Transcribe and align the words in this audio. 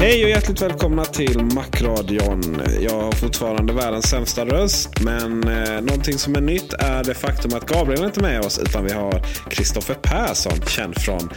Hej 0.00 0.24
och 0.24 0.30
hjärtligt 0.30 0.62
välkomna 0.62 1.04
till 1.04 1.44
Macradion. 1.44 2.62
Jag 2.80 3.00
har 3.00 3.12
fortfarande 3.12 3.72
världens 3.72 4.10
sämsta 4.10 4.44
röst, 4.44 5.00
men 5.00 5.48
eh, 5.48 5.80
någonting 5.80 6.18
som 6.18 6.34
är 6.34 6.40
nytt 6.40 6.72
är 6.72 7.04
det 7.04 7.14
faktum 7.14 7.54
att 7.54 7.66
Gabriel 7.66 8.04
inte 8.04 8.20
är 8.20 8.22
med 8.22 8.40
oss, 8.40 8.58
utan 8.58 8.84
vi 8.84 8.92
har 8.92 9.22
Kristoffer 9.50 9.94
Persson, 9.94 10.60
känd 10.66 11.00
från 11.00 11.30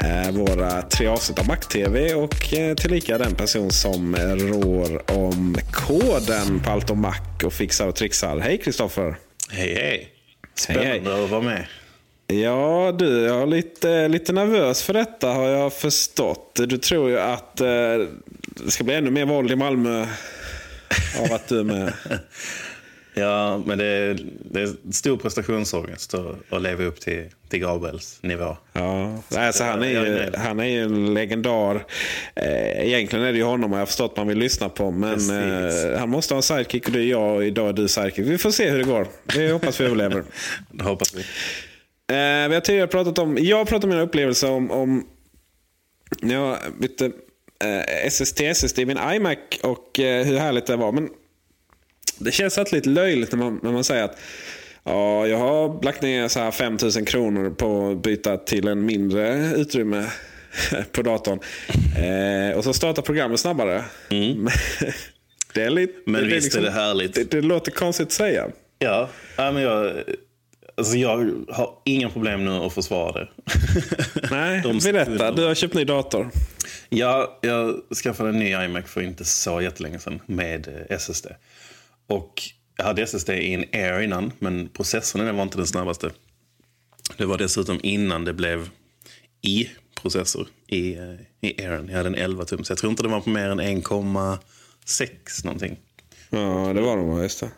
eh, 0.00 0.30
våra 0.30 0.82
tre 0.82 1.06
avsnitt 1.06 1.38
av 1.38 1.46
Mac-TV 1.46 2.14
och 2.14 2.54
eh, 2.54 2.74
tillika 2.74 3.18
den 3.18 3.34
person 3.34 3.70
som 3.70 4.16
rår 4.16 5.10
om 5.10 5.56
koden 5.72 6.60
på 6.60 6.70
allt 6.70 6.90
om 6.90 7.00
Mac 7.00 7.16
och 7.44 7.52
fixar 7.52 7.88
och 7.88 7.96
trixar. 7.96 8.38
Hej 8.38 8.58
Kristoffer! 8.58 9.16
Hej 9.50 9.74
hej! 9.74 9.74
Hej, 9.74 10.08
Spännande 10.54 11.10
hej. 11.14 11.24
att 11.24 11.30
vara 11.30 11.42
med. 11.42 11.66
Ja, 12.40 12.94
du, 12.98 13.20
jag 13.20 13.42
är 13.42 13.46
lite, 13.46 14.08
lite 14.08 14.32
nervös 14.32 14.82
för 14.82 14.92
detta 14.92 15.28
har 15.28 15.48
jag 15.48 15.72
förstått. 15.72 16.60
Du 16.66 16.78
tror 16.78 17.10
ju 17.10 17.20
att 17.20 17.60
eh, 17.60 17.66
det 18.44 18.70
ska 18.70 18.84
bli 18.84 18.94
ännu 18.94 19.10
mer 19.10 19.24
våld 19.24 19.50
i 19.50 19.56
Malmö 19.56 20.06
av 21.20 21.32
att 21.32 21.48
du 21.48 21.60
är 21.60 21.64
med. 21.64 21.92
Ja, 23.14 23.62
men 23.66 23.78
det 23.78 23.84
är, 23.84 24.18
det 24.50 24.60
är 24.60 24.92
stor 24.92 25.16
prestationsångest 25.16 26.14
att, 26.14 26.52
att 26.52 26.62
leva 26.62 26.84
upp 26.84 27.00
till, 27.00 27.24
till 27.48 27.60
Gabriels 27.60 28.18
nivå. 28.22 28.56
Ja, 28.72 29.22
alltså, 29.36 29.64
han, 29.64 29.82
är 29.82 29.88
ju, 29.88 30.30
han 30.36 30.60
är 30.60 30.64
ju 30.64 30.82
en 30.82 31.14
legendar. 31.14 31.84
Eh, 32.34 32.86
egentligen 32.86 33.24
är 33.24 33.32
det 33.32 33.38
ju 33.38 33.44
honom 33.44 33.72
jag 33.72 33.78
har 33.78 33.86
förstått 33.86 34.16
man 34.16 34.28
vill 34.28 34.38
lyssna 34.38 34.68
på. 34.68 34.90
Men 34.90 35.30
eh, 35.30 35.98
han 35.98 36.08
måste 36.08 36.34
ha 36.34 36.36
en 36.36 36.42
sidekick 36.42 36.86
och 36.86 36.92
det 36.92 37.00
är 37.00 37.06
jag 37.06 37.36
och 37.36 37.44
idag 37.44 37.68
är 37.68 37.72
du 37.72 37.88
sidekick. 37.88 38.26
Vi 38.26 38.38
får 38.38 38.50
se 38.50 38.70
hur 38.70 38.78
det 38.78 38.84
går. 38.84 39.06
Vi 39.36 39.50
hoppas 39.50 39.80
vi 39.80 39.84
överlever. 39.84 40.24
Det 40.70 40.84
hoppas 40.84 41.14
vi. 41.14 41.24
Eh, 42.12 42.48
vi 42.48 42.54
har 42.54 42.60
tidigare 42.60 42.86
pratat 42.86 43.18
om, 43.18 43.38
jag 43.40 43.56
har 43.56 43.64
pratat 43.64 43.84
om 43.84 43.90
mina 43.90 44.02
upplevelser 44.02 44.50
om, 44.50 44.70
om 44.70 45.06
när 46.20 46.34
jag 46.34 46.58
bytte 46.80 47.10
eh, 47.64 48.10
SST, 48.10 48.40
SSD 48.40 48.78
i 48.78 48.86
min 48.86 48.98
iMac 49.14 49.38
och 49.62 50.00
eh, 50.00 50.26
hur 50.26 50.38
härligt 50.38 50.66
det 50.66 50.76
var. 50.76 50.92
Men 50.92 51.08
det 52.18 52.32
känns 52.32 52.58
alltid 52.58 52.74
lite 52.74 52.88
löjligt 52.88 53.32
när 53.32 53.38
man, 53.38 53.60
när 53.62 53.72
man 53.72 53.84
säger 53.84 54.04
att 54.04 54.18
ja, 54.84 55.26
jag 55.26 55.38
har 55.38 55.82
lagt 55.84 56.02
ner 56.02 56.28
så 56.28 56.40
här 56.40 56.50
5000 56.50 57.04
kronor 57.04 57.50
på 57.50 57.90
att 57.90 58.02
byta 58.02 58.36
till 58.36 58.68
en 58.68 58.86
mindre 58.86 59.52
utrymme 59.56 60.06
på 60.92 61.02
datorn. 61.02 61.40
Eh, 61.98 62.56
och 62.56 62.64
så 62.64 62.72
startar 62.72 63.02
programmet 63.02 63.40
snabbare. 63.40 63.84
det 65.54 65.62
är 65.62 65.70
lite, 65.70 65.92
Mm. 65.92 66.02
Men 66.06 66.28
det 66.28 66.34
visst 66.34 66.54
är 66.54 66.62
det 66.62 66.70
härligt. 66.70 67.14
Det, 67.14 67.30
det 67.30 67.40
låter 67.40 67.70
konstigt 67.70 68.06
att 68.06 68.12
säga. 68.12 68.48
Ja, 68.78 69.08
ja 69.36 69.52
men 69.52 69.62
jag, 69.62 69.92
alltså 70.76 70.96
jag 70.96 71.16
har 71.48 71.78
inga 71.84 72.10
problem 72.10 72.44
nu 72.44 72.50
att 72.50 72.72
försvara 72.72 73.12
det. 73.12 73.28
Nej, 74.30 74.62
De- 74.62 74.78
berätta. 74.92 75.32
Du 75.32 75.44
har 75.44 75.54
köpt 75.54 75.74
ny 75.74 75.84
dator. 75.84 76.30
Ja, 76.88 77.38
jag 77.42 77.80
skaffade 78.04 78.28
en 78.28 78.38
ny 78.38 78.48
iMac 78.50 78.84
för 78.86 79.02
inte 79.02 79.24
så 79.24 79.60
jättelänge 79.60 79.98
sedan 79.98 80.20
med 80.26 80.68
eh, 80.68 80.96
SSD. 80.96 81.26
Och 82.08 82.42
jag 82.76 82.84
hade 82.84 83.02
SSD 83.02 83.30
i 83.30 83.52
en 83.54 83.64
Air 83.72 84.00
innan, 84.00 84.32
men 84.38 84.68
processorn 84.68 85.26
den 85.26 85.36
var 85.36 85.42
inte 85.42 85.56
den 85.56 85.66
snabbaste. 85.66 86.10
Det 87.16 87.24
var 87.26 87.38
dessutom 87.38 87.80
innan 87.82 88.24
det 88.24 88.32
blev 88.32 88.68
i-processor 89.42 90.46
i, 90.66 90.94
eh, 90.94 91.14
i 91.40 91.62
Airen. 91.64 91.88
Jag 91.88 91.96
hade 91.96 92.08
en 92.08 92.14
11 92.14 92.44
tum, 92.44 92.64
så 92.64 92.70
jag 92.70 92.78
tror 92.78 92.90
inte 92.90 93.02
det 93.02 93.08
var 93.08 93.20
på 93.20 93.30
mer 93.30 93.48
än 93.48 93.60
1,6 93.60 95.44
någonting. 95.44 95.76
Ja, 96.30 96.72
det 96.74 96.80
var 96.80 96.96
de, 96.96 97.22
just 97.22 97.40
det. 97.40 97.50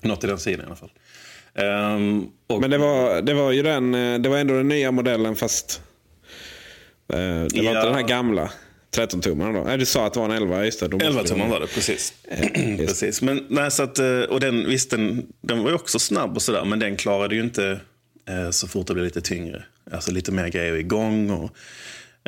Något 0.00 0.24
i 0.24 0.26
den 0.26 0.38
sidan 0.38 0.60
i 0.60 0.66
alla 0.66 0.76
fall. 0.76 0.92
Och, 2.46 2.60
Men 2.60 2.70
det 2.70 2.78
var, 2.78 3.22
det 3.22 3.34
var 3.34 3.52
ju 3.52 3.62
den, 3.62 3.94
eh, 3.94 4.18
det 4.18 4.28
var 4.28 4.38
ändå 4.38 4.54
den 4.54 4.68
nya 4.68 4.90
modellen 4.92 5.36
fast 5.36 5.82
eh, 7.12 7.18
det 7.18 7.22
var 7.26 7.48
Ja. 7.62 7.70
inte 7.70 7.84
den 7.84 7.94
här 7.94 8.02
gamla 8.08 8.50
13-tummaren 8.96 9.52
då. 9.54 9.60
Nej, 9.64 9.78
du 9.78 9.86
sa 9.86 10.06
att 10.06 10.14
det 10.14 10.20
var 10.20 10.26
en 10.26 10.32
11, 10.36 10.64
just 10.64 10.80
det. 10.80 10.88
Då 10.88 10.96
måste 10.96 11.06
11 11.08 11.22
det 11.22 11.28
tummar 11.28 11.48
vara- 11.48 11.60
var 11.60 11.66
det, 11.66 11.74
precis. 11.74 12.12
precis. 12.78 13.22
Men, 13.22 13.46
nej, 13.48 13.70
så 13.70 13.82
att, 13.82 13.98
eh, 13.98 14.20
och 14.20 14.40
den, 14.40 14.66
visst, 14.68 14.90
den, 14.90 15.26
den 15.40 15.62
var 15.62 15.68
ju 15.70 15.74
också 15.74 15.98
snabb 15.98 16.36
och 16.36 16.42
sådär, 16.42 16.64
men 16.64 16.78
den 16.78 16.96
klarade 16.96 17.34
ju 17.34 17.40
inte 17.40 17.80
eh, 18.28 18.50
så 18.50 18.68
fort 18.68 18.86
det 18.86 18.94
blev 18.94 19.04
lite 19.04 19.20
tyngre. 19.20 19.64
Alltså 19.92 20.12
lite 20.12 20.32
mer 20.32 20.48
grejer 20.48 20.74
igång. 20.74 21.30
Och, 21.30 21.50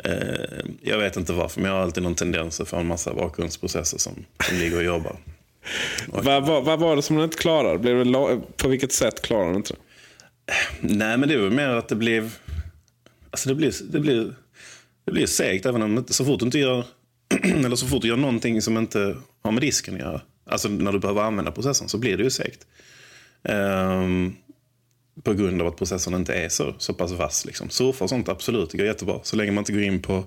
eh, 0.03 0.65
jag 0.81 0.97
vet 0.97 1.17
inte 1.17 1.33
varför, 1.33 1.61
men 1.61 1.69
jag 1.71 1.77
har 1.77 1.83
alltid 1.83 2.03
någon 2.03 2.15
tendens 2.15 2.61
att 2.61 2.67
få 2.67 2.75
en 2.77 2.87
massa 2.87 3.13
bakgrundsprocesser 3.13 3.97
som, 3.97 4.25
som 4.47 4.57
ligger 4.57 4.77
och 4.77 4.83
jobbar. 4.83 5.17
Vad, 6.07 6.45
vad, 6.45 6.65
vad 6.65 6.79
var 6.79 6.95
det 6.95 7.01
som 7.01 7.15
den 7.15 7.25
inte 7.25 7.37
klarade? 7.37 7.79
Blev 7.79 8.05
det 8.05 8.41
på 8.57 8.67
vilket 8.67 8.91
sätt 8.91 9.21
klarade 9.21 9.47
den 9.47 9.55
inte 9.55 9.73
det? 9.73 9.79
Nej, 10.81 11.17
men 11.17 11.29
det 11.29 11.35
är 11.35 11.39
väl 11.39 11.51
mer 11.51 11.67
att 11.67 11.87
det 11.87 11.95
blev... 11.95 12.35
Alltså 13.29 13.49
det 13.49 13.55
blir, 13.55 13.73
det 13.91 13.99
blir, 13.99 14.35
det 15.05 15.11
blir 15.11 15.25
segt 15.25 15.65
även 15.65 15.81
om 15.81 16.05
så 16.07 16.25
fort 16.25 16.39
du 16.39 16.45
inte 16.45 16.59
gör... 16.59 16.85
eller 17.43 17.75
så 17.75 17.87
fort 17.87 18.01
du 18.01 18.07
gör 18.07 18.17
någonting 18.17 18.61
som 18.61 18.77
inte 18.77 19.17
har 19.43 19.51
med 19.51 19.61
disken 19.61 19.93
att 19.93 19.99
göra. 19.99 20.21
Alltså 20.49 20.69
när 20.69 20.91
du 20.91 20.99
behöver 20.99 21.21
använda 21.21 21.51
processorn 21.51 21.89
så 21.89 21.97
blir 21.97 22.17
det 22.17 22.23
ju 22.23 22.29
segt. 22.29 22.67
Um, 23.43 24.35
på 25.23 25.33
grund 25.33 25.61
av 25.61 25.67
att 25.67 25.77
processorn 25.77 26.13
inte 26.13 26.33
är 26.33 26.49
så, 26.49 26.75
så 26.77 26.93
pass 26.93 27.11
vass. 27.11 27.45
Liksom. 27.45 27.69
Surfa 27.69 28.03
och 28.03 28.09
sånt, 28.09 28.29
absolut, 28.29 28.69
det 28.69 28.77
går 28.77 28.87
jättebra. 28.87 29.19
Så 29.23 29.35
länge 29.35 29.51
man 29.51 29.61
inte 29.61 29.73
går 29.73 29.81
in 29.81 30.01
på... 30.01 30.23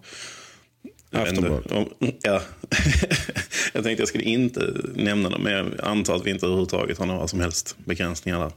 Aftonbladet. 1.13 1.73
om- 1.73 1.89
Ja. 2.23 2.41
jag 3.73 3.85
tänkte 3.85 4.03
jag 4.03 4.09
skulle 4.09 4.25
inte 4.25 4.75
nämna 4.95 5.29
det, 5.29 5.39
men 5.39 5.53
jag 5.53 5.67
antar 5.83 6.17
att 6.17 6.27
vi 6.27 6.31
inte 6.31 6.47
överhuvudtaget 6.47 6.99
har 6.99 7.07
några 7.07 7.29
som 7.29 7.41
helst 7.41 7.77
begränsningar 7.85 8.39
där. 8.39 8.53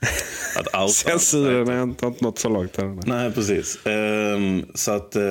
Att 0.58 0.66
outa. 0.82 0.88
Censuren 0.88 1.68
är 1.68 1.82
inte 1.82 2.12
nått 2.20 2.38
så 2.38 2.48
långt. 2.48 2.76
Här. 2.76 2.98
nej. 3.06 3.32
Precis. 3.32 3.86
Ehm, 3.86 4.64
så 4.74 4.90
att, 4.92 5.16
eh, 5.16 5.22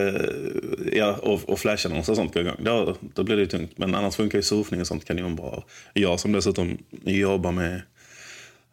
ja, 0.93 1.13
och, 1.21 1.49
och 1.49 1.59
flashannonser 1.59 2.11
och 2.13 2.17
sånt 2.17 2.33
går 2.33 2.43
igång. 2.43 2.55
Då, 2.59 2.95
då 3.15 3.23
blir 3.23 3.35
det 3.35 3.41
ju 3.41 3.47
tungt. 3.47 3.71
Men 3.77 3.95
annars 3.95 4.15
funkar 4.15 4.37
ju 4.37 4.43
surfning 4.43 4.81
och 4.81 4.87
sånt 4.87 5.05
kanonbra. 5.05 5.63
Jag 5.93 6.19
som 6.19 6.31
dessutom 6.31 6.77
jobbar 7.03 7.51
med 7.51 7.81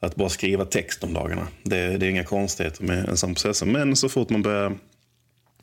att 0.01 0.15
bara 0.15 0.29
skriva 0.29 0.65
text 0.65 1.05
om 1.05 1.15
dagarna. 1.15 1.49
Det, 1.63 1.97
det 1.97 2.07
är 2.07 2.11
inga 2.11 2.25
konstigheter 2.25 2.85
med 2.85 3.09
en 3.09 3.17
sån 3.17 3.35
processor. 3.35 3.67
Men 3.67 3.97
så 3.97 4.09
fort 4.09 4.31
man 4.31 4.43
börjar 4.43 4.77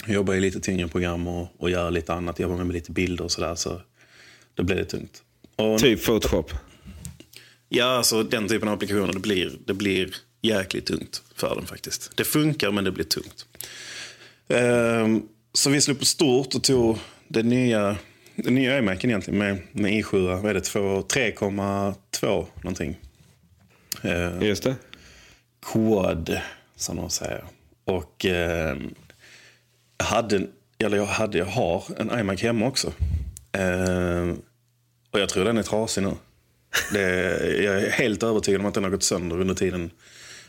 jobba 0.07 0.35
i 0.35 0.39
lite 0.39 0.59
tyngre 0.59 0.87
program 0.87 1.27
och, 1.27 1.47
och 1.57 1.69
göra 1.69 1.89
lite 1.89 2.13
annat, 2.13 2.39
jobba 2.39 2.55
med 2.55 2.73
lite 2.73 2.91
bilder 2.91 3.23
och 3.23 3.31
sådär, 3.31 3.55
så 3.55 3.81
då 4.53 4.63
blir 4.63 4.75
det 4.75 4.85
tungt. 4.85 5.23
Och, 5.55 5.79
Typ 5.79 6.05
Photoshop. 6.05 6.53
Ja, 7.69 7.85
alltså 7.85 8.23
den 8.23 8.47
typen 8.47 8.67
av 8.67 8.73
applikationer, 8.73 9.13
det 9.13 9.19
blir, 9.19 9.51
det 9.65 9.73
blir 9.73 10.15
jäkligt 10.41 10.85
tungt 10.85 11.23
för 11.35 11.55
dem 11.55 11.65
faktiskt. 11.65 12.17
Det 12.17 12.23
funkar, 12.23 12.71
men 12.71 12.83
det 12.83 12.91
blir 12.91 13.05
tungt. 13.05 13.45
Ehm, 14.47 15.21
så 15.53 15.69
vi 15.69 15.81
slog 15.81 15.99
på 15.99 16.05
stort 16.05 16.55
och 16.55 16.63
tog 16.63 16.97
den 17.27 17.49
nya, 17.49 17.97
den 18.35 18.55
nya 18.55 18.77
iMacen 18.77 19.09
egentligen 19.09 19.37
med, 19.39 19.61
med 19.71 19.93
i7, 19.93 20.41
vad 20.41 20.49
är 20.49 20.53
det, 20.53 20.61
2 20.61 21.01
3,2 21.01 22.45
någonting. 22.55 22.97
Ehm, 24.01 24.41
Just 24.41 24.63
det. 24.63 24.75
Quad, 25.61 26.39
som 26.75 26.95
de 26.95 27.09
säger. 27.09 27.43
Och 27.85 28.25
eh, 28.25 28.77
jag 28.77 29.08
hade, 30.03 30.47
eller 30.83 30.97
jag 30.97 31.05
hade, 31.05 31.37
jag 31.37 31.45
har 31.45 31.83
en 31.97 32.19
iMac 32.19 32.41
hemma 32.41 32.67
också. 32.67 32.93
Eh, 33.51 34.29
och 35.11 35.19
jag 35.19 35.29
tror 35.29 35.45
den 35.45 35.57
är 35.57 35.63
trasig 35.63 36.03
nu. 36.03 36.11
Det, 36.93 37.01
jag 37.63 37.75
är 37.83 37.89
helt 37.89 38.23
övertygad 38.23 38.61
om 38.61 38.67
att 38.67 38.73
den 38.73 38.83
har 38.83 38.91
gått 38.91 39.03
sönder 39.03 39.41
under 39.41 39.55
tiden, 39.55 39.91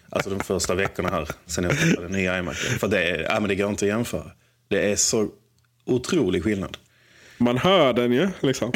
alltså 0.08 0.30
de 0.30 0.40
första 0.40 0.74
veckorna 0.74 1.08
här, 1.10 1.28
sen 1.46 1.64
jag 1.64 1.72
testade 1.72 2.02
den 2.02 2.12
nya 2.12 2.38
iMacen. 2.38 2.78
För 2.78 2.88
det, 2.88 3.02
är- 3.02 3.22
ja, 3.22 3.40
men 3.40 3.48
det 3.48 3.54
går 3.54 3.70
inte 3.70 3.84
att 3.84 3.88
jämföra. 3.88 4.30
Det 4.68 4.92
är 4.92 4.96
så 4.96 5.28
otrolig 5.86 6.44
skillnad. 6.44 6.76
Man 7.38 7.58
hör 7.58 7.92
den 7.92 8.12
ju. 8.12 8.28
Liksom. 8.40 8.72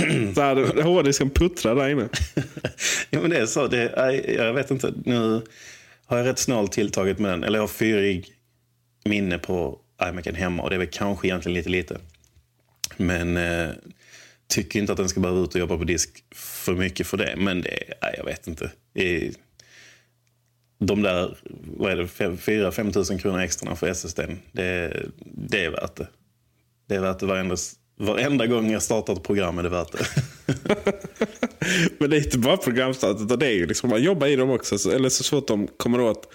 Hårddisken 0.83 1.31
puttrar 1.35 1.75
där 1.75 1.89
inne. 1.89 2.09
ja, 3.11 3.21
men 3.21 3.31
det 3.31 3.37
är 3.39 3.47
så. 3.47 3.67
Det, 3.67 4.35
jag 4.39 4.53
vet 4.55 4.71
inte. 4.71 4.93
Nu 5.05 5.43
har 6.07 6.19
jag 6.19 6.27
rätt 6.27 6.39
snålt 6.39 6.73
tilltaget 6.73 7.19
med 7.19 7.31
den. 7.31 7.45
Eller 7.45 7.59
jag 7.59 7.63
har 7.63 7.69
fyrig 7.69 8.27
minne 9.05 9.39
på 9.39 9.79
iMacen 10.03 10.35
hemma. 10.35 10.63
Och 10.63 10.71
det 10.71 10.77
är 10.77 10.79
väl 10.79 10.89
kanske 10.93 11.27
egentligen 11.27 11.55
lite 11.55 11.71
lite. 11.71 11.99
Men 12.97 13.37
eh, 13.37 13.71
tycker 14.49 14.81
inte 14.81 14.93
att 14.93 14.99
den 14.99 15.09
ska 15.09 15.21
behöva 15.21 15.41
ut 15.41 15.55
och 15.55 15.61
jobba 15.61 15.79
på 15.79 15.85
disk 15.85 16.25
för 16.35 16.75
mycket 16.75 17.07
för 17.07 17.17
det. 17.17 17.35
Men 17.37 17.63
det, 17.63 17.79
nej, 18.03 18.15
jag 18.17 18.25
vet 18.25 18.47
inte. 18.47 18.71
I, 18.95 19.33
de 20.79 21.03
där, 21.03 21.37
vad 21.77 21.93
är 21.93 21.97
det, 21.97 22.05
4-5 22.05 22.93
tusen 22.93 23.19
kronor 23.19 23.41
extra 23.41 23.77
för 23.77 23.87
SSD. 23.87 24.21
Det, 24.53 25.03
det 25.25 25.65
är 25.65 25.71
värt 25.71 25.97
det. 25.97 26.09
Det 26.89 26.95
är 26.95 27.01
värt 27.01 27.19
det 27.19 27.27
varenda, 27.27 27.57
varenda 27.99 28.47
gång 28.47 28.73
jag 28.73 28.83
startar 28.83 29.13
ett 29.13 29.23
program 29.23 29.59
är 29.59 29.63
det 29.63 29.69
värt 29.69 29.93
det. 29.93 30.07
Men 31.99 32.11
det 32.11 32.17
är 32.17 32.25
inte 32.25 32.39
bara 32.39 32.57
programstart, 32.57 33.21
utan 33.21 33.39
det 33.39 33.47
är 33.47 33.55
ju 33.55 33.67
liksom, 33.67 33.91
man 33.91 34.03
jobbar 34.03 34.27
i 34.27 34.37
dem 34.37 34.51
också. 34.51 34.93
Eller 34.93 35.09
så 35.09 35.25
fort 35.25 35.49
de 35.49 35.67
kommer 35.67 36.01
åt 36.01 36.33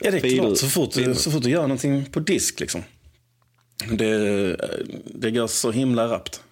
Ja, 0.00 0.10
det 0.10 0.16
är 0.16 0.36
klart. 0.36 0.58
Så 0.58 0.68
fort, 0.68 0.94
du, 0.94 1.14
så 1.14 1.30
fort 1.30 1.42
du 1.42 1.50
gör 1.50 1.62
någonting 1.62 2.04
på 2.04 2.20
disk 2.20 2.60
liksom. 2.60 2.82
Det, 3.90 4.56
det 5.04 5.30
går 5.30 5.46
så 5.46 5.70
himla 5.70 6.08
rappt. 6.08 6.42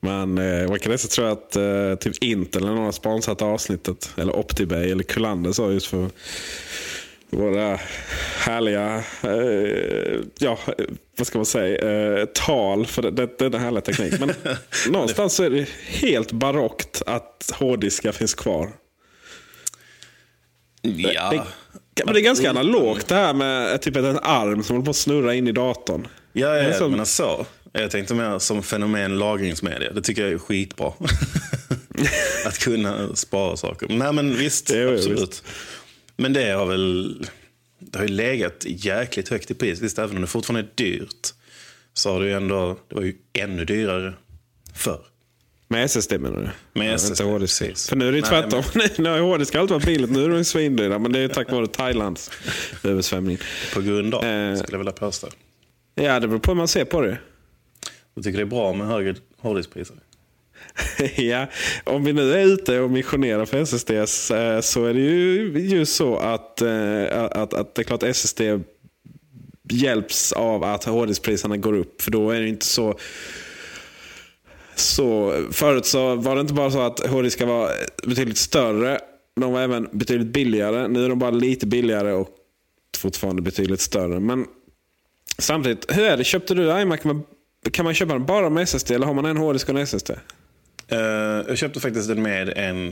Men 0.00 0.38
eh, 0.38 0.68
man 0.68 0.78
kan 0.78 0.92
nästan 0.92 1.10
tro 1.10 1.24
att 1.24 1.56
eh, 1.56 1.94
typ 1.94 2.22
Intel 2.22 2.62
eller 2.62 2.74
någon 2.74 2.84
har 2.84 2.92
sponsrat 2.92 3.42
avsnittet. 3.42 4.10
Eller 4.16 4.36
Optibay 4.36 4.90
eller 4.90 5.02
Kullander 5.02 5.52
sa 5.52 5.70
just 5.70 5.86
för 5.86 6.10
våra 7.30 7.80
härliga, 8.38 9.04
eh, 9.22 10.20
ja 10.38 10.58
vad 11.18 11.26
ska 11.26 11.38
man 11.38 11.46
säga, 11.46 12.18
eh, 12.18 12.24
tal 12.24 12.86
för 12.86 13.02
det, 13.02 13.10
det, 13.10 13.26
denna 13.38 13.58
härliga 13.58 13.80
teknik. 13.80 14.20
Men 14.20 14.34
någonstans 14.92 15.34
så 15.34 15.42
är 15.42 15.50
det 15.50 15.68
helt 15.86 16.32
barockt 16.32 17.02
att 17.06 17.50
hårddiskar 17.54 18.12
finns 18.12 18.34
kvar. 18.34 18.70
Ja. 20.96 21.46
Det, 21.94 22.04
men 22.04 22.14
det 22.14 22.20
är 22.20 22.24
ganska 22.24 22.50
analogt 22.50 23.08
det 23.08 23.14
här 23.14 23.34
med 23.34 23.80
typ 23.82 23.96
en 23.96 24.18
arm 24.22 24.62
som 24.62 24.76
håller 24.76 24.84
på 24.84 24.90
att 24.90 24.96
snurra 24.96 25.34
in 25.34 25.48
i 25.48 25.52
datorn. 25.52 26.08
Ja, 26.32 26.56
ja, 26.56 26.74
som- 26.78 26.92
men 26.92 27.06
så. 27.06 27.46
Jag 27.72 27.90
tänkte 27.90 28.14
mer 28.14 28.38
som 28.38 28.62
fenomen 28.62 29.18
lagringsmedia. 29.18 29.92
Det 29.92 30.02
tycker 30.02 30.22
jag 30.22 30.32
är 30.32 30.38
skitbra. 30.38 30.92
att 32.46 32.58
kunna 32.58 33.16
spara 33.16 33.56
saker. 33.56 33.86
Nej 33.90 34.12
men 34.12 34.34
visst, 34.36 34.70
ju 34.74 34.94
absolut. 34.94 35.42
Men 36.16 36.32
det 36.32 36.50
har 36.50 36.66
väl 36.66 37.16
det 37.78 37.98
har 37.98 38.06
ju 38.06 38.12
legat 38.14 38.64
jäkligt 38.66 39.28
högt 39.28 39.50
i 39.50 39.54
pris. 39.54 39.80
Visst, 39.80 39.98
även 39.98 40.16
om 40.16 40.20
det 40.20 40.26
fortfarande 40.28 40.60
är 40.60 40.70
dyrt. 40.74 41.28
Så 41.94 42.12
har 42.12 42.20
det 42.20 42.26
ju 42.26 42.32
ändå, 42.32 42.78
det 42.88 42.94
var 42.94 43.02
ju 43.02 43.14
ännu 43.32 43.64
dyrare 43.64 44.14
förr. 44.74 45.00
Med 45.70 45.84
SSD 45.84 46.12
menar 46.20 46.36
du? 46.40 46.78
Med 46.80 46.90
Ja, 46.90 46.94
SSD, 46.94 47.10
inte 47.10 47.24
hårddisk. 47.24 47.58
precis. 47.60 47.88
För 47.88 47.96
nu 47.96 48.08
är 48.08 48.12
det 48.12 48.18
ju 48.18 48.22
Nej, 48.22 48.30
tvärtom. 48.30 48.62
nu 49.04 49.08
har 49.08 49.18
hårddisk 49.20 49.54
alltid 49.54 49.74
varit 49.74 49.86
billigt. 49.86 50.10
Nu 50.10 50.24
är 50.24 50.28
de 50.28 50.44
svindyra. 50.44 50.98
Men 50.98 51.12
det 51.12 51.18
är 51.18 51.22
ju 51.22 51.28
tack 51.28 51.50
vare 51.52 51.66
Thailands 51.66 52.30
översvämning. 52.84 53.38
På 53.74 53.80
grund 53.80 54.14
av, 54.14 54.24
Eh. 54.24 54.56
skulle 54.56 54.72
jag 54.74 54.78
vilja 54.78 54.92
påstå. 54.92 55.28
Ja, 55.94 56.20
det 56.20 56.28
beror 56.28 56.38
på 56.40 56.50
hur 56.50 56.56
man 56.56 56.68
ser 56.68 56.84
på 56.84 57.00
det. 57.00 57.18
Jag 58.14 58.24
tycker 58.24 58.38
det 58.38 58.44
är 58.44 58.46
bra 58.46 58.72
med 58.72 58.86
högre 58.86 59.14
hårddiskpriser. 59.40 59.96
ja, 61.16 61.46
om 61.84 62.04
vi 62.04 62.12
nu 62.12 62.32
är 62.32 62.46
ute 62.46 62.80
och 62.80 62.90
missionerar 62.90 63.44
för 63.46 63.58
SSD 63.58 63.90
eh, 63.90 64.04
så 64.60 64.84
är 64.84 64.94
det 64.94 65.00
ju 65.00 65.58
just 65.58 65.96
så 65.96 66.16
att, 66.16 66.62
eh, 66.62 67.04
att, 67.12 67.54
att 67.54 67.74
det 67.74 67.82
är 67.82 67.84
klart 67.84 68.02
SSD 68.02 68.40
hjälps 69.70 70.32
av 70.32 70.64
att 70.64 70.84
hårddiskpriserna 70.84 71.56
går 71.56 71.72
upp. 71.72 72.02
För 72.02 72.10
då 72.10 72.30
är 72.30 72.40
det 72.40 72.48
inte 72.48 72.66
så 72.66 72.98
så 74.80 75.32
förut 75.52 75.86
så 75.86 76.14
var 76.14 76.34
det 76.34 76.40
inte 76.40 76.54
bara 76.54 76.70
så 76.70 76.80
att 76.80 77.06
hårddiskar 77.06 77.46
var 77.46 77.72
betydligt 78.06 78.38
större. 78.38 79.00
De 79.40 79.52
var 79.52 79.60
även 79.62 79.88
betydligt 79.92 80.28
billigare. 80.32 80.88
Nu 80.88 81.04
är 81.04 81.08
de 81.08 81.18
bara 81.18 81.30
lite 81.30 81.66
billigare 81.66 82.12
och 82.12 82.28
fortfarande 82.98 83.42
betydligt 83.42 83.80
större. 83.80 84.20
Men 84.20 84.46
samtidigt, 85.38 85.96
hur 85.96 86.02
är 86.04 86.16
det? 86.16 86.24
Köpte 86.24 86.54
du 86.54 86.80
iMac 86.80 87.04
med, 87.04 87.22
kan 87.72 87.84
man 87.84 87.94
köpa 87.94 88.12
den 88.12 88.26
bara 88.26 88.50
med 88.50 88.62
SSD 88.62 88.90
eller 88.90 89.06
har 89.06 89.14
man 89.14 89.24
en 89.24 89.36
hårddisk 89.36 89.68
och 89.68 89.74
en 89.74 89.86
SSD? 89.86 90.10
Eh, 90.88 90.98
jag 91.48 91.58
köpte 91.58 91.80
faktiskt 91.80 92.08
den 92.08 92.22
med 92.22 92.48
en... 92.56 92.88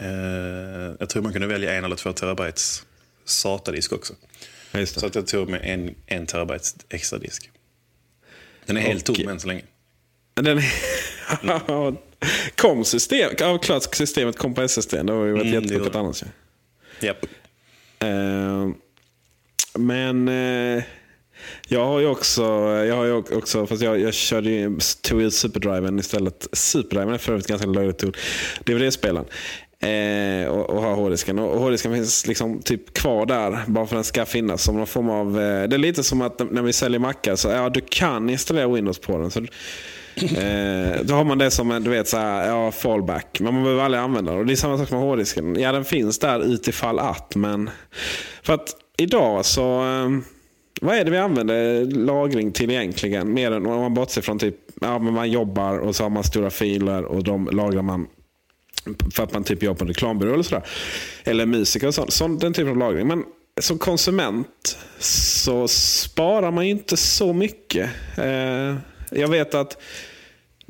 eh, 0.00 0.94
jag 1.00 1.08
tror 1.08 1.22
man 1.22 1.32
kunde 1.32 1.46
välja 1.46 1.74
en 1.74 1.84
eller 1.84 1.96
två 1.96 2.12
terabytes 2.12 2.82
SATA-disk 3.24 3.92
också. 3.92 4.14
Så 4.86 5.06
att 5.06 5.14
jag 5.14 5.26
tog 5.26 5.48
med 5.48 5.60
en, 5.64 5.94
en 6.06 6.26
terabyte 6.26 6.64
extra 6.88 7.18
disk. 7.18 7.50
Den 8.66 8.76
är 8.76 8.80
helt 8.80 9.08
Och- 9.08 9.16
tom 9.16 9.28
än 9.28 9.40
så 9.40 9.48
länge. 9.48 9.62
Den 10.34 10.60
kom 12.56 12.84
system, 12.84 13.30
ja, 13.38 13.58
klart 13.58 13.94
systemet 13.94 14.38
kom 14.38 14.54
på 14.54 14.62
SSD. 14.62 14.94
Det 15.02 15.12
har 15.12 15.24
ju 15.24 15.32
varit 15.32 15.46
Mm, 15.46 15.82
det. 15.92 15.98
annars. 15.98 16.22
Japp. 17.00 17.26
Eh, 17.98 18.68
men 19.74 20.28
eh, 20.28 20.82
jag 21.68 21.84
har 21.84 22.00
ju 22.00 22.06
också, 22.06 22.42
jag 22.86 22.96
har 22.96 23.04
ju 23.04 23.12
också 23.12 23.66
fast 23.66 23.82
jag, 23.82 24.00
jag 24.00 24.14
körde 24.14 24.50
ju, 24.50 24.78
tog 25.02 25.22
ut 25.22 25.34
superdriven 25.34 25.98
istället. 25.98 26.46
Superdriven 26.52 27.14
är 27.14 27.18
för 27.18 27.32
övrigt 27.32 27.46
ganska 27.46 27.66
löjligt 27.66 28.04
ord. 28.04 28.16
DVD-spelaren. 28.64 29.26
Eh, 29.80 30.48
och, 30.48 30.70
och 30.70 30.82
har 30.82 30.94
hårddisken. 30.94 31.38
Och, 31.38 31.52
och 31.52 31.60
hårddisken 31.60 31.94
finns 31.94 32.26
liksom 32.26 32.62
typ 32.62 32.94
kvar 32.94 33.26
där 33.26 33.64
bara 33.66 33.86
för 33.86 33.96
att 33.96 33.98
den 33.98 34.04
ska 34.04 34.26
finnas. 34.26 34.62
Som 34.62 34.76
någon 34.76 34.86
form 34.86 35.10
av, 35.10 35.40
eh, 35.40 35.68
det 35.68 35.76
är 35.76 35.78
lite 35.78 36.04
som 36.04 36.20
att 36.22 36.50
när 36.50 36.62
vi 36.62 36.72
säljer 36.72 36.98
mackar 36.98 37.36
så 37.36 37.48
ja, 37.48 37.68
du 37.68 37.80
kan 37.80 38.30
installera 38.30 38.68
Windows 38.68 38.98
på 38.98 39.18
den. 39.18 39.30
Så, 39.30 39.46
Eh, 40.22 41.02
då 41.02 41.14
har 41.14 41.24
man 41.24 41.38
det 41.38 41.50
som 41.50 41.70
en 41.70 41.84
du 41.84 41.90
vet, 41.90 42.08
så 42.08 42.16
här, 42.16 42.48
ja, 42.48 42.70
fallback. 42.70 43.40
Men 43.40 43.54
man 43.54 43.62
behöver 43.62 43.84
aldrig 43.84 44.02
använda 44.02 44.30
den. 44.30 44.40
Och 44.40 44.46
det 44.46 44.52
är 44.52 44.56
samma 44.56 44.78
sak 44.78 44.90
med 44.90 45.00
hårddisken. 45.00 45.60
Ja, 45.60 45.72
den 45.72 45.84
finns 45.84 46.18
där 46.18 46.44
utifall 46.44 46.98
att. 46.98 47.36
Men 47.36 47.70
för 48.42 48.52
att 48.52 48.76
idag 48.96 49.44
så... 49.44 49.80
Eh, 49.80 50.08
vad 50.80 50.96
är 50.96 51.04
det 51.04 51.10
vi 51.10 51.18
använder 51.18 51.84
lagring 51.84 52.52
till 52.52 52.70
egentligen? 52.70 53.34
Mer 53.34 53.52
än 53.52 53.66
om 53.66 53.80
man 53.80 53.94
bortser 53.94 54.22
från 54.22 54.38
typ, 54.38 54.56
ja, 54.80 54.98
men 54.98 55.14
man 55.14 55.30
jobbar 55.30 55.78
och 55.78 55.96
så 55.96 56.02
har 56.02 56.10
man 56.10 56.24
stora 56.24 56.50
filer 56.50 57.04
och 57.04 57.24
de 57.24 57.48
lagrar 57.52 57.82
man 57.82 58.06
för 59.14 59.22
att 59.22 59.32
man 59.32 59.44
typ 59.44 59.62
jobbar 59.62 59.78
på 59.78 59.84
en 59.84 59.88
reklambyrå 59.88 60.32
eller 60.32 60.42
sådär. 60.42 60.66
Eller 61.24 61.46
musiker 61.46 61.86
och 61.86 61.94
sånt. 61.94 62.12
Så, 62.12 62.28
Den 62.28 62.52
typen 62.52 62.70
av 62.70 62.76
lagring. 62.76 63.06
Men 63.08 63.24
som 63.60 63.78
konsument 63.78 64.78
så 64.98 65.68
sparar 65.68 66.50
man 66.50 66.64
ju 66.64 66.70
inte 66.70 66.96
så 66.96 67.32
mycket. 67.32 67.90
Eh, 68.16 68.76
jag 69.10 69.28
vet 69.28 69.54
att 69.54 69.82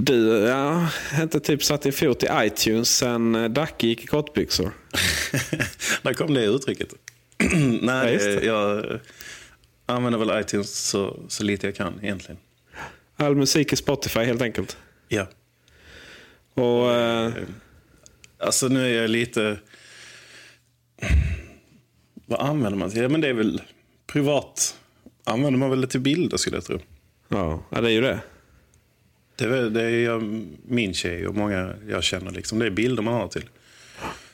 du 0.01 0.29
ja, 0.29 0.89
inte 1.23 1.41
typ 1.41 1.65
satt 1.65 1.83
din 1.83 1.93
fot 1.93 2.23
i 2.23 2.27
iTunes 2.33 2.97
sen 2.97 3.35
eh, 3.35 3.45
Dacke 3.51 3.87
gick 3.87 4.05
i 4.05 4.07
kortbyxor. 4.07 4.73
Där 6.03 6.15
kom 6.15 6.35
det 6.35 6.45
uttrycket. 6.45 6.89
Nej, 7.83 8.15
Ja, 8.15 8.41
jag 8.47 9.01
använder 9.87 10.19
väl 10.19 10.41
iTunes 10.41 10.79
så, 10.89 11.21
så 11.29 11.45
lite 11.45 11.67
jag 11.67 11.77
kan 11.77 11.95
egentligen. 12.03 12.39
All 13.17 13.37
musik 13.37 13.73
i 13.73 13.77
Spotify 13.77 14.21
helt 14.21 14.43
enkelt. 14.43 14.77
Ja. 15.09 15.27
Och, 16.55 16.93
eh, 16.93 17.33
Alltså 18.39 18.69
nu 18.69 18.87
är 18.87 19.01
jag 19.03 19.11
lite... 19.11 19.59
Vad 22.27 22.41
använder 22.41 22.79
man 22.79 22.91
till? 22.91 23.03
Ja, 23.03 23.09
men 23.09 23.21
det 23.21 23.29
är 23.29 23.35
väl 23.35 23.63
privat. 24.07 24.77
Använder 25.25 25.59
man 25.59 25.71
väl 25.71 25.81
det 25.81 25.87
till 25.87 26.01
bilder 26.01 26.37
skulle 26.37 26.57
jag 26.57 26.65
tro. 26.65 26.79
ja, 27.29 27.63
ja, 27.71 27.81
det 27.81 27.89
är 27.89 27.93
ju 27.93 28.01
det. 28.01 28.21
Det 29.39 29.45
är, 29.45 29.71
det 29.71 29.83
är 29.83 30.19
min 30.73 30.95
tjej 30.95 31.27
och 31.27 31.35
många 31.35 31.75
jag 31.89 32.05
känner. 32.05 32.31
Liksom. 32.31 32.59
Det 32.59 32.67
är 32.67 32.71
bilder 32.71 33.03
man 33.03 33.15
har 33.15 33.29
till. 33.29 33.45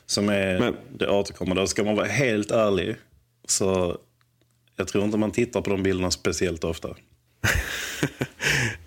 Som 0.06 0.28
är 0.28 0.58
Men- 0.60 0.76
det 0.98 1.08
återkommande. 1.08 1.62
Och 1.62 1.68
ska 1.68 1.84
man 1.84 1.96
vara 1.96 2.06
helt 2.06 2.50
ärlig 2.50 2.96
så 3.48 3.98
jag 4.76 4.88
tror 4.88 5.04
inte 5.04 5.16
man 5.18 5.30
tittar 5.30 5.60
på 5.60 5.70
de 5.70 5.82
bilderna 5.82 6.10
speciellt 6.10 6.64
ofta. 6.64 6.88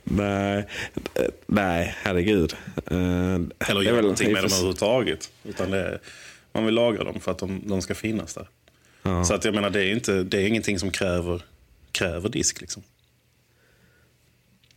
Nej, 0.03 0.67
nej 1.47 1.95
herregud. 2.01 2.53
Eh, 2.75 2.95
Eller 2.95 3.91
väl- 3.91 4.01
någonting 4.01 4.33
med 4.33 4.43
dem 4.43 4.51
överhuvudtaget. 4.51 5.31
Utan 5.43 5.71
det 5.71 6.00
man 6.53 6.65
vill 6.65 6.75
lagra 6.75 7.03
dem 7.03 7.19
för 7.19 7.31
att 7.31 7.39
de, 7.39 7.62
de 7.65 7.81
ska 7.81 7.95
finnas 7.95 8.33
där. 8.33 8.47
Ja. 9.03 9.24
Så 9.24 9.33
att 9.33 9.45
jag 9.45 9.53
menar, 9.55 9.69
det 9.69 9.83
är, 9.83 9.91
inte, 9.91 10.24
det 10.24 10.41
är 10.41 10.47
ingenting 10.47 10.79
som 10.79 10.91
kräver, 10.91 11.41
kräver 11.91 12.29
disk. 12.29 12.62
Liksom. 12.62 12.83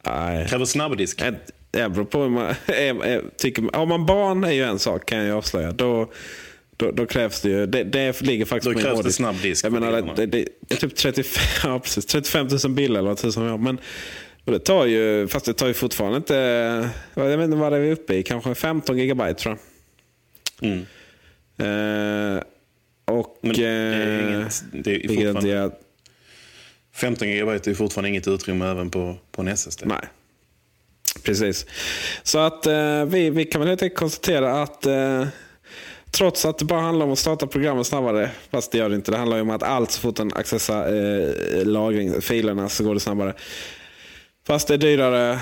Nej. 0.07 0.49
Kräver 0.49 0.65
snabbdisk. 0.65 1.23
Det 1.71 1.89
beror 1.89 2.05
på 2.05 2.23
hur 2.23 2.29
man 2.29 2.47
är, 2.67 3.05
är, 3.05 3.23
tycker. 3.37 3.71
Har 3.73 3.87
man 3.87 4.07
barn 4.07 4.45
är 4.45 4.53
ju 4.53 4.63
en 4.63 4.79
sak 4.79 5.07
kan 5.07 5.19
jag 5.19 5.39
avslöja. 5.39 5.73
Då, 5.73 6.13
då, 6.77 6.91
då 6.91 7.07
krävs 7.07 7.41
det 7.41 7.49
ju. 7.49 7.67
Det, 7.67 7.85
det 7.85 8.21
ligger 8.21 8.45
faktiskt 8.45 8.65
Då 8.65 8.73
på 8.73 8.81
krävs 8.81 8.93
det 8.93 8.97
hårddisk. 8.97 9.17
snabb 9.17 9.43
disk 9.43 9.65
Jag 9.65 9.73
menar, 9.73 10.15
det, 10.17 10.27
det, 10.27 10.49
är 10.69 10.77
typ 10.77 10.97
35, 10.97 11.43
ja, 11.71 11.79
precis, 11.79 12.07
35 12.07 12.49
000 12.65 12.73
bilder 12.73 13.01
eller 13.01 13.41
vi 13.41 13.49
har. 13.49 13.59
Men 13.59 13.79
och 14.45 14.53
det 14.53 14.59
tar 14.59 14.87
ju, 14.87 15.29
fast 15.29 15.47
det 15.47 15.53
tar 15.53 15.67
ju 15.67 15.75
fortfarande 15.75 16.17
inte, 16.17 16.35
jag 17.15 17.37
vet 17.37 17.45
inte 17.45 17.57
vad 17.57 17.73
det 17.73 17.79
är 17.79 17.93
uppe 17.93 18.15
i, 18.15 18.23
kanske 18.23 18.55
15 18.55 18.99
gigabyte 18.99 19.35
tror 19.35 19.59
jag. 20.61 20.71
Mm. 20.71 22.37
Eh, 22.37 22.43
och... 23.05 23.39
Men 23.41 23.53
det 23.53 23.67
är 23.67 24.19
eh, 24.19 24.35
inget, 24.35 24.65
det 24.73 25.05
är 25.05 25.09
fortfarande, 25.09 25.53
är, 25.53 25.71
15 26.95 27.29
GB 27.29 27.51
är 27.51 27.75
fortfarande 27.75 28.09
inget 28.09 28.29
utrymme 28.29 28.67
även 28.67 28.91
på, 28.91 29.17
på 29.33 29.43
en 29.43 29.49
SSD. 29.49 29.83
Nej. 29.85 30.09
Precis. 31.23 31.67
Så 32.23 32.39
att 32.39 32.67
eh, 32.67 33.05
vi, 33.05 33.31
vi 33.31 33.45
kan 33.45 33.61
väl 33.61 33.69
helt 33.69 33.83
enkelt 33.83 33.99
konstatera 33.99 34.63
att 34.63 34.87
eh, 34.87 35.27
trots 36.11 36.45
att 36.45 36.59
det 36.59 36.65
bara 36.65 36.81
handlar 36.81 37.07
om 37.07 37.13
att 37.13 37.19
starta 37.19 37.47
programmet 37.47 37.87
snabbare, 37.87 38.31
fast 38.51 38.73
det 38.73 38.79
gör 38.79 38.89
det 38.89 38.97
inte. 38.97 39.11
Det 39.11 39.17
handlar 39.17 39.37
ju 39.37 39.43
om 39.43 39.51
att 39.51 39.63
allt 39.63 39.91
så 39.91 40.01
fort 40.01 40.17
den 40.17 40.33
accessar 40.35 40.87
eh, 40.87 41.65
lagring, 41.65 42.21
filerna 42.21 42.69
så 42.69 42.85
går 42.85 42.95
det 42.95 43.01
snabbare. 43.01 43.35
Fast 44.47 44.69
det 44.69 44.75
är 44.75 44.79
dyrare, 44.79 45.39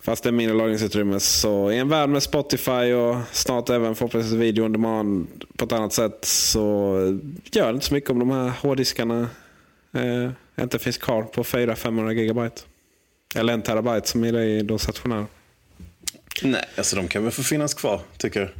fast 0.00 0.22
det 0.22 0.30
är 0.30 0.32
mindre 0.32 0.56
lagringsutrymme. 0.56 1.20
Så 1.20 1.70
i 1.70 1.78
en 1.78 1.88
värld 1.88 2.08
med 2.08 2.22
Spotify 2.22 2.92
och 2.92 3.16
snart 3.32 3.70
även 3.70 3.94
förhoppningsvis 3.94 4.32
video 4.32 4.64
on 4.64 4.72
demand 4.72 5.26
på 5.56 5.64
ett 5.64 5.72
annat 5.72 5.92
sätt 5.92 6.24
så 6.24 6.96
gör 7.52 7.66
det 7.66 7.74
inte 7.74 7.86
så 7.86 7.94
mycket 7.94 8.10
om 8.10 8.18
de 8.18 8.30
här 8.30 8.52
hårddiskarna 8.60 9.28
eh, 9.94 10.30
inte 10.60 10.78
finns 10.78 10.98
kvar 10.98 11.22
på 11.22 11.42
400-500 11.42 12.12
gigabyte. 12.12 12.62
Eller 13.34 13.52
en 13.52 13.62
terabyte 13.62 14.08
som 14.08 14.24
är 14.24 14.32
det 14.32 14.44
i 14.44 14.62
de 14.62 14.78
stationära. 14.78 15.26
Nej, 16.42 16.64
alltså 16.76 16.96
de 16.96 17.08
kan 17.08 17.22
väl 17.22 17.32
få 17.32 17.42
finnas 17.42 17.74
kvar, 17.74 18.00
tycker 18.16 18.40
jag. 18.40 18.50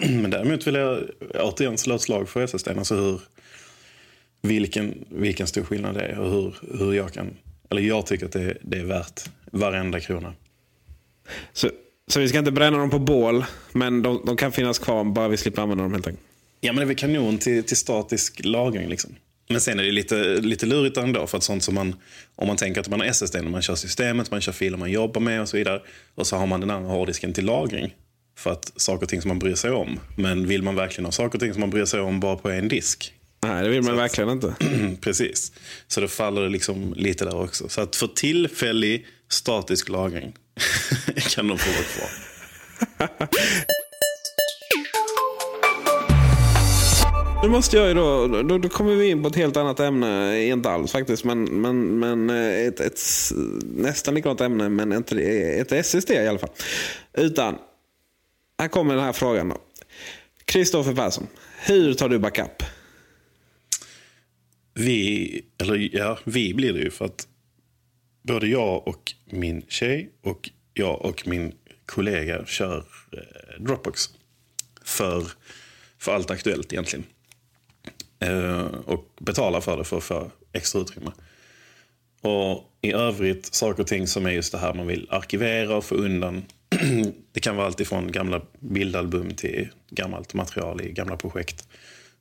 Men 0.10 0.30
däremot 0.30 0.66
vill 0.66 0.74
jag 0.74 1.02
återigen 1.34 1.78
slå 1.78 1.94
ett 1.94 2.02
slag 2.02 2.28
för 2.28 2.42
SSD. 2.42 2.68
Alltså 2.68 2.94
hur, 2.94 3.20
vilken, 4.42 5.04
vilken 5.08 5.46
stor 5.46 5.62
skillnad 5.62 5.94
det 5.94 6.00
är 6.00 6.18
och 6.18 6.30
hur, 6.30 6.54
hur 6.78 6.92
jag 6.92 7.12
kan... 7.12 7.36
Eller 7.70 7.82
jag 7.82 8.06
tycker 8.06 8.26
att 8.26 8.32
det, 8.32 8.58
det 8.62 8.78
är 8.78 8.84
värt 8.84 9.30
varenda 9.50 10.00
krona. 10.00 10.34
Så, 11.52 11.70
så 12.08 12.20
vi 12.20 12.28
ska 12.28 12.38
inte 12.38 12.50
bränna 12.50 12.78
dem 12.78 12.90
på 12.90 12.98
bål, 12.98 13.44
men 13.72 14.02
de, 14.02 14.22
de 14.26 14.36
kan 14.36 14.52
finnas 14.52 14.78
kvar 14.78 15.04
bara 15.04 15.28
vi 15.28 15.36
slipper 15.36 15.62
använda 15.62 15.84
dem 15.84 15.92
helt 15.92 16.06
enkelt. 16.06 16.26
Ja, 16.60 16.72
men 16.72 16.76
det 16.76 16.82
är 16.82 16.86
väl 16.86 16.96
kanon 16.96 17.38
till, 17.38 17.64
till 17.64 17.76
statisk 17.76 18.40
lagring. 18.44 18.88
Liksom. 18.88 19.14
Men 19.48 19.60
sen 19.60 19.78
är 19.78 19.84
det 19.84 19.92
lite, 19.92 20.24
lite 20.24 20.66
lurigt 20.66 20.96
ändå. 20.96 21.26
För 21.26 21.38
att 21.38 21.44
sånt 21.44 21.62
som 21.62 21.74
man, 21.74 21.94
om 22.36 22.48
man 22.48 22.56
tänker 22.56 22.80
att 22.80 22.88
man 22.88 23.00
har 23.00 23.06
SSD 23.06 23.34
när 23.34 23.50
man 23.50 23.62
kör 23.62 23.74
systemet, 23.74 24.30
man 24.30 24.40
kör 24.40 24.52
filer 24.52 24.76
man 24.76 24.90
jobbar 24.90 25.20
med 25.20 25.40
och 25.40 25.48
så 25.48 25.56
vidare. 25.56 25.82
Och 26.14 26.26
så 26.26 26.36
har 26.36 26.46
man 26.46 26.60
den 26.60 26.70
andra 26.70 26.90
hårddisken 26.90 27.32
till 27.32 27.44
lagring. 27.44 27.94
För 28.38 28.52
att 28.52 28.72
saker 28.76 29.02
och 29.02 29.08
ting 29.08 29.22
som 29.22 29.28
man 29.28 29.38
bryr 29.38 29.54
sig 29.54 29.70
om. 29.70 30.00
Men 30.16 30.46
vill 30.46 30.62
man 30.62 30.74
verkligen 30.74 31.04
ha 31.04 31.12
saker 31.12 31.34
och 31.34 31.40
ting 31.40 31.52
som 31.52 31.60
man 31.60 31.70
bryr 31.70 31.84
sig 31.84 32.00
om 32.00 32.20
bara 32.20 32.36
på 32.36 32.50
en 32.50 32.68
disk? 32.68 33.12
Nej, 33.42 33.64
det 33.64 33.68
vill 33.68 33.82
man 33.82 33.96
verkligen 33.96 34.30
inte. 34.30 34.54
Precis. 35.00 35.52
Så 35.88 36.00
då 36.00 36.08
faller 36.08 36.42
det 36.42 36.48
liksom 36.48 36.94
lite 36.96 37.24
där 37.24 37.36
också. 37.36 37.68
Så 37.68 37.80
att 37.80 37.96
för 37.96 38.06
tillfällig 38.06 39.06
statisk 39.28 39.88
lagring 39.88 40.32
kan 41.16 41.48
de 41.48 41.58
få 41.58 41.70
vara 41.70 41.84
kvar. 41.84 43.28
Nu 47.46 47.52
måste 47.52 47.76
jag 47.76 47.88
ju 47.88 47.94
då, 47.94 48.26
då, 48.42 48.58
då 48.58 48.68
kommer 48.68 48.94
vi 48.94 49.08
in 49.08 49.22
på 49.22 49.28
ett 49.28 49.36
helt 49.36 49.56
annat 49.56 49.80
ämne, 49.80 50.42
inte 50.46 50.70
alls 50.70 50.92
faktiskt, 50.92 51.24
men, 51.24 51.44
men, 51.44 51.98
men 51.98 52.30
eh, 52.30 52.66
ett, 52.66 52.80
ett 52.80 53.00
nästan 53.64 54.14
likadant 54.14 54.40
ämne, 54.40 54.68
men 54.68 54.92
inte 54.92 55.20
eh, 55.20 55.60
ett 55.60 55.72
SSD 55.72 56.10
i 56.10 56.28
alla 56.28 56.38
fall. 56.38 56.50
Utan, 57.12 57.58
här 58.58 58.68
kommer 58.68 58.94
den 58.94 59.04
här 59.04 59.12
frågan 59.12 59.48
då. 59.48 59.60
Kristoffer 60.44 60.94
Persson, 60.94 61.26
hur 61.66 61.94
tar 61.94 62.08
du 62.08 62.18
backup? 62.18 62.62
Vi, 64.74 65.42
eller 65.58 65.96
ja, 65.96 66.18
vi 66.24 66.54
blir 66.54 66.72
det 66.72 66.80
ju 66.80 66.90
för 66.90 67.04
att 67.04 67.28
både 68.22 68.46
jag 68.46 68.88
och 68.88 69.12
min 69.24 69.62
tjej 69.68 70.10
och 70.22 70.50
jag 70.74 71.04
och 71.04 71.28
min 71.28 71.54
kollega 71.86 72.46
kör 72.46 72.84
eh, 73.12 73.62
Dropbox. 73.62 74.10
För, 74.84 75.24
för 75.98 76.14
allt 76.14 76.30
aktuellt 76.30 76.72
egentligen. 76.72 77.06
Eh, 78.18 78.66
och 78.66 79.12
betalar 79.20 79.60
för 79.60 79.76
det 79.76 79.84
för 79.84 79.96
att 79.96 80.04
få 80.04 80.30
extra 80.52 80.80
utrymme. 80.80 81.10
Och 82.20 82.72
i 82.80 82.92
övrigt 82.92 83.54
saker 83.54 83.82
och 83.82 83.86
ting 83.86 84.06
som 84.06 84.26
är 84.26 84.30
just 84.30 84.52
det 84.52 84.58
här 84.58 84.74
man 84.74 84.86
vill 84.86 85.06
arkivera 85.10 85.76
och 85.76 85.84
få 85.84 85.94
undan. 85.94 86.44
det 87.32 87.40
kan 87.40 87.56
vara 87.56 87.66
allt 87.66 87.80
ifrån 87.80 88.12
gamla 88.12 88.40
bildalbum 88.58 89.30
till 89.30 89.68
gammalt 89.90 90.34
material 90.34 90.80
i 90.80 90.92
gamla 90.92 91.16
projekt. 91.16 91.68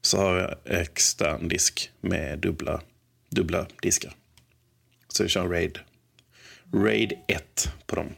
Så 0.01 0.17
har 0.17 0.37
jag 0.37 0.81
extern 0.81 1.47
disk 1.47 1.91
med 2.01 2.39
dubbla, 2.39 2.81
dubbla 3.29 3.67
diskar. 3.81 4.13
Så 5.07 5.23
jag 5.23 5.29
kör 5.29 5.47
RAID. 5.47 5.79
RAID 6.73 7.13
1 7.27 7.69
på 7.85 7.95
dem. 7.95 8.09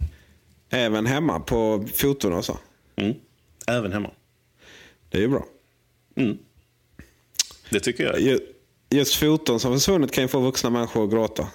Även 0.70 1.06
hemma 1.06 1.40
på 1.40 1.88
foton 1.94 2.34
och 2.34 2.46
så? 2.46 2.60
Mm. 2.96 3.14
Även 3.68 3.92
hemma. 3.92 4.12
Det 5.10 5.18
är 5.18 5.22
ju 5.22 5.28
bra. 5.28 5.46
Det 7.70 7.80
tycker 7.80 8.04
jag. 8.04 8.20
Ju- 8.20 8.40
Just 8.90 9.16
foton 9.16 9.60
som 9.60 9.74
försvunnit 9.74 10.12
kan 10.12 10.24
ju 10.24 10.28
få 10.28 10.40
vuxna 10.40 10.70
människor 10.70 11.04
att 11.04 11.10
gråta. 11.12 11.48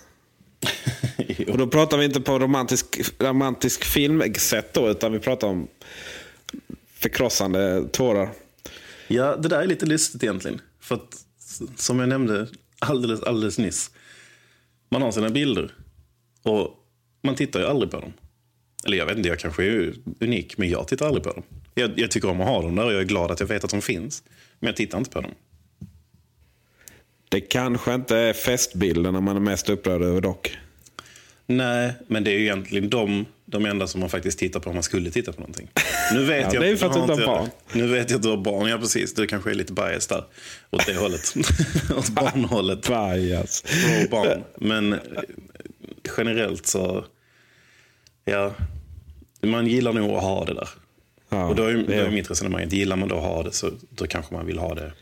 Och 1.49 1.59
då 1.59 1.67
pratar 1.67 1.99
vi 1.99 2.05
inte 2.05 2.21
på 2.21 2.39
romantisk, 2.39 3.01
romantisk 3.19 3.85
filmsätt 3.85 4.75
då, 4.75 4.89
utan 4.91 5.13
vi 5.13 5.19
pratar 5.19 5.49
om 5.49 5.69
förkrossande 6.95 7.89
tårar. 7.93 8.29
Ja, 9.09 9.37
det 9.37 9.49
där 9.49 9.63
är 9.63 9.67
lite 9.67 9.87
lustigt 9.87 10.23
egentligen. 10.23 10.61
För 10.81 10.95
att, 10.95 11.25
som 11.77 11.99
jag 12.01 12.09
nämnde 12.09 12.47
alldeles, 12.79 13.23
alldeles 13.23 13.59
nyss. 13.59 13.91
Man 14.91 15.03
har 15.03 15.13
sina 15.13 15.29
bilder 15.31 15.75
och 16.43 16.69
man 17.23 17.35
tittar 17.35 17.61
ju 17.61 17.67
aldrig 17.67 17.91
på 17.91 18.01
dem. 18.01 18.13
Eller 18.85 18.97
jag 18.97 19.07
vet 19.07 19.17
inte, 19.17 19.29
jag 19.29 19.39
kanske 19.39 19.65
är 19.65 19.95
unik, 20.21 20.59
men 20.59 20.69
jag 20.71 20.89
tittar 20.89 21.07
aldrig 21.07 21.25
på 21.25 21.33
dem. 21.33 21.43
Jag, 21.75 21.99
jag 21.99 22.11
tycker 22.11 22.29
om 22.31 22.41
att 22.41 22.47
ha 22.49 22.63
dem 22.63 22.75
där 22.77 22.85
och 22.87 22.93
jag 22.93 23.01
är 23.01 23.05
glad 23.05 23.31
att 23.31 23.41
jag 23.41 23.47
vet 23.47 23.65
att 23.65 23.71
de 23.71 23.83
finns. 23.83 24.23
Men 24.61 24.67
jag 24.67 24.77
tittar 24.77 24.99
inte 24.99 25.11
på 25.11 25.21
dem. 25.21 25.31
Det 27.33 27.41
kanske 27.41 27.95
inte 27.95 28.17
är 28.17 28.33
festbilderna 28.33 29.21
man 29.21 29.37
är 29.37 29.41
mest 29.41 29.69
upprörd 29.69 30.03
över 30.03 30.21
dock. 30.21 30.59
Nej, 31.47 31.93
men 32.07 32.25
det 32.25 32.31
är 32.31 32.35
ju 32.35 32.43
egentligen 32.43 32.91
de, 32.91 33.27
de 33.45 33.67
enda 33.67 33.87
som 33.87 34.01
man 34.01 34.11
faktiskt 34.11 34.39
tittar 34.39 34.61
på 34.61 34.71
om 34.71 34.77
man 34.77 34.83
skulle 34.83 35.11
titta 35.11 35.33
på 35.33 35.41
någonting. 35.41 35.69
Nu 36.15 36.25
vet 36.25 36.41
Ja, 36.47 36.55
jag 36.55 36.63
det 36.63 36.69
är 36.69 36.77
för 36.77 36.87
att 36.87 36.93
du 36.93 37.01
inte 37.01 37.13
har 37.13 37.27
barn. 37.27 37.49
Nu 37.73 37.87
vet 37.87 38.11
jag 38.11 38.17
att 38.17 38.23
du 38.23 38.29
har 38.29 38.37
barn, 38.37 38.69
ja 38.69 38.79
precis. 38.79 39.15
Du 39.15 39.27
kanske 39.27 39.51
är 39.51 39.55
lite 39.55 39.73
bias 39.73 40.07
där. 40.07 40.25
Åt 40.71 40.87
det 40.87 40.95
hållet. 40.95 41.35
Åt 41.97 42.09
barnhållet. 42.09 42.89
Bias. 42.89 43.65
Barn. 44.11 44.43
Men 44.57 44.93
eh, 44.93 44.99
generellt 46.17 46.67
så, 46.67 47.05
ja, 48.25 48.55
man 49.41 49.67
gillar 49.67 49.93
nog 49.93 50.11
att 50.11 50.23
ha 50.23 50.45
det 50.45 50.55
där. 50.55 50.69
Ja, 51.29 51.47
och 51.47 51.57
då 51.57 51.65
är, 51.65 51.75
då 51.75 51.93
är- 51.93 52.11
mitt 52.11 52.31
resonemang 52.31 52.65
att 52.65 52.73
gillar 52.73 52.97
man 52.97 53.09
då 53.09 53.17
att 53.17 53.23
ha 53.25 53.43
det 53.43 53.53
så 53.53 53.71
då 53.91 54.07
kanske 54.07 54.35
man 54.35 54.47
vill 54.47 54.59
ha 54.59 54.75
det 54.75 54.93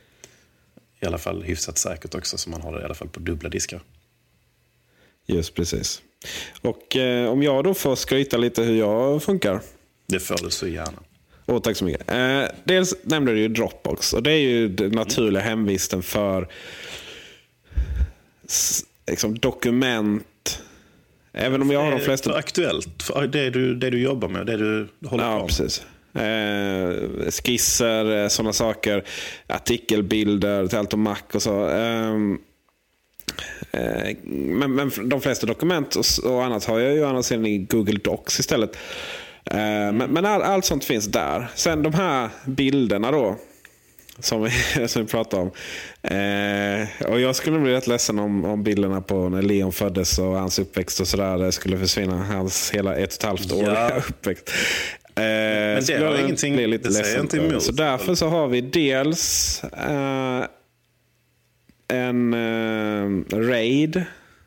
i 1.01 1.07
alla 1.07 1.19
fall 1.19 1.43
hyfsat 1.43 1.79
säkert 1.79 2.15
också. 2.15 2.39
Så 2.39 2.51
man 2.51 2.61
har 2.61 2.73
det 2.73 2.81
i 2.81 2.85
alla 2.85 2.95
fall 2.95 3.09
på 3.09 3.21
dubbla 3.21 3.49
diskar. 3.49 3.81
Just 5.27 5.55
precis. 5.55 6.03
Och 6.61 6.97
eh, 6.97 7.31
om 7.31 7.43
jag 7.43 7.65
då 7.65 7.75
får 7.75 7.97
skryta 7.97 8.37
lite 8.37 8.63
hur 8.63 8.79
jag 8.79 9.23
funkar. 9.23 9.61
Det 10.07 10.21
får 10.21 10.45
du 10.45 10.51
så 10.51 10.67
gärna. 10.67 10.99
Åh, 11.47 11.61
tack 11.61 11.77
så 11.77 11.85
mycket. 11.85 12.11
Eh, 12.11 12.43
dels 12.65 12.95
nämnde 13.03 13.33
du 13.33 13.41
ju 13.41 13.49
Dropbox. 13.49 14.13
Och 14.13 14.23
det 14.23 14.33
är 14.33 14.39
ju 14.39 14.69
den 14.69 14.91
naturliga 14.91 15.43
hemvisten 15.43 16.03
för 16.03 16.49
liksom, 19.07 19.39
dokument. 19.39 20.63
Även 21.33 21.63
om 21.63 21.71
jag 21.71 21.83
har 21.83 21.91
de 21.91 22.01
flesta... 22.01 22.31
För 22.31 22.39
aktuellt, 22.39 23.03
för 23.03 23.27
det 23.27 23.51
du, 23.51 23.75
det 23.75 23.91
du 23.91 24.03
jobbar 24.03 24.29
med, 24.29 24.47
det 24.47 24.57
du 24.57 24.89
håller 25.09 25.25
på 25.25 25.31
Ja, 25.31 25.39
med. 25.39 25.47
precis. 25.47 25.83
Eh, 26.15 27.31
skisser, 27.31 28.23
eh, 28.23 28.29
sådana 28.29 28.53
saker. 28.53 29.05
Artikelbilder 29.47 30.67
till 30.67 30.79
allt 30.79 30.95
om 30.95 31.03
Mac 31.03 31.23
och 31.35 31.43
så. 31.43 31.69
Ehm, 31.69 32.39
eh, 33.73 34.17
men, 34.25 34.75
men 34.75 35.09
de 35.09 35.21
flesta 35.21 35.47
dokument 35.47 35.97
och, 35.97 36.33
och 36.33 36.45
annat 36.45 36.65
har 36.65 36.79
jag 36.79 36.95
ju 36.95 37.05
annars 37.07 37.33
i 37.33 37.59
Google 37.59 37.99
Docs 37.99 38.41
istället. 38.41 38.77
Eh, 39.45 39.57
men 39.93 39.99
men 39.99 40.25
all, 40.27 40.43
allt 40.43 40.65
sånt 40.65 40.85
finns 40.85 41.07
där. 41.07 41.47
Sen 41.55 41.83
de 41.83 41.95
här 41.95 42.29
bilderna 42.45 43.11
då. 43.11 43.37
Som 44.19 44.43
vi, 44.43 44.51
som 44.89 45.03
vi 45.03 45.09
pratade 45.09 45.43
om. 45.43 45.51
Eh, 46.03 47.11
och 47.13 47.21
jag 47.21 47.37
skulle 47.37 47.59
bli 47.59 47.73
rätt 47.73 47.87
ledsen 47.87 48.19
om, 48.19 48.45
om 48.45 48.63
bilderna 48.63 49.01
på 49.01 49.29
när 49.29 49.43
Leon 49.43 49.73
föddes 49.73 50.19
och 50.19 50.25
hans 50.25 50.59
uppväxt 50.59 51.01
och 51.01 51.09
sådär 51.09 51.51
skulle 51.51 51.79
försvinna. 51.79 52.25
Hans 52.25 52.71
hela 52.71 52.97
ett 52.97 53.09
och 53.09 53.15
ett 53.15 53.23
halvt 53.23 53.53
år 53.53 53.65
Ja. 53.65 53.91
uppväxt. 54.09 54.51
Eh, 55.21 55.75
Men 55.75 55.85
det 55.85 56.07
har 56.07 56.19
ingenting- 56.19 56.57
det 56.83 56.93
säger 56.93 57.21
inte 57.21 57.37
emot. 57.37 57.63
Så 57.63 57.73
därför 57.73 58.15
så 58.15 58.29
har 58.29 58.49
vi 58.49 58.61
dels 58.61 59.63
eh, 59.65 60.45
en 61.89 62.35
eh, 62.35 63.39
Raid. 63.39 64.03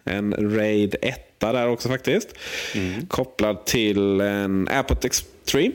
En 0.06 0.56
Raid 0.58 0.96
1 1.02 1.20
där 1.40 1.68
också 1.68 1.90
faktiskt. 1.90 2.28
Kopplad 3.08 3.66
till 3.66 4.22
en 4.22 4.68
Airport 4.72 5.06
Extreme. 5.06 5.72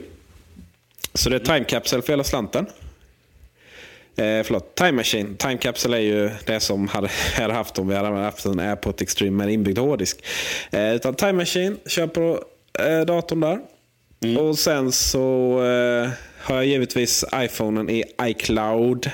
Så 1.13 1.29
det 1.29 1.35
är 1.35 1.39
time 1.39 1.63
capsule 1.65 2.01
för 2.01 2.13
hela 2.13 2.23
slanten. 2.23 2.65
Eh, 4.15 4.43
förlåt, 4.43 4.75
Time 4.75 4.91
Machine. 4.91 5.35
Time 5.37 5.57
Capsule 5.57 5.97
är 5.97 6.01
ju 6.01 6.29
det 6.45 6.59
som 6.59 6.87
hade, 6.87 7.07
hade 7.37 7.53
haft 7.53 7.79
om 7.79 7.87
vi 7.87 7.95
hade 7.95 8.07
haft 8.09 8.45
en 8.45 8.59
AirPod 8.59 9.01
Extreme 9.01 9.37
med 9.45 9.53
inbyggd 9.53 9.77
hårddisk. 9.77 10.23
Eh, 10.71 10.95
utan 10.95 11.15
Time 11.15 11.33
Machine 11.33 11.77
kör 11.87 12.07
på 12.07 12.43
eh, 12.79 12.99
datorn 13.05 13.39
där. 13.39 13.59
Och 14.39 14.59
sen 14.59 14.91
så 14.91 15.53
eh, 15.63 16.09
har 16.37 16.55
jag 16.55 16.65
givetvis 16.65 17.25
iPhonen 17.35 17.89
i 17.89 18.03
iCloud. 18.21 19.11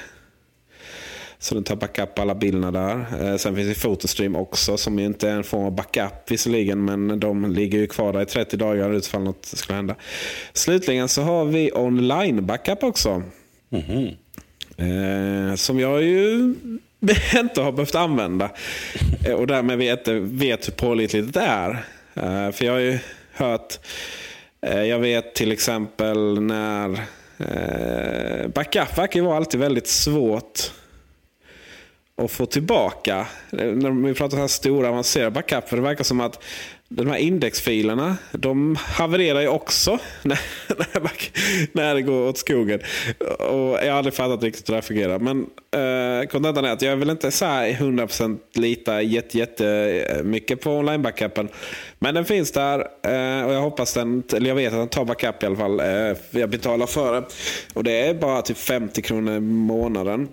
Så 1.40 1.56
den 1.56 1.64
tar 1.64 1.76
backup 1.76 2.20
alla 2.20 2.36
bilderna 2.36 2.72
där. 2.72 3.06
Eh, 3.22 3.38
sen 3.38 3.56
finns 3.56 3.78
det 3.78 3.82
Photostream 3.82 4.36
också 4.36 4.78
som 4.78 5.00
ju 5.00 5.06
inte 5.06 5.30
är 5.30 5.36
en 5.36 5.44
form 5.44 5.66
av 5.66 5.72
backup 5.72 6.32
visserligen. 6.32 6.86
Men 6.86 7.20
de 7.20 7.52
ligger 7.52 7.80
ju 7.80 7.88
kvar 7.88 8.14
där 8.14 8.22
i 8.22 8.26
30 8.26 8.58
dagar 8.58 8.94
utifall 8.94 9.24
något 9.24 9.46
skulle 9.46 9.76
hända. 9.76 9.96
Slutligen 10.54 11.08
så 11.08 11.22
har 11.22 11.46
vi 11.46 11.72
online 11.74 12.46
backup 12.46 12.84
också. 12.84 13.24
Eh, 14.78 15.56
som 15.56 15.80
jag 15.80 16.04
ju 16.04 16.56
inte 17.36 17.62
har 17.62 17.72
behövt 17.72 17.96
använda. 17.96 18.50
Eh, 19.26 19.34
och 19.34 19.48
därmed 19.48 19.78
vet, 19.78 20.08
vet 20.08 20.68
hur 20.68 20.74
pålitligt 20.74 21.34
det 21.34 21.42
är. 21.42 21.70
Eh, 22.14 22.52
för 22.52 22.66
jag 22.66 22.74
har 22.74 22.80
ju 22.80 23.00
hört, 23.34 23.80
Eh, 24.66 24.84
jag 24.84 25.00
vet 25.00 25.34
till 25.34 25.52
exempel 25.52 26.42
när 26.42 26.90
eh, 27.38 28.48
backup 28.48 28.98
verkar 28.98 29.22
vara 29.22 29.38
alltid 29.38 29.60
väldigt 29.60 29.88
svårt 29.88 30.72
att 32.18 32.32
få 32.32 32.46
tillbaka. 32.46 33.28
Eh, 33.52 33.68
när 33.68 34.08
vi 34.08 34.14
pratar 34.14 34.38
så 34.38 34.42
här 34.42 34.48
stora 34.48 34.90
avancerade 34.90 35.32
backup. 35.32 35.70
För 35.70 35.78
det 35.78 35.84
verkar 35.84 36.04
som 36.04 36.22
att 36.22 36.44
de 36.90 37.08
här 37.08 37.18
indexfilerna, 37.18 38.18
de 38.32 38.76
havererar 38.76 39.42
ju 39.42 39.48
också 39.48 40.00
när, 40.24 40.40
när, 41.72 41.96
det 41.96 42.02
går 42.02 42.28
åt 42.28 42.38
skogen. 42.38 42.80
Och 43.40 43.56
jag 43.58 43.92
har 43.92 43.98
aldrig 43.98 44.14
fattat 44.14 44.44
riktigt 44.44 44.70
hur 44.70 44.74
det 44.74 44.78
här 44.78 44.82
fungerar. 44.82 45.20
Men 45.20 45.40
eh, 45.72 46.28
kontentan 46.28 46.66
är 46.66 46.72
att 46.72 46.82
jag 46.82 46.96
vill 46.96 47.10
inte 47.10 47.32
så 47.32 47.46
här 47.46 47.70
100% 47.70 48.40
lita 48.54 49.02
jätte, 49.02 49.38
jätte 49.38 50.22
mycket 50.24 50.62
på 50.62 50.72
online-backupen. 50.72 51.50
Men 52.00 52.16
den 52.16 52.26
finns 52.26 52.52
där 52.52 52.80
eh, 52.80 53.46
och 53.46 53.54
jag 53.54 53.62
hoppas 53.62 53.94
den, 53.94 54.24
eller 54.34 54.48
jag 54.48 54.56
vet 54.56 54.74
att 54.74 54.80
den 54.80 54.88
tar 54.88 55.06
backup 55.06 55.44
i 55.44 55.46
alla 55.46 55.56
fall. 55.56 55.80
Eh, 55.80 56.18
jag 56.32 56.50
betalar 56.50 56.88
för 56.88 57.14
det. 57.14 57.28
Och 57.74 57.84
det 57.84 57.92
är 57.92 58.14
bara 58.14 58.42
typ 58.42 58.58
50 58.58 59.02
kronor 59.02 59.36
i 59.36 59.40
månaden. 59.40 60.28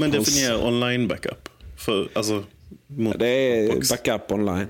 Men 0.00 0.10
definiera 0.10 0.66
online 0.66 1.08
backup. 1.08 1.48
För, 1.78 2.08
alltså, 2.12 2.44
mot 2.86 3.18
Det 3.18 3.26
är 3.28 3.90
backup 3.90 4.32
online. 4.32 4.66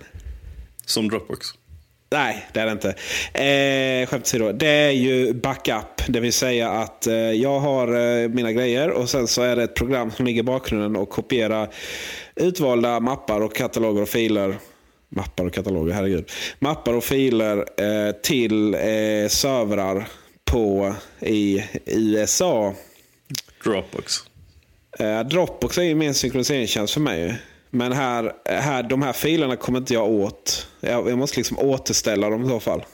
Som 0.87 1.09
Dropbox. 1.09 1.47
Nej, 2.13 2.47
det 2.53 2.61
är 2.61 2.67
det 2.67 2.73
inte. 2.73 2.89
Eh, 3.39 4.07
skämt 4.07 4.23
åsido. 4.23 4.53
Det 4.53 4.67
är 4.67 4.91
ju 4.91 5.33
backup. 5.35 6.03
Det 6.09 6.21
vill 6.21 6.33
säga 6.33 6.71
att 6.71 7.07
eh, 7.07 7.15
jag 7.15 7.61
har 7.61 7.89
eh, 7.89 8.29
mina 8.29 8.53
grejer 8.53 8.91
och 8.91 9.11
sen 9.11 9.27
så 9.27 9.43
är 9.43 9.57
det 9.57 9.63
ett 9.63 9.75
program 9.75 10.11
som 10.11 10.27
ligger 10.27 10.41
i 10.41 10.45
bakgrunden 10.45 10.97
och 10.97 11.11
kopierar 11.11 11.75
utvalda 12.37 13.01
mappar 13.01 13.41
och 13.41 13.55
kataloger 13.55 14.03
och 14.03 14.09
filer. 14.09 14.57
Mappar 15.09 15.45
och 15.45 15.53
kataloger, 15.53 15.95
herregud. 15.95 16.31
Mappar 16.59 16.93
och 16.93 17.05
filer 17.05 17.57
eh, 17.59 18.13
till 18.13 18.75
eh, 18.75 18.81
servrar 19.29 20.09
på 20.45 20.95
i 21.21 21.65
USA. 21.87 22.75
Dropbox. 23.65 24.15
Eh, 24.99 25.21
Dropbox 25.21 25.79
är 25.79 25.83
ju 25.83 25.95
mer 25.95 26.09
en 26.09 26.15
synkroniseringstjänst 26.15 26.95
för 26.95 27.01
mig. 27.01 27.39
Men 27.75 27.93
här, 27.93 28.33
här, 28.45 28.83
de 28.83 29.03
här 29.03 29.13
filerna 29.13 29.57
kommer 29.57 29.79
inte 29.79 29.95
jag 29.95 30.11
åt. 30.11 30.69
Jag, 30.81 31.11
jag 31.11 31.19
måste 31.19 31.37
liksom 31.37 31.59
återställa 31.59 32.31
dem 32.31 32.45
i 32.45 32.49
så 32.49 32.61
fall. 32.61 32.85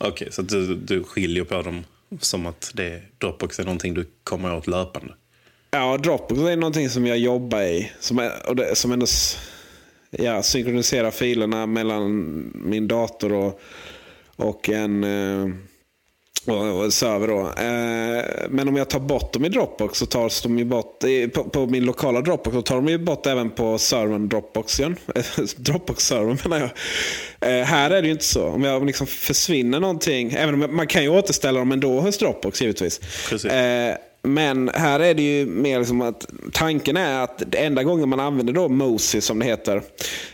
Okej, 0.00 0.32
så 0.32 0.40
att 0.40 0.48
du, 0.48 0.76
du 0.76 1.04
skiljer 1.04 1.44
på 1.44 1.62
dem 1.62 1.84
som 2.20 2.46
att 2.46 2.70
det, 2.74 3.02
Dropbox 3.18 3.58
är 3.58 3.64
någonting 3.64 3.94
du 3.94 4.06
kommer 4.24 4.56
åt 4.56 4.66
löpande. 4.66 5.14
Ja, 5.70 5.98
Dropbox 5.98 6.40
är 6.40 6.56
någonting 6.56 6.90
som 6.90 7.06
jag 7.06 7.18
jobbar 7.18 7.62
i. 7.62 7.92
Som, 8.00 8.18
är, 8.18 8.48
och 8.48 8.56
det, 8.56 8.76
som 8.76 8.92
ändå 8.92 9.06
ja, 10.10 10.42
synkroniserar 10.42 11.10
filerna 11.10 11.66
mellan 11.66 12.12
min 12.54 12.88
dator 12.88 13.32
och, 13.32 13.60
och 14.36 14.68
en 14.68 15.04
eh, 15.04 15.54
och, 16.46 16.92
server. 16.92 17.28
Då. 17.28 17.40
Eh, 17.40 18.48
men 18.50 18.68
om 18.68 18.76
jag 18.76 18.90
tar 18.90 19.00
bort 19.00 19.32
dem 19.32 19.44
i 19.44 19.48
Dropbox 19.48 19.98
så 19.98 20.06
tas 20.06 20.42
de 20.42 20.58
ju 20.58 20.64
bort 20.64 21.04
i, 21.04 21.28
på, 21.28 21.44
på 21.44 21.66
min 21.66 21.84
lokala 21.84 22.20
Dropbox. 22.20 22.54
Så 22.56 22.62
tar 22.62 22.76
de 22.76 22.88
ju 22.88 22.98
bort 22.98 23.26
även 23.26 23.50
på 23.50 23.78
servern 23.78 24.28
Dropbox 24.28 24.80
igen. 24.80 24.96
Dropbox-servern 25.56 26.38
menar 26.44 26.70
jag. 27.40 27.60
Eh, 27.60 27.64
här 27.64 27.90
är 27.90 28.02
det 28.02 28.06
ju 28.08 28.12
inte 28.12 28.24
så. 28.24 28.46
Om 28.46 28.64
jag 28.64 28.86
liksom 28.86 29.06
försvinner 29.06 29.80
någonting. 29.80 30.32
Även 30.32 30.62
om 30.62 30.76
man 30.76 30.86
kan 30.86 31.02
ju 31.02 31.08
återställa 31.08 31.58
dem 31.58 31.72
ändå 31.72 32.00
hos 32.00 32.18
Dropbox 32.18 32.62
givetvis. 32.62 33.00
Eh, 33.44 33.96
men 34.26 34.70
här 34.74 35.00
är 35.00 35.14
det 35.14 35.22
ju 35.22 35.46
mer 35.46 35.78
liksom 35.78 36.00
att 36.00 36.26
tanken 36.52 36.96
är 36.96 37.20
att 37.20 37.42
det 37.46 37.58
enda 37.58 37.82
gången 37.82 38.08
man 38.08 38.20
använder 38.20 38.52
då 38.52 38.68
Mosi 38.68 39.20
som 39.20 39.38
det 39.38 39.46
heter. 39.46 39.82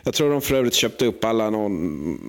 Jag 0.02 0.14
tror 0.14 0.30
de 0.30 0.40
för 0.40 0.54
övrigt 0.54 0.74
köpte 0.74 1.06
upp 1.06 1.24
alla 1.24 1.50
någon, 1.50 2.20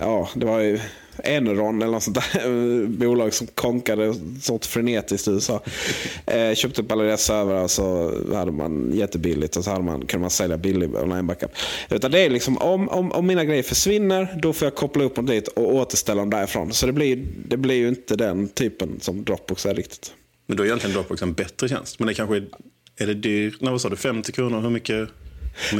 ja 0.00 0.28
det 0.34 0.46
var 0.46 0.60
ju 0.60 0.80
Enron 1.24 1.82
eller 1.82 1.92
något 1.92 2.02
sånt 2.02 2.18
där 2.32 2.46
eh, 2.46 2.88
bolag 2.88 3.34
som 3.34 3.46
konkade 3.46 4.14
sånt 4.40 4.66
frenetiskt 4.66 5.28
i 5.28 5.30
USA. 5.30 5.62
Eh, 6.26 6.54
köpte 6.54 6.82
upp 6.82 6.92
alla 6.92 7.04
deras 7.04 7.22
servrar 7.22 7.68
så 7.68 8.14
hade 8.34 8.52
man 8.52 8.92
jättebilligt 8.94 9.56
och 9.56 9.64
så 9.64 9.70
hade 9.70 9.84
man, 9.84 10.06
kunde 10.06 10.20
man 10.20 10.30
sälja 10.30 10.58
billig 10.58 10.94
online 10.94 11.26
backup. 11.26 11.50
Utan 11.90 12.10
det 12.10 12.20
är 12.20 12.30
liksom 12.30 12.58
om, 12.58 12.88
om, 12.88 13.12
om 13.12 13.26
mina 13.26 13.44
grejer 13.44 13.62
försvinner 13.62 14.38
då 14.42 14.52
får 14.52 14.66
jag 14.66 14.74
koppla 14.74 15.04
upp 15.04 15.14
dem 15.14 15.26
dit 15.26 15.48
och 15.48 15.74
återställa 15.74 16.20
dem 16.20 16.30
därifrån. 16.30 16.72
Så 16.72 16.86
det 16.86 16.92
blir, 16.92 17.26
det 17.48 17.56
blir 17.56 17.76
ju 17.76 17.88
inte 17.88 18.16
den 18.16 18.48
typen 18.48 19.00
som 19.00 19.24
Dropbox 19.24 19.66
är 19.66 19.74
riktigt. 19.74 20.12
Men 20.46 20.56
då 20.56 20.62
är 20.62 20.66
egentligen 20.66 20.94
Dropbox 20.94 21.22
en 21.22 21.32
bättre 21.32 21.68
tjänst. 21.68 21.98
Men 21.98 22.08
det 22.08 22.14
kanske 22.14 22.36
är, 22.36 22.48
är 22.96 23.06
det 23.06 23.14
dyrt? 23.14 23.56
Nej, 23.60 23.70
vad 23.70 23.80
sa 23.80 23.88
du? 23.88 23.96
50 23.96 24.32
kronor? 24.32 24.60
Hur 24.60 24.70
mycket? 24.70 25.08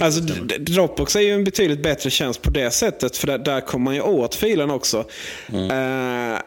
Alltså, 0.02 0.20
Dropbox 0.58 1.16
är 1.16 1.20
ju 1.20 1.30
en 1.32 1.44
betydligt 1.44 1.82
bättre 1.82 2.10
tjänst 2.10 2.42
på 2.42 2.50
det 2.50 2.70
sättet. 2.70 3.16
För 3.16 3.26
där, 3.26 3.38
där 3.38 3.60
kommer 3.60 3.84
man 3.84 3.94
ju 3.94 4.00
åt 4.00 4.34
filen 4.34 4.70
också. 4.70 5.04
Eh, 5.52 6.38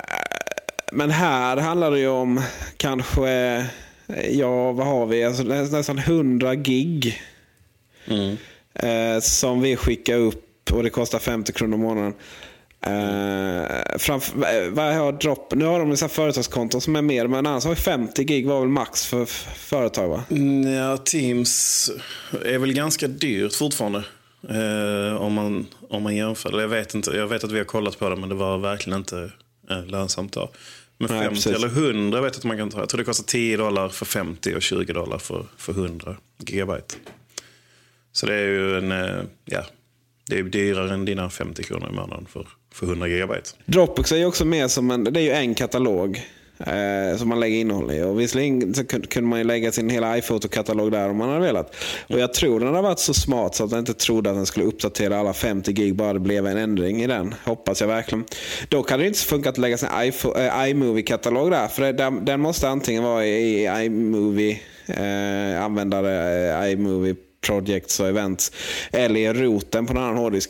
men 0.94 1.10
här 1.12 1.58
handlar 1.58 1.92
det 1.92 2.00
ju 2.00 2.08
om 2.08 2.42
kanske, 2.78 3.66
ja 4.32 4.72
vad 4.72 4.88
har 4.88 5.06
vi? 5.06 5.24
Alltså, 5.24 5.44
nä- 5.44 5.62
nästan 5.64 5.98
100 5.98 6.56
gig. 6.56 7.22
Eh, 8.74 9.20
som 9.22 9.62
vi 9.62 9.76
skickar 9.76 10.18
upp 10.18 10.72
och 10.72 10.84
det 10.84 10.90
kostar 10.90 11.20
50 11.20 11.54
kronor 11.54 11.76
i 11.78 11.82
månaden. 11.82 12.14
Uh, 12.88 13.98
framför, 13.98 14.70
vad 14.70 14.96
har 14.96 15.12
Drop? 15.12 15.54
Nu 15.56 15.66
har 15.66 15.80
de 15.80 15.98
så 15.98 16.06
här 16.06 16.10
företagskonton 16.10 16.82
som 16.82 16.96
är 16.96 17.02
mer, 17.02 17.28
men 17.28 17.46
annars 17.46 17.64
har 17.64 17.72
vi 17.72 17.82
50 17.82 18.24
gig 18.24 18.48
var 18.48 18.60
väl 18.60 18.70
max 18.70 19.06
för 19.06 19.26
företag 19.56 20.08
va? 20.10 20.24
Mm, 20.30 20.74
Ja, 20.74 20.98
Teams 20.98 21.92
är 22.46 22.58
väl 22.58 22.74
ganska 22.74 23.08
dyrt 23.08 23.54
fortfarande. 23.54 24.04
Eh, 24.50 25.22
om, 25.22 25.34
man, 25.34 25.68
om 25.90 26.04
man 26.04 26.16
jämför. 26.16 26.62
Jag 26.62 26.68
vet, 26.68 26.96
inte, 26.96 27.12
jag 27.12 27.28
vet 27.28 27.44
att 27.44 27.52
vi 27.52 27.58
har 27.58 27.66
kollat 27.66 28.00
på 28.00 28.10
det, 28.10 28.16
men 28.16 28.30
det 28.30 28.36
var 28.36 28.58
verkligen 28.58 29.00
inte 29.00 29.32
eh, 29.70 29.86
lönsamt 29.86 30.34
då. 30.34 30.52
Men 30.98 31.10
Nej, 31.12 31.20
50 31.20 31.36
precis. 31.36 31.56
eller 31.56 31.68
100 31.68 32.22
vet 32.22 32.34
jag 32.34 32.40
att 32.40 32.44
man 32.44 32.58
kan 32.58 32.70
ta. 32.70 32.80
Jag 32.80 32.90
tror 32.90 32.98
det 32.98 33.04
kostar 33.04 33.24
10 33.24 33.58
dollar 33.58 33.90
för 33.90 34.06
50 34.06 34.56
och 34.56 34.62
20 34.62 34.94
dollar 34.94 35.18
för, 35.18 35.46
för 35.58 35.74
100 35.74 36.16
gigabyte. 36.38 36.96
Så 38.12 38.26
det 38.26 38.34
är 38.36 38.48
ju 38.48 38.78
en, 38.78 38.92
eh, 38.92 39.24
ja, 39.46 39.64
det 40.30 40.40
är 40.40 40.44
dyrare 40.44 40.94
än 40.94 41.06
dina 41.06 41.30
50 41.30 41.64
kronor 41.64 41.90
i 41.90 41.96
månaden 41.96 42.26
för, 42.26 42.48
för 42.72 42.86
100 42.86 43.08
gigabyte. 43.08 43.50
Dropbox 43.66 44.12
är 44.12 44.18
ju 44.18 44.26
också 44.26 44.46
mer 44.46 44.68
som 44.68 44.92
en, 44.92 45.04
det 45.04 45.20
är 45.20 45.24
ju 45.24 45.32
en 45.32 45.56
katalog 45.56 46.22
eh, 46.60 47.18
som 47.18 47.30
man 47.30 47.40
lägger 47.40 47.58
innehåll 47.58 47.92
i. 47.92 48.02
Och 48.02 48.20
visserligen 48.20 48.74
så 48.74 48.84
kunde 48.84 49.30
man 49.30 49.40
ju 49.40 49.46
lägga 49.46 49.72
sin 49.72 49.90
hela 49.90 50.18
iPhoto-katalog 50.18 50.92
där 50.92 51.10
om 51.10 51.18
man 51.18 51.30
hade 51.30 51.42
velat. 51.42 51.76
Och 52.08 52.20
jag 52.20 52.34
tror 52.34 52.60
den 52.60 52.76
har 52.76 52.82
varit 52.82 53.00
så 53.00 53.14
smart 53.14 53.56
så 53.56 53.64
att 53.64 53.70
den 53.70 53.80
inte 53.80 53.94
trodde 53.94 54.30
att 54.30 54.36
den 54.36 54.46
skulle 54.46 54.66
uppdatera 54.66 55.20
alla 55.20 55.34
50 55.34 55.74
gig 55.74 55.96
bara 55.96 56.14
det 56.14 56.20
blev 56.20 56.48
en 56.48 56.58
ändring 56.58 57.02
i 57.02 57.08
den. 57.08 57.36
Hoppas 57.44 57.82
jag 57.82 57.88
verkligen. 57.88 58.26
Dock 58.70 58.92
hade 58.92 59.04
det 59.04 59.08
inte 59.08 59.20
funkat 59.20 59.52
att 59.52 59.58
lägga 59.58 59.78
sin 59.78 59.90
eh, 59.90 60.70
iMovie-katalog 60.70 61.52
där. 61.52 61.68
För 61.68 61.82
det, 61.82 61.92
den, 61.92 62.26
den 62.26 62.40
måste 62.40 62.70
antingen 62.70 63.04
vara 63.04 63.26
i, 63.26 63.66
i 63.66 63.86
iMovie, 63.86 64.60
eh, 64.88 65.64
användare, 65.64 66.66
eh, 66.66 66.72
iMovie 66.72 67.16
projects 67.42 68.00
och 68.00 68.08
events. 68.08 68.52
Eller 68.92 69.20
i 69.20 69.34
roten 69.34 69.86
på 69.86 69.94
en 69.94 69.98
annan 69.98 70.18
hårddisk. 70.18 70.50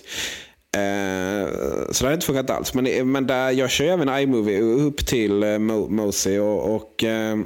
Eh, 0.78 1.50
så 1.92 2.04
det 2.04 2.08
har 2.10 2.14
inte 2.14 2.26
funkat 2.26 2.50
alls. 2.50 2.74
Men, 2.74 3.12
men 3.12 3.28
där, 3.28 3.52
jag 3.52 3.70
kör 3.70 3.86
även 3.86 4.20
iMovie 4.20 4.60
upp 4.62 5.06
till 5.06 5.44
eh, 5.44 5.48
Mo- 5.48 5.90
Mozy 5.90 6.38
och, 6.40 6.76
och 6.76 7.04
eh, 7.04 7.38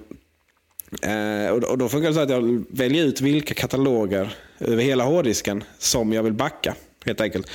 Eh, 1.02 1.50
och, 1.50 1.64
och 1.64 1.78
då 1.78 1.90
funkar 1.90 2.08
det 2.10 2.14
så 2.16 2.20
att 2.22 2.30
jag 2.30 2.64
väljer 2.70 3.06
ut 3.06 3.22
vilka 3.22 3.54
kataloger 3.54 4.36
över 4.60 4.84
hela 4.84 5.04
hårddisken 5.04 5.64
som 5.80 6.14
jag 6.14 6.24
vill 6.24 6.34
backa. 6.34 6.76
Helt 7.06 7.22
enkelt. 7.22 7.50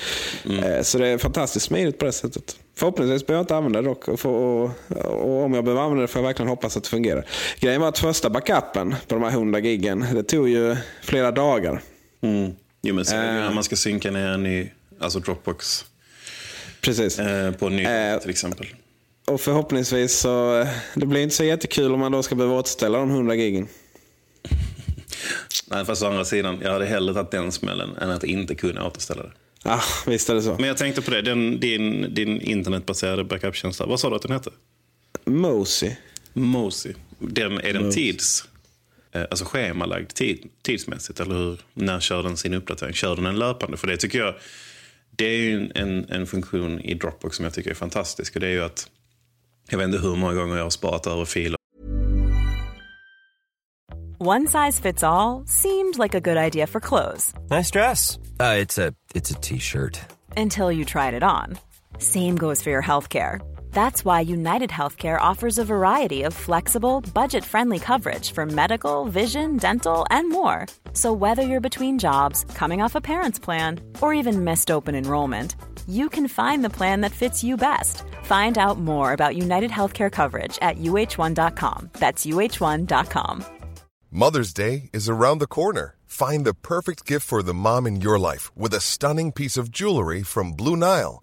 Eh, 0.64 0.82
så 0.82 0.98
det 0.98 1.06
är 1.08 1.18
fantastiskt 1.18 1.66
smidigt 1.66 1.98
på 1.98 2.04
det 2.04 2.12
sättet. 2.12 2.56
Förhoppningsvis 2.76 3.26
behöver 3.26 3.38
jag 3.38 3.42
inte 3.44 3.56
använda 3.56 3.82
det 3.82 3.88
dock. 3.88 4.08
Och, 4.08 4.26
och, 4.26 4.70
och 5.04 5.42
om 5.44 5.54
jag 5.54 5.64
behöver 5.64 5.82
använda 5.82 6.02
det 6.02 6.08
får 6.08 6.20
jag 6.22 6.26
verkligen 6.26 6.48
hoppas 6.48 6.76
att 6.76 6.82
det 6.84 6.90
fungerar. 6.90 7.26
Grejen 7.60 7.80
var 7.80 7.88
att 7.88 7.98
första 7.98 8.30
backupen 8.30 8.94
på 9.08 9.14
de 9.14 9.22
här 9.24 9.30
100 9.30 9.58
giggen, 9.60 10.06
det 10.14 10.22
tog 10.22 10.48
ju 10.48 10.76
flera 11.02 11.30
dagar. 11.30 11.82
Mm. 12.20 12.50
Jo, 12.82 12.94
men 12.94 13.04
så 13.04 13.14
är 13.16 13.20
det 13.26 13.32
ju 13.32 13.38
Eh. 13.38 13.44
när 13.44 13.54
man 13.54 13.64
ska 13.64 13.76
synka 13.76 14.10
ner 14.10 14.26
en 14.28 14.42
ny, 14.42 14.68
alltså 15.00 15.18
Dropbox 15.20 15.84
Precis. 16.80 17.18
eh, 17.18 17.52
på 17.52 17.68
ny 17.68 17.84
Eh. 17.84 18.18
till 18.20 18.30
exempel. 18.30 18.66
Och 19.26 19.40
förhoppningsvis 19.40 20.18
så, 20.18 20.66
det 20.94 21.06
blir 21.06 21.20
inte 21.20 21.34
så 21.34 21.44
jättekul 21.44 21.92
om 21.92 22.00
man 22.00 22.12
då 22.12 22.22
ska 22.22 22.34
behöva 22.34 22.54
återställa 22.54 22.98
de 22.98 23.10
100 23.10 23.34
giggen. 23.34 23.68
Nej, 25.66 25.84
fast 25.84 26.02
å 26.02 26.06
andra 26.06 26.24
sidan, 26.24 26.58
jag 26.62 26.72
hade 26.72 26.86
hellre 26.86 27.14
tagit 27.14 27.30
den 27.30 27.52
smällen 27.52 27.96
än 27.96 28.10
att 28.10 28.24
inte 28.24 28.54
kunna 28.54 28.86
återställa 28.86 29.22
det. 29.22 29.32
Ja, 29.64 29.80
visst 30.06 30.30
är 30.30 30.34
det 30.34 30.42
så. 30.42 30.54
Men 30.58 30.64
jag 30.68 30.76
tänkte 30.76 31.02
på 31.02 31.10
det, 31.10 31.22
den, 31.22 31.60
din, 31.60 32.14
din 32.14 32.40
internetbaserade 32.40 33.24
backuptjänst, 33.24 33.80
vad 33.80 34.00
sa 34.00 34.10
du 34.10 34.16
att 34.16 34.22
den 34.22 34.32
hette? 34.32 34.50
Mosey. 35.24 35.96
Mosi. 36.32 36.94
Den, 37.18 37.60
är 37.60 37.72
den 37.72 37.92
tids, 37.92 38.44
eh, 39.12 39.22
alltså 39.30 39.44
schemalagd 39.44 40.14
tid, 40.14 40.48
tidsmässigt? 40.62 41.20
Eller 41.20 41.34
hur, 41.34 41.58
när 41.74 42.00
kör 42.00 42.22
den 42.22 42.36
sin 42.36 42.54
uppdatering? 42.54 42.94
Kör 42.94 43.16
den 43.16 43.26
en 43.26 43.38
löpande? 43.38 43.76
För 43.76 43.86
det 43.86 43.96
tycker 43.96 44.18
jag, 44.18 44.34
det 45.20 45.26
är 45.26 45.38
ju 45.38 45.56
en, 45.56 45.72
en, 45.74 46.06
en 46.08 46.26
funktion 46.26 46.80
i 46.80 46.94
Dropbox 46.94 47.36
som 47.36 47.44
jag 47.44 47.54
tycker 47.54 47.70
är 47.70 47.74
fantastisk. 47.74 48.34
Och 48.34 48.40
det 48.40 48.46
är 48.46 48.50
ju 48.50 48.64
att, 48.64 48.90
jag 49.70 49.78
vet 49.78 49.84
inte 49.84 49.98
hur 49.98 50.16
många 50.16 50.34
gånger 50.34 50.56
jag 50.56 50.62
har 50.62 50.70
sparat 50.70 51.06
över 51.06 51.24
filer 51.24 51.56
One 54.18 54.46
size 54.46 54.82
fits 54.82 55.02
all 55.02 55.46
seemed 55.46 55.98
like 55.98 56.14
a 56.16 56.20
good 56.20 56.36
idea 56.36 56.66
for 56.66 56.80
clothes 56.80 57.34
Nice 57.50 57.70
dress. 57.70 58.18
Uh, 58.40 58.62
it's 58.62 58.78
a 58.78 58.92
it's 59.14 59.30
a 59.30 59.38
t-shirt. 59.40 59.98
until 60.36 60.72
you 60.72 60.84
tried 60.84 61.14
it 61.14 61.22
on. 61.22 61.58
Same 61.98 62.36
goes 62.36 62.62
for 62.62 62.70
your 62.70 62.82
healthcare. 62.82 63.40
That's 63.72 64.04
why 64.04 64.20
United 64.20 64.70
Healthcare 64.70 65.20
offers 65.20 65.58
a 65.58 65.64
variety 65.64 66.24
of 66.24 66.34
flexible, 66.34 67.00
budget 67.14 67.44
friendly 67.44 67.78
coverage 67.78 68.32
for 68.32 68.44
medical, 68.44 69.06
vision, 69.06 69.56
dental, 69.56 70.06
and 70.10 70.28
more. 70.28 70.66
So, 70.92 71.12
whether 71.12 71.42
you're 71.42 71.60
between 71.60 71.98
jobs, 71.98 72.44
coming 72.54 72.82
off 72.82 72.94
a 72.94 73.00
parent's 73.00 73.38
plan, 73.38 73.80
or 74.02 74.12
even 74.12 74.44
missed 74.44 74.70
open 74.70 74.94
enrollment, 74.94 75.56
you 75.88 76.08
can 76.08 76.28
find 76.28 76.64
the 76.64 76.76
plan 76.78 77.00
that 77.00 77.12
fits 77.12 77.42
you 77.42 77.56
best. 77.56 78.02
Find 78.24 78.58
out 78.58 78.78
more 78.78 79.12
about 79.12 79.36
United 79.36 79.70
Healthcare 79.70 80.10
coverage 80.10 80.58
at 80.60 80.76
uh1.com. 80.78 81.90
That's 81.94 82.26
uh1.com. 82.26 83.44
Mother's 84.10 84.52
Day 84.52 84.90
is 84.92 85.08
around 85.08 85.38
the 85.38 85.46
corner. 85.46 85.94
Find 86.06 86.44
the 86.44 86.54
perfect 86.54 87.06
gift 87.06 87.24
for 87.26 87.42
the 87.42 87.54
mom 87.54 87.86
in 87.86 88.00
your 88.00 88.18
life 88.18 88.50
with 88.56 88.74
a 88.74 88.80
stunning 88.80 89.30
piece 89.30 89.56
of 89.56 89.70
jewelry 89.70 90.24
from 90.24 90.52
Blue 90.52 90.74
Nile. 90.76 91.22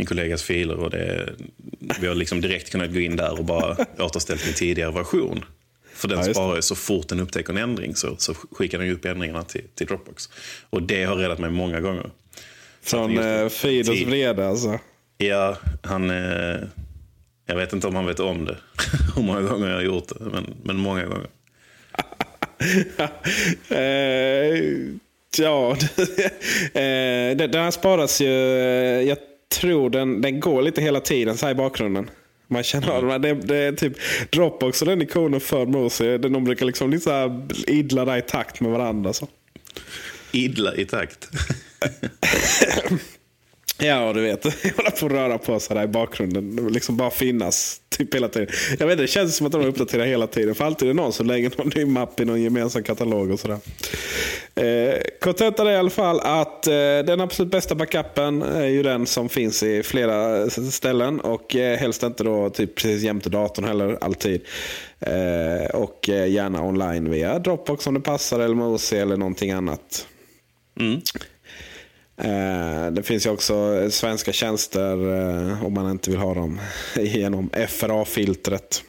Min 0.00 0.06
kollegas 0.06 0.42
filer 0.42 0.74
och 0.76 0.90
det, 0.90 1.28
vi 2.00 2.06
har 2.06 2.14
liksom 2.14 2.40
direkt 2.40 2.70
kunnat 2.70 2.92
gå 2.92 3.00
in 3.00 3.16
där 3.16 3.38
och 3.38 3.44
bara 3.44 3.76
återställt 3.98 4.44
min 4.46 4.54
tidigare 4.54 4.92
version. 4.92 5.44
För 5.94 6.08
den 6.08 6.18
Ja, 6.26 6.34
sparar 6.34 6.56
ju 6.56 6.62
så 6.62 6.74
fort 6.74 7.08
den 7.08 7.20
upptäcker 7.20 7.50
en 7.52 7.56
ändring 7.58 7.94
så, 7.96 8.16
så 8.18 8.34
skickar 8.34 8.78
den 8.78 8.90
upp 8.90 9.04
ändringarna 9.04 9.42
till, 9.42 9.64
till 9.74 9.86
Dropbox. 9.86 10.28
Och 10.70 10.82
det 10.82 11.04
har 11.04 11.16
räddat 11.16 11.38
mig 11.38 11.50
många 11.50 11.80
gånger. 11.80 12.10
Från 12.82 13.18
eh, 13.18 13.48
Fidus 13.48 13.88
Tid. 13.98 14.08
vrede 14.08 14.48
alltså. 14.48 14.78
Ja, 15.18 15.56
han... 15.82 16.10
Eh, 16.10 16.56
jag 17.46 17.56
vet 17.56 17.72
inte 17.72 17.86
om 17.86 17.94
han 17.94 18.06
vet 18.06 18.20
om 18.20 18.44
det. 18.44 18.56
Hur 19.16 19.22
många 19.22 19.40
gånger 19.40 19.68
jag 19.68 19.74
har 19.74 19.82
gjort 19.82 20.08
det, 20.08 20.24
men, 20.24 20.54
men 20.62 20.76
många 20.76 21.04
gånger. 21.04 21.26
Eh, 23.68 24.62
ja, 25.38 25.70
eh, 26.80 27.36
den, 27.36 27.72
sparas 27.72 28.20
ju. 28.20 28.26
eh, 28.26 29.08
Jag 29.08 29.18
tror 29.50 29.90
den, 29.90 30.20
den 30.20 30.40
går 30.40 30.62
lite 30.62 30.82
hela 30.82 31.00
tiden 31.00 31.36
så 31.36 31.50
i 31.50 31.54
bakgrunden. 31.54 32.10
Man 32.46 32.62
känner 32.62 32.88
av 32.88 33.02
den. 33.02 33.22
Det, 33.22 33.34
det 33.34 33.56
är 33.56 33.72
typ 33.72 33.92
Dropbox 34.30 34.82
och 34.82 34.88
den 34.88 35.02
ikonen 35.02 35.40
för 35.40 35.66
Mosi. 35.66 36.18
De 36.18 36.44
brukar 36.44 36.66
liksom 36.66 36.90
lite 36.90 37.04
så 37.04 37.10
här 37.10 37.46
idla 37.66 38.04
där 38.04 38.16
i 38.16 38.22
takt 38.22 38.60
med 38.60 38.70
varandra. 38.70 39.12
Så. 39.12 39.28
Idla 40.32 40.74
i 40.74 40.84
takt. 40.84 41.28
Ja, 43.82 44.12
du 44.12 44.20
vet. 44.20 44.44
Hålla 44.76 44.90
på 44.90 45.06
att 45.06 45.12
röra 45.12 45.38
på 45.38 45.60
sig 45.60 45.76
där 45.76 45.84
i 45.84 45.86
bakgrunden. 45.86 46.68
Liksom 46.72 46.96
bara 46.96 47.10
finnas 47.10 47.80
typ 47.88 48.14
hela 48.14 48.28
tiden. 48.28 48.48
Jag 48.78 48.86
vet 48.86 48.92
inte, 48.92 49.02
det 49.02 49.08
känns 49.08 49.36
som 49.36 49.46
att 49.46 49.52
de 49.52 49.64
uppdaterar 49.64 50.06
hela 50.06 50.26
tiden. 50.26 50.54
För 50.54 50.64
alltid 50.64 50.88
är 50.88 50.94
det 50.94 51.02
någon 51.02 51.12
som 51.12 51.26
lägger 51.26 51.52
någon 51.58 51.72
ny 51.74 51.84
mapp 51.84 52.20
i 52.20 52.24
någon 52.24 52.42
gemensam 52.42 52.82
katalog 52.82 53.30
och 53.30 53.40
sådär. 53.40 53.58
Eh, 54.60 55.00
Kontentan 55.20 55.66
är 55.66 55.70
i 55.70 55.76
alla 55.76 55.90
fall 55.90 56.20
att 56.20 56.66
eh, 56.66 56.72
den 57.04 57.20
absolut 57.20 57.52
bästa 57.52 57.74
backupen 57.74 58.42
är 58.42 58.66
ju 58.66 58.82
den 58.82 59.06
som 59.06 59.28
finns 59.28 59.62
i 59.62 59.82
flera 59.82 60.50
ställen. 60.50 61.20
Och 61.20 61.56
eh, 61.56 61.78
helst 61.78 62.02
inte 62.02 62.24
då 62.24 62.50
typ 62.50 62.74
precis 62.74 63.02
jämte 63.02 63.30
datorn 63.30 63.64
heller, 63.64 63.98
alltid. 64.00 64.40
Eh, 65.00 65.70
och 65.74 66.08
eh, 66.08 66.30
gärna 66.30 66.64
online 66.64 67.10
via 67.10 67.38
Dropbox 67.38 67.86
om 67.86 67.94
det 67.94 68.00
passar, 68.00 68.40
eller 68.40 68.54
Mosi 68.54 68.96
eller 68.96 69.16
någonting 69.16 69.50
annat. 69.50 70.06
Eh, 72.16 72.90
det 72.90 73.02
finns 73.02 73.26
ju 73.26 73.30
också 73.30 73.86
svenska 73.90 74.32
tjänster 74.32 74.92
eh, 74.92 75.64
om 75.64 75.74
man 75.74 75.90
inte 75.90 76.10
vill 76.10 76.20
ha 76.20 76.34
dem 76.34 76.60
genom 76.96 77.50
FRA-filtret. 77.68 78.82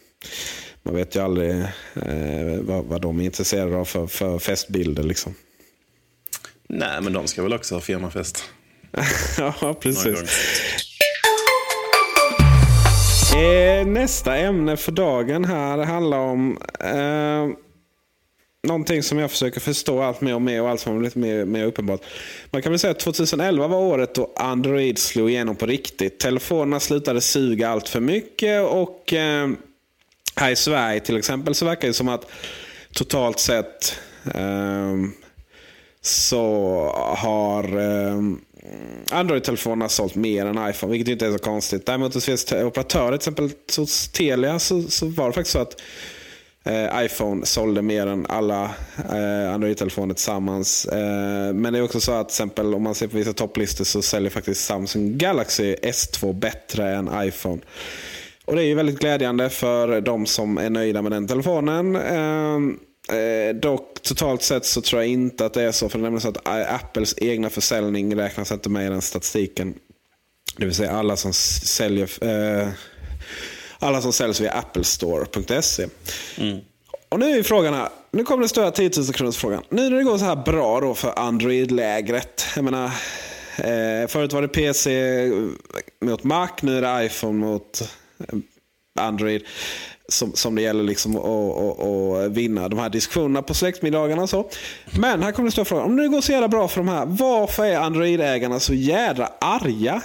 Man 0.83 0.95
vet 0.95 1.15
ju 1.15 1.19
aldrig 1.19 1.51
eh, 1.95 2.59
vad, 2.61 2.85
vad 2.85 3.01
de 3.01 3.19
är 3.19 3.23
intresserade 3.23 3.77
av 3.77 3.85
för, 3.85 4.07
för 4.07 4.39
festbilder. 4.39 5.03
Liksom. 5.03 5.35
Nej, 6.73 7.01
men 7.01 7.13
de 7.13 7.27
ska 7.27 7.43
väl 7.43 7.53
också 7.53 7.75
ha 7.75 7.81
firmafest. 7.81 8.43
ja, 9.37 9.75
precis. 9.81 10.23
Eh, 13.35 13.85
nästa 13.85 14.37
ämne 14.37 14.77
för 14.77 14.91
dagen 14.91 15.45
här 15.45 15.77
handlar 15.77 16.17
om 16.17 16.57
eh, 16.79 17.57
någonting 18.67 19.03
som 19.03 19.19
jag 19.19 19.31
försöker 19.31 19.59
förstå 19.59 20.01
allt 20.01 20.21
mer 20.21 20.35
och 20.35 20.41
mer 20.41 20.61
och 20.61 20.69
allt 20.69 20.81
som 20.81 20.91
har 20.91 20.99
blivit 20.99 21.15
mer, 21.15 21.45
mer 21.45 21.65
uppenbart. 21.65 22.01
Man 22.51 22.61
kan 22.61 22.71
väl 22.71 22.79
säga 22.79 22.91
att 22.91 22.99
2011 22.99 23.67
var 23.67 23.79
året 23.79 24.15
då 24.15 24.33
Android 24.35 24.97
slog 24.97 25.29
igenom 25.29 25.55
på 25.55 25.65
riktigt. 25.65 26.19
Telefonerna 26.19 26.79
slutade 26.79 27.21
suga 27.21 27.69
allt 27.69 27.89
för 27.89 27.99
mycket 27.99 28.61
och 28.69 29.13
eh, 29.13 29.49
här 30.35 30.51
i 30.51 30.55
Sverige 30.55 30.99
till 30.99 31.17
exempel 31.17 31.55
så 31.55 31.65
verkar 31.65 31.87
det 31.87 31.93
som 31.93 32.09
att 32.09 32.31
totalt 32.93 33.39
sett 33.39 33.99
eh, 34.33 34.95
så 36.01 36.45
har 37.17 37.63
eh, 37.63 38.21
Android-telefonerna 39.09 39.89
sålt 39.89 40.15
mer 40.15 40.45
än 40.45 40.69
iPhone, 40.69 40.91
vilket 40.91 41.11
inte 41.11 41.25
är 41.25 41.31
så 41.31 41.37
konstigt. 41.37 41.85
Däremot 41.85 42.13
hos 42.13 42.29
vissa 42.29 42.65
operatörer, 42.65 43.07
till 43.07 43.15
exempel 43.15 43.49
hos 43.77 44.07
Telia, 44.07 44.59
så, 44.59 44.83
så 44.83 45.05
var 45.05 45.27
det 45.27 45.33
faktiskt 45.33 45.53
så 45.53 45.59
att 45.59 45.81
eh, 46.63 47.05
iPhone 47.05 47.45
sålde 47.45 47.81
mer 47.81 48.07
än 48.07 48.25
alla 48.29 48.63
eh, 49.11 49.53
Android-telefoner 49.53 50.13
tillsammans. 50.13 50.85
Eh, 50.85 51.53
men 51.53 51.73
det 51.73 51.79
är 51.79 51.83
också 51.83 51.99
så 51.99 52.11
att 52.11 52.29
till 52.29 52.33
exempel 52.33 52.73
om 52.73 52.83
man 52.83 52.95
ser 52.95 53.07
på 53.07 53.17
vissa 53.17 53.33
topplistor 53.33 53.85
så 53.85 54.01
säljer 54.01 54.29
faktiskt 54.29 54.65
Samsung 54.65 55.17
Galaxy 55.17 55.75
S2 55.75 56.33
bättre 56.33 56.95
än 56.95 57.09
iPhone. 57.27 57.61
Och 58.45 58.55
Det 58.55 58.63
är 58.63 58.65
ju 58.65 58.75
väldigt 58.75 58.99
glädjande 58.99 59.49
för 59.49 60.01
de 60.01 60.25
som 60.25 60.57
är 60.57 60.69
nöjda 60.69 61.01
med 61.01 61.11
den 61.11 61.27
telefonen. 61.27 61.95
Eh, 61.95 62.59
Eh, 63.09 63.55
dock 63.55 64.01
totalt 64.01 64.41
sett 64.41 64.65
så 64.65 64.81
tror 64.81 65.01
jag 65.01 65.11
inte 65.11 65.45
att 65.45 65.53
det 65.53 65.63
är 65.63 65.71
så. 65.71 65.89
För 65.89 65.97
det 65.97 66.01
är 66.01 66.03
nämligen 66.03 66.21
så 66.21 66.29
att 66.29 66.71
Apples 66.81 67.13
egna 67.17 67.49
försäljning 67.49 68.15
räknas 68.15 68.51
inte 68.51 68.69
med 68.69 68.85
i 68.85 68.89
den 68.89 69.01
statistiken. 69.01 69.73
Det 70.57 70.65
vill 70.65 70.75
säga 70.75 70.91
alla 70.91 71.17
som 71.17 71.33
säljer 71.33 72.23
eh, 72.23 72.69
alla 73.79 74.01
som 74.01 74.13
säljs 74.13 74.41
via 74.41 74.51
applestore.se. 74.51 75.87
Mm. 76.37 76.59
Och 77.09 77.19
nu 77.19 77.39
är 77.39 77.43
frågan 77.43 77.73
här. 77.73 77.89
Nu 78.11 78.23
kommer 78.23 78.39
den 78.39 78.49
stora 78.49 78.71
10 78.71 78.91
000 78.97 79.05
kronors 79.05 79.37
frågan. 79.37 79.63
Nu 79.69 79.89
när 79.89 79.97
det 79.97 80.03
går 80.03 80.17
så 80.17 80.25
här 80.25 80.35
bra 80.35 80.79
då 80.79 80.93
för 80.93 81.19
Android-lägret. 81.19 82.45
Jag 82.55 82.63
menar, 82.63 82.85
eh, 83.57 84.07
förut 84.07 84.33
var 84.33 84.41
det 84.41 84.47
PC 84.47 85.31
mot 86.01 86.23
Mac, 86.23 86.49
nu 86.61 86.77
är 86.77 86.81
det 86.81 87.05
iPhone 87.05 87.39
mot 87.39 87.81
eh, 88.19 88.39
Android 88.99 89.43
som, 90.11 90.33
som 90.33 90.55
det 90.55 90.61
gäller 90.61 90.83
liksom 90.83 91.17
att, 91.17 92.31
vinna 92.31 92.69
de 92.69 92.79
här 92.79 92.89
diskussionerna 92.89 93.41
på 93.41 93.53
släktmiddagarna. 93.53 94.27
Så. 94.27 94.49
Men 94.99 95.23
här 95.23 95.31
kommer 95.31 95.47
det 95.47 95.51
stora 95.51 95.65
frågan. 95.65 95.85
Om 95.85 95.95
det 95.95 96.07
går 96.07 96.21
så 96.21 96.31
jävla 96.31 96.47
bra 96.47 96.67
för 96.67 96.77
de 96.77 96.87
här, 96.87 97.05
varför 97.05 97.65
är 97.65 97.77
Android-ägarna 97.77 98.59
så 98.59 98.73
jädra 98.73 99.29
arga? 99.41 100.01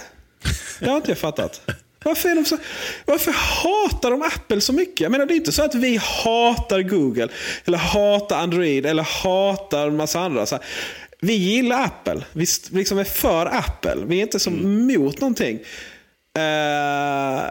Det 0.79 0.89
har 0.89 0.97
inte 0.97 1.11
jag 1.11 1.17
fattat. 1.17 1.61
Varför, 2.03 2.29
är 2.29 2.35
de 2.35 2.45
så, 2.45 2.57
varför 3.05 3.31
hatar 3.31 4.11
de 4.11 4.21
Apple 4.21 4.61
så 4.61 4.73
mycket? 4.73 4.99
Jag 4.99 5.11
menar, 5.11 5.25
det 5.25 5.33
är 5.33 5.35
inte 5.35 5.51
så 5.51 5.63
att 5.63 5.75
vi 5.75 5.97
hatar 5.97 6.81
Google, 6.81 7.27
eller 7.65 7.77
hatar 7.77 8.37
Android, 8.37 8.85
eller 8.85 9.03
hatar 9.03 9.87
en 9.87 9.95
massa 9.95 10.19
andra. 10.19 10.45
Så 10.45 10.55
här, 10.55 10.65
vi 11.19 11.33
gillar 11.33 11.83
Apple. 11.83 12.21
Vi 12.33 12.45
liksom 12.69 12.97
är 12.97 13.03
för 13.03 13.45
Apple. 13.45 13.97
Vi 14.05 14.17
är 14.17 14.21
inte 14.21 14.39
som 14.39 14.53
mm. 14.53 15.01
mot 15.01 15.21
någonting. 15.21 15.59
Uh, 16.37 17.43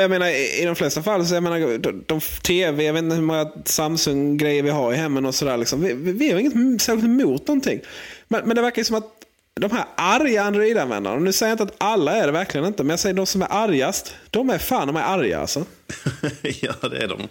jag 0.00 0.10
menar 0.10 0.28
i 0.60 0.64
de 0.64 0.76
flesta 0.76 1.02
fall, 1.02 1.26
så 1.26 1.34
jag 1.34 1.42
menar, 1.42 1.78
de, 1.78 2.04
de 2.06 2.20
tv, 2.20 2.84
jag 2.84 2.92
vet 2.92 3.02
inte 3.02 3.16
hur 3.16 3.22
många 3.22 3.50
Samsung-grejer 3.64 4.62
vi 4.62 4.70
har 4.70 4.92
i 4.92 4.96
hemmen 4.96 5.26
och 5.26 5.34
sådär. 5.34 5.56
Liksom. 5.56 5.80
Vi, 5.80 5.92
vi, 5.92 6.12
vi 6.12 6.30
har 6.30 6.38
inget 6.38 6.82
särskilt 6.82 7.04
emot 7.04 7.48
någonting. 7.48 7.80
Men, 8.28 8.46
men 8.46 8.56
det 8.56 8.62
verkar 8.62 8.78
ju 8.80 8.84
som 8.84 8.96
att 8.96 9.22
de 9.54 9.70
här 9.70 9.84
arga 9.96 10.42
Android-användarna, 10.42 11.18
nu 11.18 11.32
säger 11.32 11.50
jag 11.50 11.54
inte 11.54 11.74
att 11.74 11.74
alla 11.78 12.16
är 12.16 12.26
det 12.26 12.32
verkligen 12.32 12.66
inte, 12.66 12.82
men 12.82 12.90
jag 12.90 13.00
säger 13.00 13.14
de 13.14 13.26
som 13.26 13.42
är 13.42 13.48
argast, 13.50 14.16
de 14.30 14.50
är 14.50 14.58
fan 14.58 14.86
de 14.86 14.96
är 14.96 15.02
arga 15.02 15.40
alltså. 15.40 15.64
ja, 16.42 16.88
det 16.88 17.02
är 17.02 17.08
de. 17.08 17.28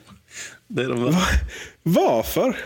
Det 0.68 0.84
är 0.84 0.88
de 0.88 1.04
Va, 1.04 1.22
varför? 1.84 2.58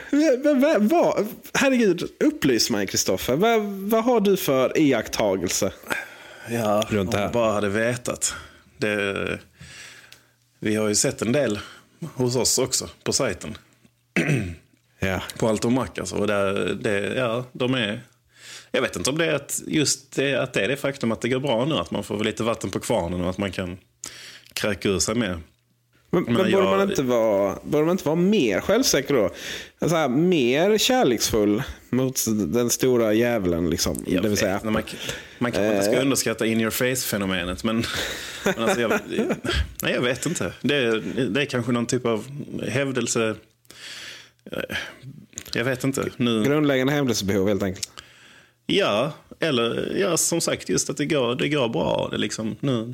Va, 0.54 0.80
va, 0.80 1.18
herregud, 1.54 2.04
upplys 2.20 2.70
mig 2.70 2.88
Kristoffer. 2.88 3.36
Vad 3.36 3.62
va 3.62 4.02
har 4.02 4.20
du 4.20 4.38
för 4.38 4.78
iakttagelse? 4.78 5.72
Ja, 6.50 6.84
runt 6.90 7.14
om 7.14 7.20
man 7.20 7.32
bara 7.32 7.54
hade 7.54 7.70
vetat. 7.70 8.36
Det, 8.78 9.40
vi 10.60 10.76
har 10.76 10.88
ju 10.88 10.96
sett 10.96 11.22
en 11.22 11.32
del 11.32 11.60
hos 12.14 12.36
oss 12.36 12.58
också 12.58 12.90
på 13.04 13.14
sajten. 13.14 13.58
ja. 15.00 15.22
På 15.40 15.48
Allt 15.48 15.64
Mac 15.64 15.88
alltså. 15.98 16.16
Och 16.16 16.28
där, 16.28 16.74
det, 16.82 17.16
ja, 17.16 17.46
de 17.52 17.74
är... 17.74 18.02
Jag 18.72 18.82
vet 18.82 18.96
inte 18.96 19.10
om 19.10 19.18
det 19.18 19.26
är 19.26 19.34
att, 19.34 19.62
just 19.68 20.16
det, 20.16 20.36
att 20.36 20.54
det 20.54 20.62
är 20.62 20.68
det 20.68 20.78
faktum 20.78 21.12
att 21.12 21.22
det 21.22 21.30
går 21.30 21.40
bra 21.40 21.66
nu. 21.66 21.76
Att 21.76 21.92
man 21.92 22.04
får 22.04 22.24
lite 22.24 22.44
vatten 22.44 22.70
på 22.70 22.80
kvarnen 22.80 23.22
och 23.22 23.30
att 23.30 23.38
man 23.38 23.52
kan 23.52 23.78
kräka 24.54 24.90
ur 24.90 25.00
sig 25.00 25.16
mer. 25.16 25.40
Men, 26.16 26.24
men, 26.24 26.34
men 26.34 26.52
borde, 26.52 26.66
man 26.66 26.90
inte 26.90 27.04
vara, 27.04 27.60
borde 27.64 27.86
man 27.86 27.92
inte 27.92 28.06
vara 28.06 28.16
mer 28.16 28.62
självsäker 28.62 29.14
då? 29.14 29.30
Alltså 29.80 30.08
mer 30.10 30.78
kärleksfull 30.78 31.64
mot 31.90 32.26
den 32.48 32.70
stora 32.70 33.14
djävulen. 33.14 33.70
Liksom, 33.70 34.04
det 34.08 34.28
vill 34.28 34.38
säga. 34.38 34.60
Man, 34.64 34.84
man 35.40 35.52
kanske 35.52 35.72
inte 35.72 35.86
ska 35.86 35.96
eh. 35.96 36.02
underskatta 36.02 36.46
in 36.46 36.62
your 36.62 36.72
face-fenomenet. 36.72 37.64
Men, 37.64 37.84
men 38.44 38.64
alltså 38.64 38.82
jag, 38.82 38.92
nej, 39.82 39.94
jag 39.94 40.02
vet 40.02 40.26
inte. 40.26 40.54
Det, 40.62 41.00
det 41.30 41.42
är 41.42 41.46
kanske 41.46 41.72
någon 41.72 41.86
typ 41.86 42.06
av 42.06 42.26
hävdelse. 42.68 43.36
Eh, 44.52 44.78
jag 45.54 45.64
vet 45.64 45.84
inte. 45.84 46.10
Nu... 46.18 46.44
Grundläggande 46.44 46.94
hävdelsebehov 46.94 47.48
helt 47.48 47.64
enkelt. 47.64 47.92
Ja, 48.66 49.14
eller 49.40 49.96
ja, 50.00 50.18
som 50.18 50.42
sagt 50.42 50.70
just 50.70 50.90
att 50.90 50.98
det 50.98 51.06
går, 51.06 51.36
det 51.36 51.50
går 51.50 51.70
bra. 51.70 52.08
Det 52.12 52.18
liksom, 52.18 52.56
nu, 52.60 52.94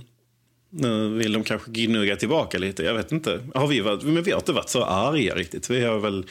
nu 0.74 1.10
vill 1.10 1.34
de 1.34 1.44
kanske 1.44 1.72
gnugga 1.72 2.16
tillbaka 2.16 2.58
lite. 2.58 2.84
Jag 2.84 2.94
vet 2.94 3.12
inte. 3.12 3.40
Har 3.54 3.68
vi, 3.68 3.80
varit, 3.80 4.04
men 4.04 4.24
vi 4.24 4.32
har 4.32 4.40
inte 4.40 4.54
varit 4.54 4.70
så 4.70 4.84
arga 4.84 5.36
riktigt. 5.36 5.70
Vi 5.70 5.84
har 5.86 6.00
väl... 6.00 6.26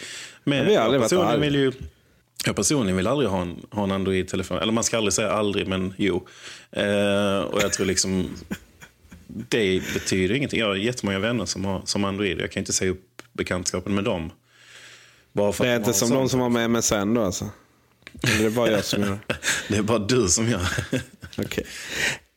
Men 0.45 0.67
vi 0.67 0.75
har 0.75 0.85
aldrig 0.85 1.01
varit 1.01 1.13
arga. 1.13 1.37
Vill 1.37 1.55
ju, 1.55 1.73
jag 2.47 2.57
personligen 2.57 2.97
vill 2.97 3.07
aldrig 3.07 3.31
ha 3.31 3.43
en, 3.43 3.67
ha 3.71 3.85
en 3.85 3.93
Android-telefon. 3.93 4.59
Eller 4.59 4.73
man 4.73 4.85
ska 4.85 4.97
aldrig 4.97 5.13
säga 5.13 5.33
aldrig, 5.33 5.67
men 5.67 5.95
jo. 5.97 6.27
Eh, 6.71 7.39
och 7.39 7.63
jag 7.63 7.73
tror 7.73 7.87
liksom... 7.87 8.29
det 9.27 9.83
betyder 9.95 10.35
ingenting. 10.35 10.61
Jag 10.61 10.67
har 10.67 10.75
jättemånga 10.75 11.19
vänner 11.19 11.45
som 11.45 11.65
har 11.65 11.83
som 11.85 12.05
Android. 12.05 12.41
Jag 12.41 12.53
kan 12.53 12.61
inte 12.61 12.73
säga 12.73 12.91
upp 12.91 13.23
bekantskapen 13.33 13.95
med 13.95 14.05
dem. 14.05 14.31
Bara 15.33 15.53
för 15.53 15.65
det 15.65 15.71
är 15.71 15.77
inte 15.77 15.93
som 15.93 16.11
någon 16.11 16.29
som 16.29 16.41
har 16.41 16.49
med 16.49 16.71
MSN 16.71 17.15
då 17.15 17.23
alltså? 17.23 17.51
Eller 18.23 18.39
det 18.39 18.47
är 18.47 18.51
bara 18.51 18.71
jag 18.71 18.85
som 18.85 19.03
gör 19.03 19.19
det? 19.69 19.77
är 19.77 19.83
bara 19.83 19.99
du 19.99 20.29
som 20.29 20.49
gör 20.49 20.69
okay. 21.39 21.65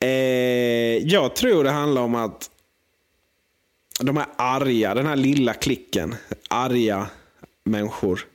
Eh, 0.04 0.98
jag 0.98 1.36
tror 1.36 1.64
det 1.64 1.72
handlar 1.72 2.02
om 2.02 2.16
att 2.16 2.50
de 4.00 4.18
här 4.18 4.26
arga, 4.36 4.94
den 4.94 5.06
här 5.06 5.16
lilla 5.16 5.54
klicken, 5.54 6.16
arga 6.50 7.08
människor. 7.64 8.28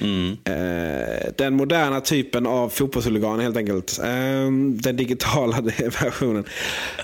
Mm. 0.00 0.36
Eh, 0.44 1.32
den 1.36 1.54
moderna 1.54 2.00
typen 2.00 2.46
av 2.46 2.68
fotbollshuligan 2.68 3.40
helt 3.40 3.56
enkelt. 3.56 3.98
Eh, 3.98 4.50
den 4.70 4.96
digitala 4.96 5.60
versionen. 6.02 6.44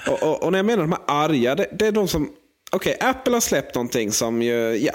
Och, 0.09 0.23
och, 0.23 0.43
och, 0.43 0.53
när 0.53 0.59
jag 0.59 0.67
menar 0.67 0.83
de 0.83 0.93
här 0.93 1.03
arga, 1.07 1.55
det, 1.55 1.67
det 1.79 1.87
är 1.87 1.93
de 1.93 2.09
som... 2.09 2.31
Okej, 2.73 2.97
okay, 2.97 3.09
Apple 3.11 3.33
har 3.33 3.41
släppt 3.41 3.75
någonting 3.75 4.13
som 4.13 4.43
ju, 4.43 4.77
ja. 4.77 4.95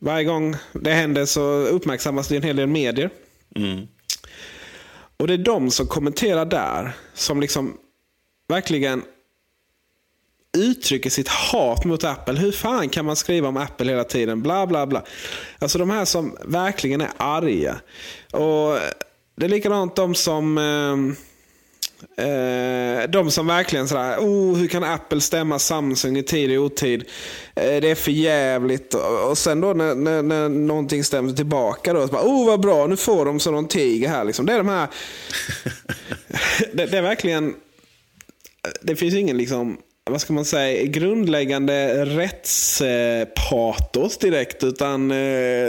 Varje 0.00 0.24
gång 0.24 0.56
det 0.72 0.92
händer 0.92 1.24
så 1.24 1.42
uppmärksammas 1.50 2.28
det 2.28 2.36
en 2.36 2.42
hel 2.42 2.56
del 2.56 2.66
medier. 2.66 3.10
Mm. 3.56 3.86
Och 5.16 5.26
det 5.26 5.34
är 5.34 5.38
de 5.38 5.70
som 5.70 5.86
kommenterar 5.86 6.44
där 6.44 6.92
som 7.14 7.40
liksom 7.40 7.76
verkligen 8.48 9.02
uttrycker 10.56 11.10
sitt 11.10 11.28
hat 11.28 11.84
mot 11.84 12.04
Apple. 12.04 12.38
Hur 12.38 12.52
fan 12.52 12.88
kan 12.88 13.04
man 13.04 13.16
skriva 13.16 13.48
om 13.48 13.56
Apple 13.56 13.90
hela 13.90 14.04
tiden? 14.04 14.42
Bla 14.42 14.66
bla 14.66 14.86
bla. 14.86 15.04
Alltså 15.58 15.78
de 15.78 15.90
här 15.90 16.04
som 16.04 16.36
verkligen 16.44 17.00
är 17.00 17.10
arga. 17.16 17.80
Och 18.32 18.78
Det 19.36 19.44
är 19.44 19.48
likadant 19.48 19.96
de 19.96 20.14
som 20.14 20.58
eh, 20.58 20.96
eh, 22.26 23.10
de 23.10 23.30
som 23.30 23.46
verkligen 23.46 23.88
sådär, 23.88 24.18
oh, 24.18 24.56
hur 24.56 24.68
kan 24.68 24.84
Apple 24.84 25.20
stämma 25.20 25.58
Samsung 25.58 26.16
i 26.16 26.22
tid 26.22 26.58
och 26.58 26.64
otid? 26.64 27.04
Eh, 27.54 27.80
det 27.80 27.90
är 27.90 27.94
för 27.94 28.10
jävligt. 28.10 28.94
Och 29.28 29.38
sen 29.38 29.60
då 29.60 29.72
när, 29.72 29.94
när, 29.94 30.22
när 30.22 30.48
någonting 30.48 31.04
stämmer 31.04 31.32
tillbaka 31.32 31.92
då, 31.92 32.06
så 32.06 32.12
bara, 32.12 32.22
oh 32.22 32.46
vad 32.46 32.60
bra, 32.60 32.86
nu 32.86 32.96
får 32.96 33.24
de 33.24 33.40
så 33.40 33.50
någon 33.50 33.68
tiger 33.68 34.08
här. 34.08 34.24
Liksom. 34.24 34.46
Det 34.46 34.52
är 34.52 34.58
de 34.58 34.68
här, 34.68 34.88
det, 36.72 36.86
det 36.86 36.98
är 36.98 37.02
verkligen 37.02 37.54
det 38.82 38.96
finns 38.96 39.14
ingen 39.14 39.36
liksom, 39.36 39.78
vad 40.10 40.20
ska 40.20 40.32
man 40.32 40.44
säga, 40.44 40.84
grundläggande 40.84 42.04
rättspatos 42.04 44.18
direkt. 44.18 44.64
Utan 44.64 45.10
eh, 45.10 45.16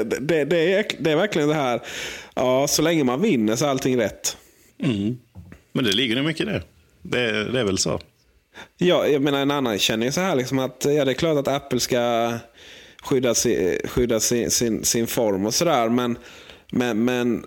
det, 0.05 0.45
det, 0.45 0.73
är, 0.73 0.85
det 0.99 1.11
är 1.11 1.15
verkligen 1.15 1.49
det 1.49 1.55
här, 1.55 1.81
ja, 2.35 2.67
så 2.67 2.81
länge 2.81 3.03
man 3.03 3.21
vinner 3.21 3.55
så 3.55 3.65
är 3.65 3.69
allting 3.69 3.97
rätt. 3.97 4.37
Mm. 4.83 5.17
Men 5.71 5.83
det 5.83 5.91
ligger 5.91 6.15
nog 6.15 6.25
mycket 6.25 6.41
i 6.41 6.45
det. 6.45 6.63
det. 7.01 7.51
Det 7.51 7.59
är 7.59 7.63
väl 7.63 7.77
så. 7.77 7.99
Ja, 8.77 9.07
jag 9.07 9.21
menar 9.21 9.39
en 9.39 9.51
annan 9.51 9.79
känner 9.79 10.05
ju 10.05 10.11
så 10.11 10.21
här 10.21 10.35
liksom 10.35 10.59
att 10.59 10.85
ja, 10.85 11.05
det 11.05 11.11
är 11.11 11.13
klart 11.13 11.37
att 11.37 11.47
Apple 11.47 11.79
ska 11.79 12.33
skydda, 13.03 13.35
si, 13.35 13.79
skydda 13.85 14.19
sin, 14.19 14.51
sin, 14.51 14.83
sin 14.83 15.07
form 15.07 15.45
och 15.45 15.53
sådär. 15.53 15.89
Men, 15.89 16.17
men, 16.71 17.05
men 17.05 17.45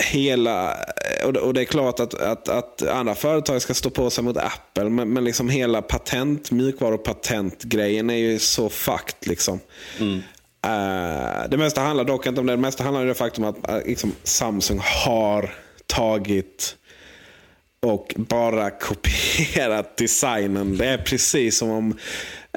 hela, 0.00 0.76
och 1.24 1.54
det- 1.54 1.60
är 1.60 1.64
klart 1.64 2.00
att, 2.00 2.14
att, 2.14 2.48
att 2.48 2.82
andra 2.82 3.14
företag 3.14 3.62
ska 3.62 3.74
stå 3.74 3.90
på 3.90 4.10
sig 4.10 4.24
mot 4.24 4.36
Apple, 4.36 4.84
men, 4.90 5.12
men 5.12 5.24
liksom 5.24 5.48
hela 5.48 5.82
patent, 5.82 6.50
mjukvarupatentgrejen 6.50 8.10
är 8.10 8.16
ju 8.16 8.38
så 8.38 8.68
fucked. 8.68 9.28
Liksom. 9.28 9.60
Eh, 10.66 11.48
det 11.50 11.56
mesta 11.56 11.80
handlar 11.80 12.04
dock 12.04 12.26
inte 12.26 12.40
om 12.40 12.46
det. 12.46 12.52
Det 12.52 12.56
mesta 12.56 12.84
handlar 12.84 13.00
om 13.02 13.08
det 13.08 13.14
faktum 13.14 13.44
att 13.44 13.70
eh, 13.70 13.78
liksom, 13.86 14.12
Samsung 14.22 14.80
har 14.82 15.54
tagit 15.86 16.76
och 17.82 18.14
bara 18.16 18.70
kopierat 18.80 19.96
designen. 19.96 20.76
Det 20.76 20.86
är 20.86 20.98
precis 20.98 21.58
som 21.58 21.70
om 21.70 21.98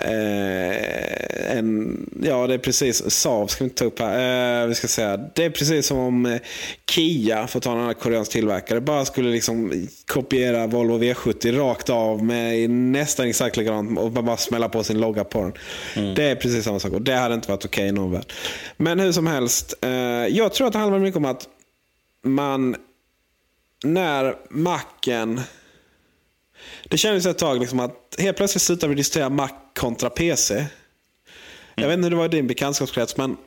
eh, 0.04 1.58
en, 1.58 2.10
ja 2.24 2.48
det 2.48 2.54
är 2.54 2.58
precis, 2.58 3.12
Saab 3.12 3.50
ska 3.50 3.64
vi 3.64 3.70
inte 3.70 3.80
ta 3.80 3.86
upp 3.86 4.00
här. 4.00 4.62
Eh, 4.62 4.68
vi 4.68 4.76
ska 4.76 4.88
säga, 4.88 5.18
det 5.18 5.46
är 5.46 5.50
precis 5.50 5.88
som 5.88 5.98
om 5.98 6.26
eh, 6.26 6.40
Kia, 6.90 7.48
för 7.48 7.58
att 7.58 7.64
ta 7.64 7.72
en 7.72 7.80
annan 7.80 7.96
koreansk 7.96 8.32
tillverkare, 8.32 8.82
bara 8.82 9.06
skulle 9.06 9.30
liksom 9.30 9.88
kopiera 10.08 10.68
Volvo 10.68 10.98
V70 10.98 11.58
rakt 11.58 11.90
av 11.90 12.24
med 12.24 12.70
nästan 12.70 13.28
exakt 13.28 13.58
likadant 13.58 14.00
och 14.00 14.12
bara 14.12 14.38
smälla 14.38 14.70
på 14.70 14.84
sin 14.84 15.00
logga 15.00 15.24
på 15.24 15.42
den. 15.42 16.16
Det 16.16 16.24
är 16.24 16.36
precis 16.36 16.66
samma 16.66 16.80
sak 16.80 16.94
och 16.94 17.02
det 17.02 17.16
hade 17.16 17.36
inte 17.36 17.52
varit 17.52 17.66
okej 17.66 17.88
i 17.88 17.92
någon 17.92 18.12
värld. 18.12 18.34
Men 18.78 19.00
hur 19.00 19.12
som 19.12 19.28
helst, 19.28 19.74
eh, 19.82 19.90
jag 20.28 20.54
tror 20.54 20.68
att 20.68 20.74
det 20.74 20.80
handlar 20.80 21.00
mycket 21.00 21.18
om 21.18 21.26
att 21.26 21.48
man 22.24 22.76
när 23.84 24.36
macken... 24.50 25.42
Det 26.90 26.98
kändes 26.98 27.26
ett 27.26 27.38
tag 27.38 27.60
liksom 27.60 27.80
att 27.80 28.16
helt 28.18 28.38
plötsligt 28.38 28.62
slutade 28.62 28.90
vi 28.90 28.96
diskutera 28.96 29.30
Mac 29.30 29.50
kontra 29.80 30.10
PC. 30.10 30.66
Jag 31.76 31.88
vet 31.88 31.94
inte 31.94 32.06
hur 32.06 32.10
det 32.10 32.16
var 32.16 32.26
i 32.26 32.28
din 32.28 32.48
bekantskapskrets, 32.48 33.18
men 33.18 33.38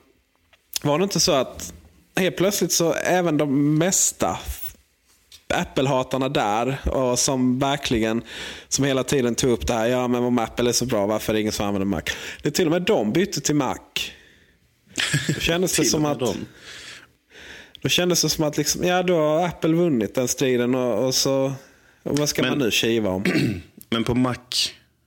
var 0.83 0.99
det 0.99 1.05
inte 1.05 1.21
så 1.21 1.33
att 1.33 1.73
helt 2.17 2.37
plötsligt 2.37 2.73
så 2.73 2.93
även 2.93 3.37
de 3.37 3.79
mesta 3.79 4.39
Apple-hatarna 5.49 6.29
där, 6.29 6.89
och 6.89 7.19
som 7.19 7.59
verkligen, 7.59 8.23
som 8.69 8.85
hela 8.85 9.05
tiden 9.05 9.35
tog 9.35 9.51
upp 9.51 9.67
det 9.67 9.75
här, 9.75 9.87
ja 9.87 10.09
men 10.09 10.23
om 10.23 10.39
Apple 10.39 10.69
är 10.69 10.73
så 10.73 10.87
bra, 10.87 11.07
varför 11.07 11.33
är 11.33 11.35
det 11.35 11.41
ingen 11.41 11.53
som 11.53 11.67
använder 11.67 11.87
Mac? 11.87 12.03
Det 12.43 12.49
är 12.49 12.53
till 12.53 12.67
och 12.67 12.73
med 12.73 12.83
de 12.83 13.13
bytte 13.13 13.41
till 13.41 13.55
Mac. 13.55 13.79
Då 15.29 15.41
kändes 15.41 15.77
det 15.77 15.85
som 15.85 16.05
att... 16.05 16.19
dem. 16.19 16.47
Då 17.83 17.89
kändes 17.89 18.23
det 18.23 18.29
som 18.29 18.45
att 18.45 18.57
liksom, 18.57 18.85
ja, 18.85 19.03
då 19.03 19.17
har 19.17 19.47
Apple 19.47 19.73
vunnit 19.73 20.15
den 20.15 20.29
striden 20.29 20.75
och, 20.75 21.07
och 21.07 21.15
så 21.15 21.53
och 22.03 22.19
vad 22.19 22.29
ska 22.29 22.43
Men- 22.43 22.51
man 22.51 22.59
nu 22.59 22.71
kiva 22.71 23.11
om? 23.11 23.25
Men 23.91 24.05
på 24.05 24.15
Mac 24.15 24.37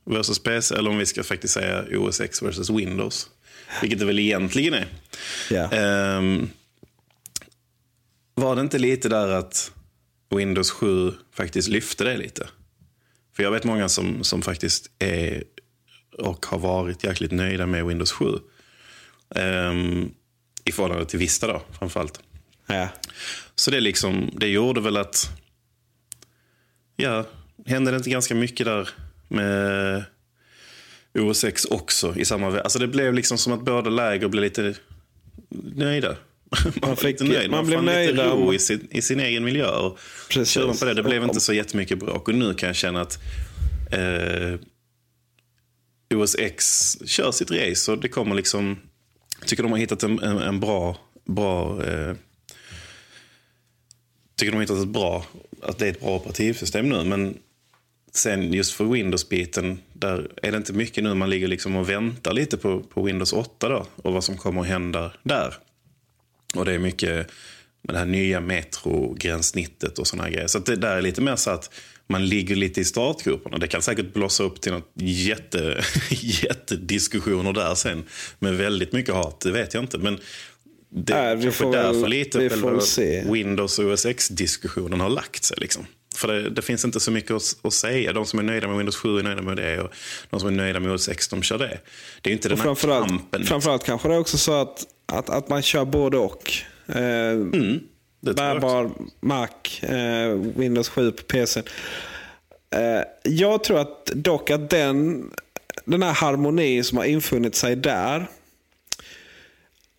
versus 0.06 0.40
PC, 0.40 0.76
eller 0.76 0.90
om 0.90 0.98
vi 0.98 1.06
ska 1.06 1.24
faktiskt 1.24 1.54
säga 1.54 1.86
OS 2.00 2.22
X 2.22 2.42
versus 2.42 2.70
Windows, 2.70 3.30
vilket 3.82 4.00
det 4.00 4.06
väl 4.06 4.20
egentligen 4.20 4.74
är. 4.74 4.88
Ja. 5.50 5.72
Ehm, 5.72 6.50
var 8.36 8.56
det 8.56 8.62
inte 8.62 8.78
lite 8.80 9.10
där 9.10 9.28
att 9.28 9.72
Windows 10.36 10.72
7 10.72 11.12
faktiskt 11.34 11.68
lyfte 11.68 12.04
det 12.04 12.18
lite? 12.18 12.48
För 13.36 13.44
jag 13.44 13.52
vet 13.52 13.64
många 13.64 13.90
som, 13.90 14.24
som 14.24 14.42
faktiskt 14.42 14.90
är 15.00 15.44
och 16.18 16.46
har 16.46 16.58
varit 16.60 17.04
jäkligt 17.04 17.32
nöjda 17.32 17.66
med 17.66 17.86
Windows 17.86 18.12
7. 18.12 18.26
Um, 19.30 20.12
I 20.66 20.72
förhållande 20.72 21.06
till 21.06 21.20
Vista 21.20 21.48
då, 21.48 21.62
framförallt. 21.80 22.20
Ja. 22.68 22.88
Så 23.56 23.72
det, 23.72 23.80
liksom, 23.80 24.30
det 24.40 24.48
gjorde 24.48 24.82
väl 24.82 24.98
att... 24.98 25.30
Ja, 26.96 27.26
hände 27.66 27.92
det 27.92 27.98
inte 27.98 28.10
ganska 28.10 28.36
mycket 28.36 28.66
där 28.66 28.90
med 29.28 30.04
OS 31.14 31.44
X 31.44 31.66
också 31.66 32.16
i 32.18 32.26
samma 32.26 32.60
Alltså 32.60 32.80
det 32.80 32.88
blev 32.88 33.14
liksom 33.14 33.38
som 33.38 33.54
att 33.54 33.66
båda 33.66 33.90
läger 33.90 34.28
blev 34.28 34.44
lite 34.44 34.76
nöjda. 35.76 36.16
Man, 36.82 36.96
fick- 36.98 37.04
lite 37.04 37.24
nöjd. 37.24 37.50
man 37.52 37.58
Man, 37.58 37.66
blev 37.68 37.82
lite 37.84 37.94
nöjda 37.96 38.30
ro 38.30 38.54
i 38.54 38.60
sin, 38.60 38.88
i 38.92 39.02
sin 39.02 39.20
egen 39.20 39.44
miljö. 39.44 39.68
Och 39.68 40.00
Precis. 40.30 40.64
man 40.64 40.78
på 40.78 40.86
det, 40.86 40.94
det 40.94 41.04
blev 41.04 41.24
inte 41.24 41.40
så 41.40 41.54
jättemycket 41.54 42.00
bråk. 42.00 42.28
Och 42.28 42.36
nu 42.36 42.54
kan 42.54 42.68
jag 42.68 42.76
känna 42.76 43.02
att 43.02 43.20
eh, 43.92 44.60
OS 46.14 46.36
X 46.40 46.66
kör 47.06 47.32
sitt 47.32 47.52
race 47.52 47.92
och 47.92 47.98
det 47.98 48.08
kommer 48.08 48.36
liksom... 48.36 48.80
Jag 49.40 49.48
tycker 49.48 49.64
de 49.64 49.72
har 49.72 49.80
hittat 49.80 50.04
en, 50.04 50.20
en, 50.20 50.38
en 50.38 50.60
bra... 50.60 50.98
bra 51.26 51.84
eh, 51.84 52.16
tycker 54.36 54.52
de 54.52 54.56
har 54.56 54.62
hittat 54.62 54.80
ett 54.80 54.88
bra, 54.88 55.26
att 55.66 55.78
det 55.78 55.86
är 55.86 55.92
ett 55.92 56.00
bra 56.00 56.16
operativsystem 56.16 56.90
nu. 56.90 57.04
Men 57.04 57.38
sen 58.12 58.54
just 58.54 58.74
för 58.74 58.86
Windows-biten, 58.86 59.80
där 59.94 60.32
är 60.42 60.52
det 60.52 60.58
inte 60.58 60.74
mycket 60.74 61.04
nu. 61.04 61.14
Man 61.14 61.30
ligger 61.30 61.48
liksom 61.48 61.76
och 61.76 61.90
väntar 61.90 62.34
lite 62.34 62.58
på, 62.58 62.80
på 62.80 63.04
Windows 63.04 63.34
8 63.34 63.70
då, 63.70 63.86
och 63.96 64.14
vad 64.14 64.24
som 64.24 64.38
kommer 64.38 64.62
att 64.62 64.68
hända 64.68 65.12
där. 65.24 65.54
Och 66.56 66.66
det 66.66 66.74
är 66.74 66.80
mycket 66.80 67.32
med 67.82 67.96
det 67.96 68.00
här 68.00 68.06
nya 68.06 68.40
metrogränssnittet 68.40 70.00
och 70.00 70.08
såna 70.08 70.24
här 70.24 70.32
grejer. 70.32 70.48
Så 70.48 70.58
att 70.58 70.66
det 70.66 70.76
där 70.76 70.98
är 70.98 71.02
lite 71.02 71.22
mer 71.22 71.36
så 71.36 71.50
att 71.50 71.70
man 72.08 72.26
ligger 72.26 72.56
lite 72.56 72.82
i 72.82 72.86
startgroparna. 72.86 73.58
Det 73.58 73.68
kan 73.68 73.82
säkert 73.82 74.14
blossa 74.14 74.44
upp 74.44 74.62
till 74.62 74.72
något 74.72 74.92
jätte, 74.96 75.84
jättediskussioner 76.10 77.54
där 77.54 77.76
sen. 77.76 78.04
Med 78.40 78.58
väldigt 78.58 78.92
mycket 78.92 79.16
hat, 79.16 79.42
det 79.42 79.52
vet 79.52 79.74
jag 79.74 79.84
inte. 79.84 79.98
Men 79.98 80.20
det 80.90 81.14
är 81.14 81.34
kanske 81.42 81.52
får 81.52 81.72
därför 81.72 82.02
väl- 82.02 82.10
lite 82.10 82.50
själva. 82.50 83.32
Windows 83.34 83.80
OS 83.80 84.06
X-diskussionen 84.06 85.00
har 85.00 85.10
lagt 85.10 85.44
sig. 85.44 85.58
Liksom. 85.62 85.86
För 86.16 86.28
det, 86.28 86.50
det 86.50 86.62
finns 86.62 86.86
inte 86.86 87.00
så 87.00 87.12
mycket 87.12 87.32
att, 87.32 87.56
att 87.62 87.74
säga. 87.74 88.14
De 88.14 88.26
som 88.26 88.40
är 88.40 88.44
nöjda 88.44 88.68
med 88.68 88.78
Windows 88.78 88.96
7 88.96 89.20
är 89.20 89.24
nöjda 89.24 89.42
med 89.42 89.58
det 89.58 89.82
och 89.82 89.90
de 90.30 90.40
som 90.40 90.50
är 90.50 90.54
nöjda 90.54 90.80
med 90.80 90.92
OS 90.92 91.10
X, 91.10 91.28
de 91.28 91.42
kör 91.44 91.58
det. 91.58 91.80
Det 92.22 92.30
är 92.30 92.34
inte 92.34 92.50
den 92.50 92.60
Och 92.62 92.80
här 92.80 93.02
kampen. 93.08 93.46
framförallt 93.46 93.84
kanske 93.84 94.08
det 94.08 94.14
är 94.16 94.20
också 94.20 94.38
så 94.38 94.54
att, 94.62 94.84
att, 95.06 95.30
att 95.30 95.50
man 95.50 95.62
kör 95.62 95.86
både 95.86 96.18
och. 96.18 96.52
Eh, 96.88 96.96
Mm, 97.32 97.80
bärbar 98.22 98.92
Mac, 99.22 99.48
eh, 99.82 100.30
Windows 100.56 100.90
7 100.90 101.12
på 101.12 101.24
PC. 101.24 101.60
Eh, 102.76 103.02
jag 103.24 103.64
tror 103.64 103.80
att 103.80 104.06
dock 104.06 104.50
att 104.52 104.70
den, 104.70 105.24
den 105.86 106.04
här 106.04 106.14
harmonin 106.14 106.84
som 106.84 106.98
har 106.98 107.06
infunnit 107.06 107.56
sig 107.56 107.76
där. 107.76 108.28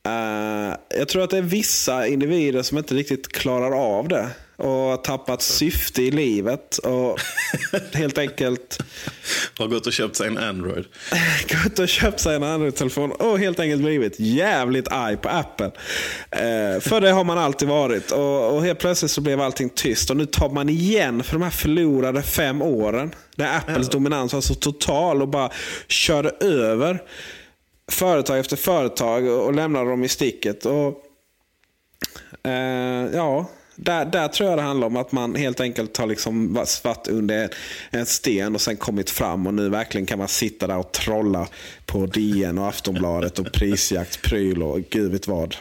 Eh, 0.06 0.76
jag 0.98 1.08
tror 1.08 1.24
att 1.24 1.30
det 1.30 1.38
är 1.38 1.42
vissa 1.42 2.06
individer 2.06 2.62
som 2.62 2.78
inte 2.78 2.94
riktigt 2.94 3.28
klarar 3.28 3.98
av 3.98 4.08
det. 4.08 4.28
Och 4.56 4.68
har 4.68 4.96
tappat 4.96 5.42
syfte 5.42 6.02
i 6.02 6.10
livet. 6.10 6.78
Och 6.78 7.20
helt 7.92 8.18
enkelt 8.18 8.78
Har 9.58 9.66
gått 9.66 9.86
och 9.86 9.92
köpt 9.92 10.16
sig 10.16 10.26
en 10.26 10.38
Android. 10.38 10.84
gått 11.64 11.78
och 11.78 11.88
köpt 11.88 12.20
sig 12.20 12.36
en 12.36 12.42
Android-telefon 12.42 13.12
och 13.12 13.38
helt 13.38 13.60
enkelt 13.60 13.82
blivit 13.82 14.20
jävligt 14.20 14.88
arg 14.88 15.16
på 15.16 15.28
Apple. 15.28 15.70
Eh, 16.30 16.80
för 16.80 17.00
det 17.00 17.10
har 17.10 17.24
man 17.24 17.38
alltid 17.38 17.68
varit. 17.68 18.12
Och, 18.12 18.56
och 18.56 18.64
helt 18.64 18.78
plötsligt 18.78 19.10
så 19.10 19.20
blev 19.20 19.40
allting 19.40 19.70
tyst. 19.70 20.10
Och 20.10 20.16
nu 20.16 20.26
tar 20.26 20.50
man 20.50 20.68
igen 20.68 21.22
för 21.22 21.32
de 21.32 21.42
här 21.42 21.50
förlorade 21.50 22.22
fem 22.22 22.62
åren. 22.62 23.14
Där 23.36 23.56
Apples 23.56 23.88
dominans 23.88 24.32
var 24.32 24.40
så 24.40 24.54
total 24.54 25.22
och 25.22 25.28
bara 25.28 25.50
körde 25.88 26.30
över 26.40 27.02
företag 27.92 28.38
efter 28.38 28.56
företag 28.56 29.26
och, 29.26 29.54
lämnade 29.54 29.90
dem 29.90 30.04
i 30.04 30.08
sticket. 30.08 30.66
Och 30.66 31.02
Eh, 32.42 33.14
ja, 33.14 33.50
där, 33.76 34.04
där 34.04 34.28
tror 34.28 34.48
jag 34.48 34.58
det 34.58 34.62
handlar 34.62 34.86
om 34.86 34.96
att 34.96 35.12
man 35.12 35.34
helt 35.34 35.60
enkelt 35.60 35.96
har 35.96 36.06
liksom 36.06 36.54
varit 36.54 36.68
svart 36.68 37.08
under 37.08 37.50
en 37.90 38.06
sten 38.06 38.54
och 38.54 38.60
sen 38.60 38.76
kommit 38.76 39.10
fram 39.10 39.46
och 39.46 39.54
nu 39.54 39.68
verkligen 39.68 40.06
kan 40.06 40.18
man 40.18 40.28
sitta 40.28 40.66
där 40.66 40.76
och 40.76 40.92
trolla 40.92 41.48
på 41.86 42.06
DN 42.06 42.58
och 42.58 42.68
Aftonbladet 42.68 43.38
och 43.38 43.52
prisjaktspryl 43.52 44.62
och 44.62 44.80
gud 44.90 45.12
vet 45.12 45.28
vad. 45.28 45.56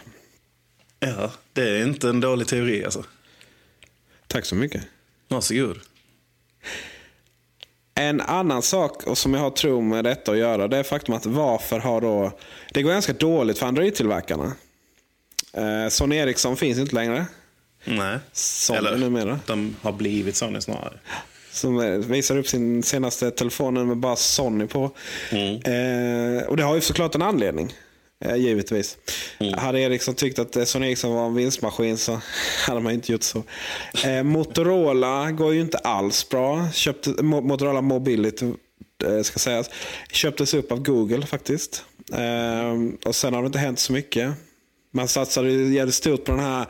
Ja, 1.00 1.32
det 1.54 1.70
är 1.70 1.84
inte 1.84 2.10
en 2.10 2.20
dålig 2.20 2.48
teori 2.48 2.86
alltså. 2.86 3.04
Tack 4.28 4.46
så 4.46 4.56
mycket. 4.56 4.84
Varsågod. 5.28 5.80
En 8.00 8.22
annan 8.22 8.62
sak 8.62 9.02
som 9.14 9.34
jag 9.34 9.42
har 9.42 9.50
tro 9.50 9.82
med 9.82 10.04
detta 10.04 10.32
att 10.32 10.38
göra 10.38 10.68
det 10.68 10.78
är 10.78 10.84
faktum 10.84 11.16
att 11.16 11.26
varför 11.26 11.80
har 11.80 12.02
då... 12.02 12.32
Det 12.74 12.82
går 12.82 12.92
ganska 12.92 13.14
dåligt 13.14 13.58
för 13.58 13.66
Android-tillverkarna. 13.66 14.52
Eh, 15.54 15.90
Sony 15.90 16.16
Ericsson 16.16 16.58
finns 16.58 16.80
inte 16.80 16.96
längre. 16.96 17.26
Nej. 17.86 18.20
Sony 18.32 18.98
numera. 18.98 19.40
de 19.46 19.76
har 19.82 19.92
blivit 19.92 20.36
Sony 20.36 20.62
snarare. 20.62 21.00
Som 21.52 21.80
eh, 21.80 21.92
visar 21.92 22.38
upp 22.38 22.48
sin 22.48 22.84
senaste 22.84 23.32
telefon 23.32 23.88
med 23.88 23.98
bara 23.98 24.16
Sony 24.16 24.68
på. 24.68 24.84
Eh, 25.32 26.48
och 26.48 26.58
det 26.58 26.64
har 26.64 26.76
ju 26.76 26.82
såklart 26.82 27.16
en 27.16 27.22
anledning. 27.22 27.74
Eh, 28.30 28.36
givetvis. 28.36 28.98
Hade 29.58 29.80
Ericsson 29.80 30.16
tyckt 30.16 30.40
att 30.40 30.56
eh, 30.56 30.64
Sony 30.64 30.88
Ericsson 30.88 31.14
var 31.16 31.26
en 31.26 31.36
vinstmaskin 31.36 31.98
så 31.98 32.20
hade 32.68 32.80
man 32.80 32.94
inte 32.94 33.12
gjort 33.12 33.24
så. 33.24 33.44
Eh, 34.06 34.24
Motorola 34.24 35.32
går 35.32 35.54
ju 35.54 35.62
inte 35.62 35.78
alls 35.78 36.30
bra. 36.30 36.68
Köpte, 36.74 37.10
Mo- 37.10 37.42
Motorola 37.42 37.82
Mobility 37.82 38.46
eh, 39.06 39.22
ska 39.22 39.40
sägas, 39.40 39.70
köptes 40.12 40.54
upp 40.54 40.72
av 40.72 40.84
Google 40.84 41.26
faktiskt. 41.26 41.84
Eh, 42.14 43.08
och 43.10 43.16
sen 43.16 43.34
har 43.34 43.42
det 43.42 43.46
inte 43.46 43.60
hänt 43.60 43.80
så 43.80 43.94
mycket. 43.94 44.32
Man 44.96 45.08
satsade 45.08 45.52
jävligt 45.52 45.96
stort 45.96 46.24
på 46.26 46.32
den 46.32 46.42
här 46.42 46.66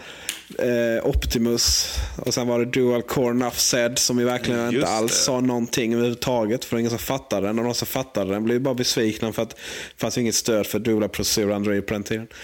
eh, 0.59 1.05
Optimus. 1.05 1.95
Och 2.25 2.33
sen 2.33 2.47
var 2.47 2.59
det 2.59 2.65
Dual 2.65 3.01
Core 3.01 3.33
Nuff 3.33 3.59
Said 3.59 3.99
som 3.99 4.19
ju 4.19 4.25
verkligen 4.25 4.63
Just 4.63 4.75
inte 4.75 4.87
alls 4.87 5.11
det. 5.11 5.17
sa 5.17 5.39
någonting 5.41 5.93
överhuvudtaget. 5.93 6.65
För 6.65 6.69
det 6.69 6.75
var 6.75 6.79
ingen 6.79 6.89
som 6.89 6.99
fattade 6.99 7.47
den. 7.47 7.59
Och 7.59 7.65
de 7.65 7.73
som 7.73 7.87
fattade 7.87 8.31
den 8.31 8.43
blev 8.43 8.61
bara 8.61 8.73
besvikna 8.73 9.33
för 9.33 9.43
att 9.43 9.49
det 9.49 9.55
fanns 9.97 10.17
inget 10.17 10.35
stöd 10.35 10.67
för 10.67 10.79
dubbla 10.79 11.07
processorer 11.07 11.55
Android 11.55 11.87
på 11.87 11.93
den 11.93 12.03
tiden. 12.03 12.27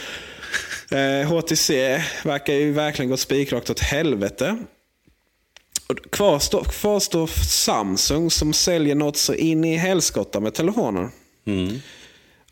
Eh, 0.92 1.28
HTC 1.28 2.02
verkar 2.24 2.54
ju 2.54 2.72
verkligen 2.72 3.10
gått 3.10 3.20
spikrakt 3.20 3.70
åt 3.70 3.80
helvete. 3.80 4.58
Kvar 6.10 6.40
står, 6.40 6.64
kvar 6.64 7.00
står 7.00 7.28
Samsung 7.48 8.32
som 8.32 8.54
säljer 8.54 8.96
något 8.96 9.18
så 9.18 9.34
in 9.34 9.66
i 9.66 9.76
helskotta 9.78 10.40
med 10.40 10.54
telefoner. 10.54 11.10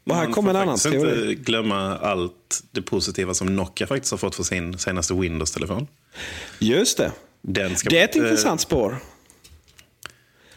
Och 0.04 0.16
här 0.16 0.24
Man 0.24 0.34
kommer 0.34 0.50
en 0.50 0.56
får 0.56 0.62
annan 0.62 0.78
teori. 0.78 1.32
inte 1.32 1.43
glömma 1.43 1.97
allt 1.97 2.64
det 2.72 2.82
positiva 2.82 3.34
som 3.34 3.56
Nokia 3.56 3.88
faktiskt 3.88 4.12
har 4.12 4.18
fått 4.18 4.36
för 4.36 4.43
sin 4.43 4.78
senaste 4.78 5.14
Windows-telefon. 5.14 5.88
Just 6.60 6.97
det. 6.97 7.12
Det 7.41 7.62
är 7.62 7.66
man 7.66 7.74
ett 7.74 8.16
inte 8.16 8.18
intressant 8.18 8.62
spår. 8.62 8.97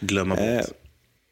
glömma 0.00 0.34
bort. 0.34 0.44
Eh, 0.44 0.60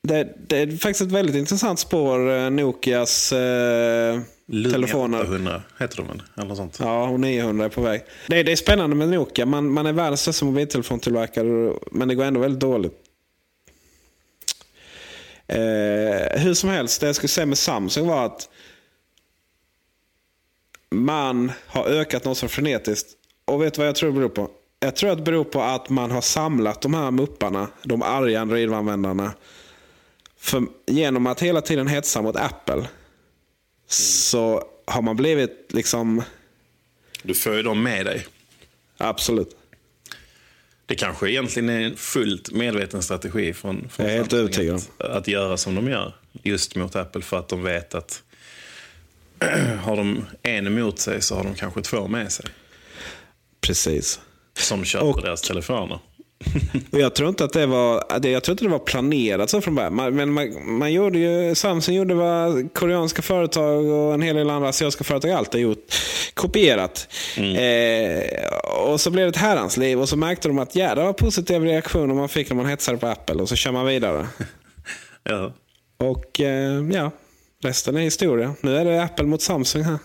det, 0.02 0.34
det 0.48 0.58
är 0.58 0.66
faktiskt 0.70 1.00
ett 1.00 1.12
väldigt 1.12 1.36
intressant 1.36 1.78
spår, 1.78 2.30
eh, 2.36 2.50
Nokias 2.50 3.32
eh, 3.32 4.20
Lumia 4.46 4.72
telefoner. 4.72 5.20
800 5.22 5.62
heter 5.78 5.96
de 5.96 6.06
väl? 6.08 6.22
Eller 6.36 6.54
sånt. 6.54 6.76
Ja, 6.80 7.08
och 7.08 7.20
900 7.20 7.64
är 7.64 7.68
på 7.68 7.80
väg. 7.80 8.02
Det, 8.26 8.42
det 8.42 8.52
är 8.52 8.56
spännande 8.56 8.96
med 8.96 9.08
Nokia. 9.08 9.46
Man, 9.46 9.70
man 9.72 9.86
är 9.86 9.92
världens 9.92 10.20
största 10.20 10.44
mobiltelefontillverkare, 10.44 11.72
men 11.92 12.08
det 12.08 12.14
går 12.14 12.24
ändå 12.24 12.40
väldigt 12.40 12.60
dåligt. 12.60 12.92
Eh, 15.50 16.40
hur 16.40 16.54
som 16.54 16.70
helst, 16.70 17.00
det 17.00 17.06
jag 17.06 17.16
skulle 17.16 17.28
säga 17.28 17.46
med 17.46 17.58
Samsung 17.58 18.06
var 18.06 18.26
att 18.26 18.48
man 20.90 21.52
har 21.66 21.84
ökat 21.84 22.24
något 22.24 22.38
så 22.38 22.48
frenetiskt. 22.48 23.08
Och 23.44 23.62
vet 23.62 23.74
du 23.74 23.78
vad 23.78 23.88
jag 23.88 23.94
tror 23.94 24.10
det 24.10 24.14
beror 24.14 24.28
på? 24.28 24.50
Jag 24.80 24.96
tror 24.96 25.10
att 25.10 25.18
det 25.18 25.24
beror 25.24 25.44
på 25.44 25.62
att 25.62 25.88
man 25.88 26.10
har 26.10 26.20
samlat 26.20 26.80
de 26.80 26.94
här 26.94 27.10
mupparna, 27.10 27.68
de 27.82 28.02
arga 28.02 28.40
Android-användarna. 28.40 29.32
För 30.36 30.62
genom 30.86 31.26
att 31.26 31.40
hela 31.40 31.60
tiden 31.60 31.86
hetsa 31.86 32.22
mot 32.22 32.36
Apple 32.36 32.88
så 33.86 34.64
har 34.86 35.02
man 35.02 35.16
blivit 35.16 35.66
liksom... 35.68 36.22
Du 37.22 37.34
får 37.34 37.54
ju 37.54 37.62
dem 37.62 37.82
med 37.82 38.06
dig. 38.06 38.26
Absolut. 38.96 39.59
Det 40.90 40.96
kanske 40.96 41.30
egentligen 41.30 41.68
är 41.68 41.80
en 41.80 41.96
fullt 41.96 42.50
medveten 42.52 43.02
strategi 43.02 43.54
från, 43.54 43.88
från 43.88 44.06
Jag 44.06 44.14
är 44.14 44.18
helt 44.18 44.32
övertygad 44.32 44.76
att, 44.98 45.04
att 45.04 45.28
göra 45.28 45.56
som 45.56 45.74
de 45.74 45.88
gör. 45.88 46.14
Just 46.42 46.76
mot 46.76 46.96
Apple 46.96 47.22
för 47.22 47.38
att 47.38 47.48
de 47.48 47.62
vet 47.62 47.94
att 47.94 48.22
har 49.82 49.96
de 49.96 50.24
en 50.42 50.66
emot 50.66 50.98
sig 50.98 51.22
så 51.22 51.34
har 51.34 51.44
de 51.44 51.54
kanske 51.54 51.82
två 51.82 52.08
med 52.08 52.32
sig. 52.32 52.46
Precis. 53.60 54.20
Som 54.58 54.84
köper 54.84 55.22
deras 55.22 55.42
telefoner. 55.42 55.98
Och 56.92 56.98
jag 56.98 57.14
tror 57.14 57.28
inte 57.28 57.44
att 57.44 57.52
det 57.52 57.66
var, 57.66 58.04
jag 58.22 58.42
tror 58.42 58.52
inte 58.52 58.64
det 58.64 58.70
var 58.70 58.78
planerat 58.78 59.50
så 59.50 59.60
från 59.60 59.74
början. 59.74 59.94
Man, 59.94 60.16
men 60.16 60.32
man, 60.32 60.78
man 60.78 60.92
gjorde 60.92 61.18
ju, 61.18 61.54
Samsung 61.54 61.94
gjorde 61.94 62.14
vad 62.14 62.74
koreanska 62.74 63.22
företag 63.22 63.86
och 63.86 64.14
en 64.14 64.22
hel 64.22 64.36
del 64.36 64.50
andra 64.50 64.68
asiatiska 64.68 65.04
företag 65.04 65.30
alltid 65.30 65.60
gjort. 65.60 65.94
Kopierat. 66.34 67.08
Eh, 67.36 68.54
och 68.90 69.00
så 69.00 69.10
blev 69.10 69.24
det 69.24 69.28
ett 69.28 69.36
herrans 69.36 69.76
liv 69.76 70.00
och 70.00 70.08
så 70.08 70.16
märkte 70.16 70.48
de 70.48 70.58
att 70.58 70.74
jädrar 70.74 71.04
vad 71.04 71.16
positiva 71.16 71.64
reaktioner 71.64 72.14
man 72.14 72.28
fick 72.28 72.48
när 72.48 72.56
man 72.56 72.66
hetsade 72.66 72.98
på 72.98 73.06
Apple 73.06 73.42
och 73.42 73.48
så 73.48 73.56
kör 73.56 73.72
man 73.72 73.86
vidare. 73.86 74.26
Ja. 75.22 75.52
Och 75.98 76.40
eh, 76.40 76.84
ja, 76.92 77.10
resten 77.62 77.96
är 77.96 78.00
historia. 78.00 78.54
Nu 78.60 78.76
är 78.76 78.84
det 78.84 79.02
Apple 79.02 79.26
mot 79.26 79.42
Samsung 79.42 79.82
här. 79.82 79.98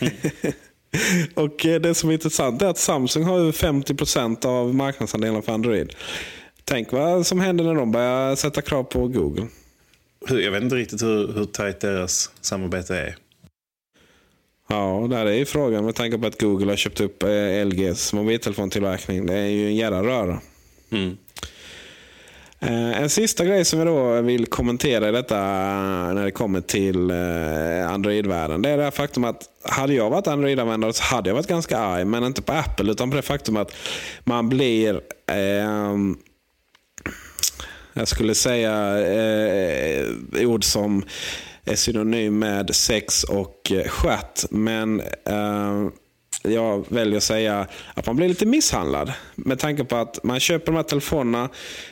och 1.34 1.66
eh, 1.66 1.80
det 1.80 1.94
som 1.94 2.10
är 2.10 2.14
intressant 2.14 2.62
är 2.62 2.66
att 2.66 2.78
Samsung 2.78 3.24
har 3.24 3.38
över 3.38 3.52
50% 3.52 4.46
av 4.46 4.74
marknadsandelen 4.74 5.42
för 5.42 5.52
Android. 5.52 5.92
Tänk 6.64 6.92
vad 6.92 7.26
som 7.26 7.40
händer 7.40 7.64
när 7.64 7.74
de 7.74 7.92
börjar 7.92 8.36
sätta 8.36 8.62
krav 8.62 8.84
på 8.84 9.08
Google. 9.08 9.46
Jag 10.28 10.50
vet 10.50 10.62
inte 10.62 10.76
riktigt 10.76 11.02
hur, 11.02 11.32
hur 11.32 11.44
tajt 11.44 11.80
deras 11.80 12.30
samarbete 12.40 12.96
är. 12.96 13.16
Ja, 14.68 15.06
där 15.10 15.26
är 15.26 15.32
ju 15.32 15.44
frågan 15.44 15.84
med 15.84 15.94
tanke 15.94 16.18
på 16.18 16.26
att 16.26 16.40
Google 16.40 16.66
har 16.66 16.76
köpt 16.76 17.00
upp 17.00 17.22
eh, 17.22 17.66
LGs 17.66 18.12
mobiltelefontillverkning. 18.12 19.26
Det 19.26 19.34
är 19.34 19.46
ju 19.46 19.66
en 19.66 19.76
jävla 19.76 20.02
röra. 20.02 20.40
Mm. 20.90 21.16
Eh, 22.66 23.02
en 23.02 23.10
sista 23.10 23.44
grej 23.44 23.64
som 23.64 23.78
jag 23.78 23.88
då 23.88 24.20
vill 24.20 24.46
kommentera 24.46 25.08
i 25.08 25.12
detta 25.12 25.36
eh, 25.36 26.14
när 26.14 26.24
det 26.24 26.30
kommer 26.30 26.60
till 26.60 27.10
eh, 27.10 27.92
Android-världen. 27.92 28.62
Det 28.62 28.68
är 28.68 28.76
det 28.76 28.84
här 28.84 28.90
faktum 28.90 29.24
att 29.24 29.44
hade 29.62 29.94
jag 29.94 30.10
varit 30.10 30.26
Android-användare 30.26 30.92
så 30.92 31.02
hade 31.02 31.30
jag 31.30 31.34
varit 31.34 31.46
ganska 31.46 31.78
arg. 31.78 32.04
Men 32.04 32.24
inte 32.24 32.42
på 32.42 32.52
Apple 32.52 32.92
utan 32.92 33.10
på 33.10 33.16
det 33.16 33.22
faktum 33.22 33.56
att 33.56 33.72
man 34.24 34.48
blir 34.48 35.00
eh, 35.26 35.96
jag 37.92 38.08
skulle 38.08 38.34
säga 38.34 38.98
eh, 38.98 40.06
ord 40.48 40.64
som 40.64 41.04
är 41.64 41.76
synonym 41.76 42.38
med 42.38 42.74
sex 42.74 43.24
och 43.24 43.72
stjärt. 43.86 44.50
Men 44.50 45.00
eh, 45.24 45.88
jag 46.52 46.84
väljer 46.88 47.16
att 47.16 47.22
säga 47.22 47.66
att 47.94 48.06
man 48.06 48.16
blir 48.16 48.28
lite 48.28 48.46
misshandlad. 48.46 49.12
Med 49.34 49.58
tanke 49.58 49.84
på 49.84 49.96
att 49.96 50.24
man 50.24 50.40
köper 50.40 50.66
de 50.66 50.76
här 50.76 50.82
telefonerna, 50.82 51.48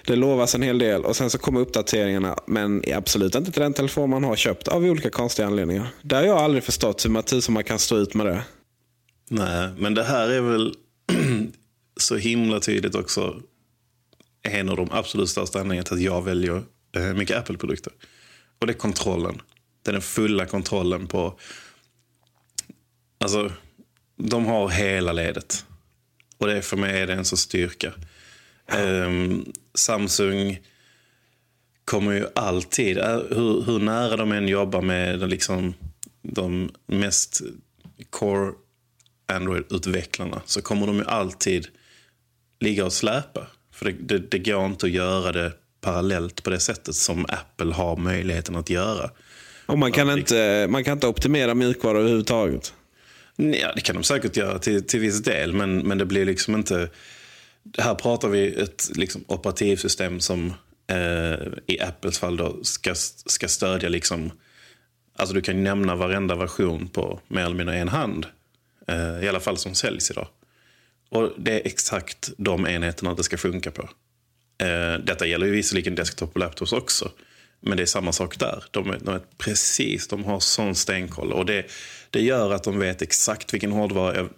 det 0.06 0.16
lovas 0.16 0.54
en 0.54 0.62
hel 0.62 0.78
del 0.78 1.04
och 1.04 1.16
sen 1.16 1.30
så 1.30 1.38
kommer 1.38 1.60
uppdateringarna. 1.60 2.38
Men 2.46 2.82
absolut 2.94 3.34
inte 3.34 3.52
till 3.52 3.62
den 3.62 3.72
telefon 3.72 4.10
man 4.10 4.24
har 4.24 4.36
köpt 4.36 4.68
av 4.68 4.84
olika 4.84 5.10
konstiga 5.10 5.46
anledningar. 5.48 5.86
Det 6.02 6.16
har 6.16 6.22
jag 6.22 6.38
aldrig 6.38 6.64
förstått 6.64 7.04
hur 7.04 7.10
man, 7.10 7.22
tusan 7.22 7.52
man 7.52 7.64
kan 7.64 7.78
stå 7.78 7.96
ut 7.96 8.14
med 8.14 8.26
det. 8.26 8.42
Nej, 9.30 9.68
men 9.78 9.94
det 9.94 10.04
här 10.04 10.28
är 10.28 10.40
väl 10.40 10.74
så 11.96 12.16
himla 12.16 12.60
tydligt 12.60 12.94
också 12.94 13.40
en 14.42 14.68
av 14.68 14.76
de 14.76 14.88
absolut 14.92 15.28
största 15.28 15.58
anledningarna 15.58 15.84
till 15.84 15.94
att 15.94 16.02
jag 16.02 16.22
väljer 16.22 16.62
eh, 16.96 17.14
mycket 17.14 17.36
Apple-produkter. 17.36 17.92
Och 18.60 18.66
det 18.66 18.72
är 18.72 18.78
kontrollen. 18.78 19.42
Det 19.82 19.90
är 19.90 19.92
den 19.92 20.02
fulla 20.02 20.46
kontrollen 20.46 21.06
på... 21.06 21.38
Alltså, 23.18 23.52
de 24.16 24.46
har 24.46 24.68
hela 24.68 25.12
ledet. 25.12 25.64
Och 26.38 26.46
det 26.46 26.62
för 26.62 26.76
mig 26.76 27.00
är 27.00 27.06
det 27.06 27.12
en 27.12 27.24
så 27.24 27.36
styrka. 27.36 27.92
Ehm, 28.66 29.52
Samsung 29.74 30.60
kommer 31.84 32.12
ju 32.12 32.26
alltid, 32.34 32.98
äh, 32.98 33.18
hur, 33.30 33.62
hur 33.62 33.78
nära 33.78 34.16
de 34.16 34.32
än 34.32 34.48
jobbar 34.48 34.82
med 34.82 35.28
liksom, 35.28 35.74
de 36.22 36.70
mest 36.86 37.40
core 38.10 38.52
Android-utvecklarna 39.26 40.42
så 40.44 40.62
kommer 40.62 40.86
de 40.86 40.96
ju 40.96 41.04
alltid 41.04 41.68
ligga 42.60 42.84
och 42.84 42.92
släpa. 42.92 43.46
För 43.72 43.84
det, 43.84 43.92
det, 43.92 44.18
det 44.30 44.38
går 44.38 44.66
inte 44.66 44.86
att 44.86 44.92
göra 44.92 45.32
det 45.32 45.52
parallellt 45.80 46.42
på 46.42 46.50
det 46.50 46.60
sättet 46.60 46.94
som 46.94 47.26
Apple 47.28 47.74
har 47.74 47.96
möjligheten 47.96 48.56
att 48.56 48.70
göra. 48.70 49.10
Och 49.66 49.78
man 49.78 49.92
kan, 49.92 50.10
inte, 50.10 50.66
man 50.70 50.84
kan 50.84 50.92
inte 50.92 51.06
optimera 51.06 51.54
mjukvara 51.54 51.98
överhuvudtaget. 51.98 52.74
Ja, 53.36 53.72
det 53.74 53.80
kan 53.80 53.94
de 53.94 54.04
säkert 54.04 54.36
göra 54.36 54.58
till, 54.58 54.86
till 54.86 55.00
viss 55.00 55.22
del, 55.22 55.52
men, 55.52 55.78
men 55.78 55.98
det 55.98 56.04
blir 56.04 56.24
liksom 56.24 56.54
inte... 56.54 56.90
Här 57.78 57.94
pratar 57.94 58.28
vi 58.28 58.54
ett 58.54 58.90
liksom, 58.94 59.24
operativsystem 59.26 60.20
som 60.20 60.54
eh, 60.86 61.48
i 61.66 61.80
Apples 61.80 62.18
fall 62.18 62.36
då 62.36 62.64
ska, 62.64 62.94
ska 62.94 63.48
stödja 63.48 63.88
liksom... 63.88 64.30
Alltså 65.16 65.34
du 65.34 65.40
kan 65.40 65.56
ju 65.56 65.62
nämna 65.62 65.96
varenda 65.96 66.34
version 66.34 66.88
på 66.88 67.20
mer 67.28 67.44
eller 67.44 67.56
mindre 67.56 67.78
en 67.78 67.88
hand. 67.88 68.26
Eh, 68.86 69.24
I 69.24 69.28
alla 69.28 69.40
fall 69.40 69.56
som 69.56 69.74
säljs 69.74 70.10
idag. 70.10 70.28
Och 71.08 71.32
det 71.38 71.52
är 71.52 71.66
exakt 71.66 72.30
de 72.36 72.66
enheterna 72.66 73.14
det 73.14 73.22
ska 73.22 73.36
funka 73.36 73.70
på. 73.70 73.82
Eh, 74.58 74.98
detta 75.04 75.26
gäller 75.26 75.46
ju 75.46 75.52
visserligen 75.52 75.94
desktop 75.94 76.30
och 76.32 76.40
laptops 76.40 76.72
också. 76.72 77.10
Men 77.60 77.76
det 77.76 77.82
är 77.82 77.86
samma 77.86 78.12
sak 78.12 78.38
där. 78.38 78.64
De 78.70 78.96
de 79.00 79.14
är 79.14 79.20
precis, 79.38 80.08
de 80.08 80.24
har 80.24 80.40
sån 80.40 80.74
stenkoll. 80.74 81.32
Och 81.32 81.46
det, 81.46 81.66
det 82.14 82.20
gör 82.20 82.50
att 82.50 82.62
de 82.62 82.78
vet 82.78 83.02
exakt 83.02 83.54
vilken 83.54 83.72
hårdvara 83.72 84.28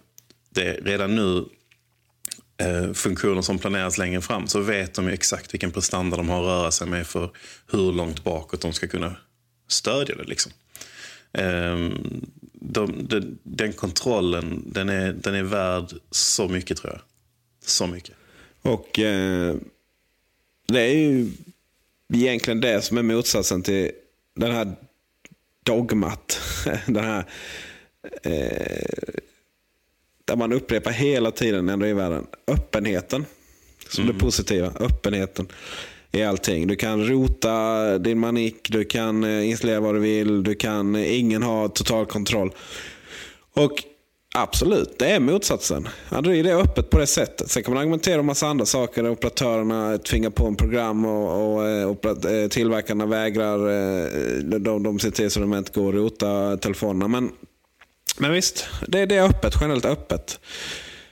det 0.49 0.63
är 0.63 0.81
redan 0.81 1.15
nu 1.15 1.45
eh, 2.57 2.93
funktioner 2.93 3.41
som 3.41 3.59
planeras 3.59 3.97
längre 3.97 4.21
fram 4.21 4.47
så 4.47 4.59
vet 4.59 4.93
de 4.93 5.07
ju 5.07 5.13
exakt 5.13 5.53
vilken 5.53 5.71
prestanda 5.71 6.17
de 6.17 6.29
har 6.29 6.39
att 6.39 6.45
röra 6.45 6.71
sig 6.71 6.87
med 6.87 7.07
för 7.07 7.29
hur 7.71 7.91
långt 7.91 8.23
bakåt 8.23 8.61
de 8.61 8.73
ska 8.73 8.87
kunna 8.87 9.15
stödja 9.67 10.15
det. 10.15 10.23
Liksom. 10.23 10.51
Eh, 11.33 11.89
de, 12.53 13.07
de, 13.07 13.37
den 13.43 13.73
kontrollen 13.73 14.63
den 14.65 14.89
är, 14.89 15.13
den 15.13 15.35
är 15.35 15.43
värd 15.43 15.93
så 16.11 16.47
mycket 16.47 16.77
tror 16.77 16.93
jag. 16.93 17.01
Så 17.65 17.87
mycket. 17.87 18.15
Och 18.61 18.99
eh, 18.99 19.55
det 20.67 20.81
är 20.81 20.95
ju 20.95 21.31
egentligen 22.13 22.61
det 22.61 22.81
som 22.81 22.97
är 22.97 23.03
motsatsen 23.03 23.63
till 23.63 23.91
den 24.35 24.51
här 24.51 24.75
dogmat. 25.63 26.39
Den 26.85 27.03
här 27.03 27.25
eh, 28.23 29.19
där 30.25 30.35
man 30.35 30.53
upprepar 30.53 30.91
hela 30.91 31.31
tiden 31.31 31.69
ändå 31.69 31.85
i 31.87 31.93
världen. 31.93 32.27
Öppenheten. 32.47 33.25
Som 33.89 34.07
det 34.07 34.13
positiva. 34.13 34.73
Öppenheten 34.79 35.47
i 36.11 36.23
allting. 36.23 36.67
Du 36.67 36.75
kan 36.75 37.07
rota 37.07 37.97
din 37.97 38.19
manik, 38.19 38.67
du 38.71 38.85
kan 38.85 39.23
eh, 39.23 39.49
installera 39.49 39.79
vad 39.79 39.95
du 39.95 39.99
vill, 39.99 40.43
du 40.43 40.55
kan, 40.55 40.95
ingen 40.95 41.43
har 41.43 41.67
total 41.67 42.05
kontroll. 42.05 42.51
Och 43.53 43.83
Absolut, 44.41 44.99
det 44.99 45.11
är 45.11 45.19
motsatsen. 45.19 45.87
Android 46.09 46.47
är 46.47 46.55
öppet 46.55 46.89
på 46.89 46.97
det 46.97 47.07
sättet. 47.07 47.51
Sen 47.51 47.63
kan 47.63 47.73
man 47.73 47.81
argumentera 47.81 48.19
om 48.19 48.25
massa 48.25 48.47
andra 48.47 48.65
saker. 48.65 49.09
Operatörerna 49.09 49.97
tvingar 49.97 50.29
på 50.29 50.47
en 50.47 50.55
program 50.55 51.05
och, 51.05 51.55
och, 51.55 51.67
eh, 51.67 51.89
och 51.89 52.25
eh, 52.25 52.47
tillverkarna 52.47 53.05
vägrar. 53.05 53.59
Eh, 53.69 54.05
de, 54.59 54.83
de 54.83 54.99
ser 54.99 55.11
till 55.11 55.31
så 55.31 55.39
de 55.39 55.53
inte 55.53 55.71
går 55.79 55.89
att 55.89 55.95
rota 55.95 56.57
telefonerna. 56.57 57.07
Men 57.07 57.31
Men 58.19 58.31
visst, 58.31 58.65
det, 58.87 59.05
det 59.05 59.15
är 59.15 59.23
öppet, 59.23 59.53
generellt 59.61 59.85
öppet. 59.85 60.39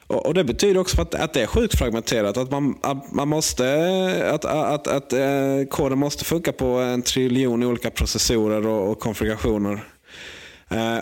Och, 0.08 0.26
och 0.26 0.34
Det 0.34 0.44
betyder 0.44 0.80
också 0.80 1.02
att, 1.02 1.16
att 1.16 1.34
det 1.34 1.42
är 1.42 1.48
sjukt 1.48 1.78
fragmenterat. 1.78 2.38
Att 2.38 2.52
man, 2.52 2.78
att 2.82 3.12
man 3.12 3.28
måste, 3.28 4.32
att, 4.34 4.46
att, 4.46 4.88
att 4.88 5.14
att 5.14 5.70
koden 5.70 5.98
måste 5.98 6.26
funka 6.26 6.52
på 6.52 6.66
en 6.66 7.02
triljon 7.02 7.64
olika 7.64 7.92
processorer 7.92 8.68
och, 8.68 8.92
och 8.92 9.00
konfigurationer. 9.00 9.84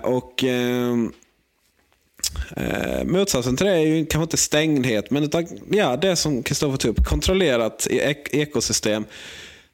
Och 0.03 0.43
ehm, 0.43 1.11
eh, 2.57 3.03
Motsatsen 3.05 3.57
till 3.57 3.65
det 3.65 3.73
är 3.73 3.77
ju 3.77 4.05
kanske 4.05 4.23
inte 4.23 4.37
stängdhet, 4.37 5.11
men 5.11 5.23
utan, 5.23 5.47
ja, 5.71 5.97
det 5.97 6.15
som 6.15 6.43
Kristoffer 6.43 6.77
tog 6.77 6.91
upp. 6.91 7.05
Kontrollerat 7.05 7.87
ek 7.89 8.29
ekosystem 8.31 9.05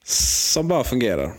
som 0.03 0.67
bara 0.67 0.83
fungerar. 0.83 1.33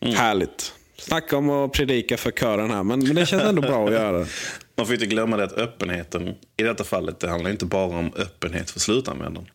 Härligt. 0.00 0.72
Snacka 0.98 1.36
om 1.36 1.50
att 1.50 1.72
predika 1.72 2.16
för 2.16 2.30
kören 2.30 2.70
här, 2.70 2.82
men, 2.82 3.04
men 3.04 3.14
det 3.14 3.26
känns 3.26 3.42
ändå 3.42 3.62
bra 3.62 3.86
att 3.86 3.92
göra. 3.92 4.26
Man 4.76 4.86
får 4.86 4.94
inte 4.94 5.06
glömma 5.06 5.36
det 5.36 5.44
att 5.44 5.52
öppenheten 5.52 6.34
i 6.56 6.62
detta 6.62 6.84
fallet, 6.84 7.20
det 7.20 7.28
handlar 7.28 7.50
inte 7.50 7.66
bara 7.66 7.98
om 7.98 8.12
öppenhet 8.16 8.70
för 8.70 8.80
slutanvändaren. 8.80 9.48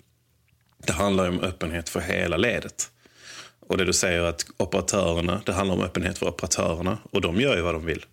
Det 0.85 0.93
handlar 0.93 1.29
om 1.29 1.39
öppenhet 1.39 1.89
för 1.89 1.99
hela 1.99 2.37
ledet. 2.37 2.89
Och 3.67 3.77
det 3.77 3.85
du 3.85 3.93
säger 3.93 4.21
att 4.21 4.45
operatörerna, 4.57 5.41
det 5.45 5.53
handlar 5.53 5.75
om 5.75 5.81
öppenhet 5.81 6.17
för 6.17 6.27
operatörerna 6.27 6.97
och 7.11 7.21
de 7.21 7.41
gör 7.41 7.55
ju 7.55 7.61
vad 7.61 7.75
de 7.75 7.85
vill. 7.85 8.05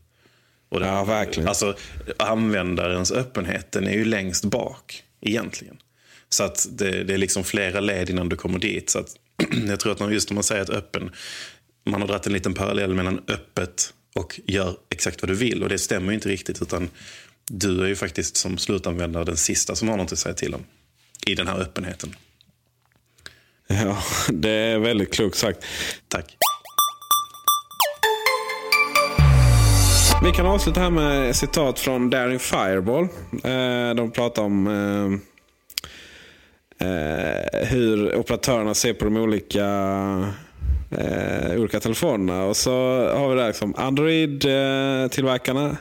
Och 0.75 0.83
Ja, 0.83 1.05
verkligen. 1.05 1.49
Alltså 1.49 1.77
användarens 2.17 3.13
öppenhet, 3.13 3.73
den 3.73 3.87
är 3.87 3.93
ju 3.93 4.05
längst 4.05 4.45
bak 4.45 5.03
egentligen. 5.21 5.77
Så 6.29 6.45
att 6.45 6.67
det, 6.71 7.05
det 7.05 7.15
är 7.15 7.19
liksom 7.19 7.45
flera 7.45 7.81
led 7.81 8.11
innan 8.11 8.29
du 8.29 8.37
kommer 8.37 8.59
dit. 8.59 8.91
Så 8.91 8.99
att 8.99 9.17
jag 9.69 9.81
tror 9.81 9.93
att 9.93 10.13
just 10.13 10.31
när 10.31 10.35
man 10.35 10.45
säger 10.45 10.63
att 10.63 10.71
öppen, 10.71 11.11
man 11.87 12.01
har 12.01 12.09
dragit 12.09 12.27
en 12.27 12.33
liten 12.33 12.55
parallell 12.55 12.95
mellan 12.95 13.21
öppet 13.29 13.93
och 14.15 14.41
gör 14.47 14.77
exakt 14.91 15.23
vad 15.23 15.31
du 15.31 15.35
vill. 15.35 15.63
Och 15.63 15.69
det 15.69 15.79
stämmer 15.79 16.09
ju 16.09 16.15
inte 16.15 16.29
riktigt. 16.29 16.63
Utan 16.63 16.91
du 17.51 17.83
är 17.85 17.87
ju 17.87 17.97
faktiskt 17.97 18.37
som 18.37 18.59
slutanvändare 18.59 19.25
den 19.25 19.37
sista 19.37 19.77
som 19.77 19.89
har 19.89 19.97
något 19.97 20.13
att 20.13 20.19
säga 20.19 20.35
till 20.35 20.55
om. 20.55 20.65
I 21.27 21.35
den 21.35 21.49
här 21.49 21.61
öppenheten. 21.61 22.17
Ja, 23.67 24.03
det 24.33 24.51
är 24.51 24.79
väldigt 24.79 25.15
klokt 25.15 25.37
sagt. 25.37 25.65
Tack. 26.09 26.37
Vi 30.23 30.33
kan 30.33 30.47
avsluta 30.47 30.81
här 30.81 30.91
med 30.91 31.37
citat 31.37 31.79
från 31.79 32.11
Daring 32.11 32.39
Fireball. 32.39 33.09
Eh, 33.45 33.95
de 33.97 34.11
pratar 34.15 34.43
om 34.43 34.67
eh, 36.79 36.89
eh, 36.89 37.67
hur 37.67 38.17
operatörerna 38.17 38.75
ser 38.75 38.95
på 38.95 39.05
de 39.05 39.17
olika, 39.17 39.67
olika 41.57 41.81
telefonerna. 41.81 42.45
Och 42.45 42.57
så 42.57 42.73
har 43.17 43.29
vi 43.29 43.35
där 43.35 43.47
liksom 43.47 43.75
Android-tillverkarna. 43.75 45.77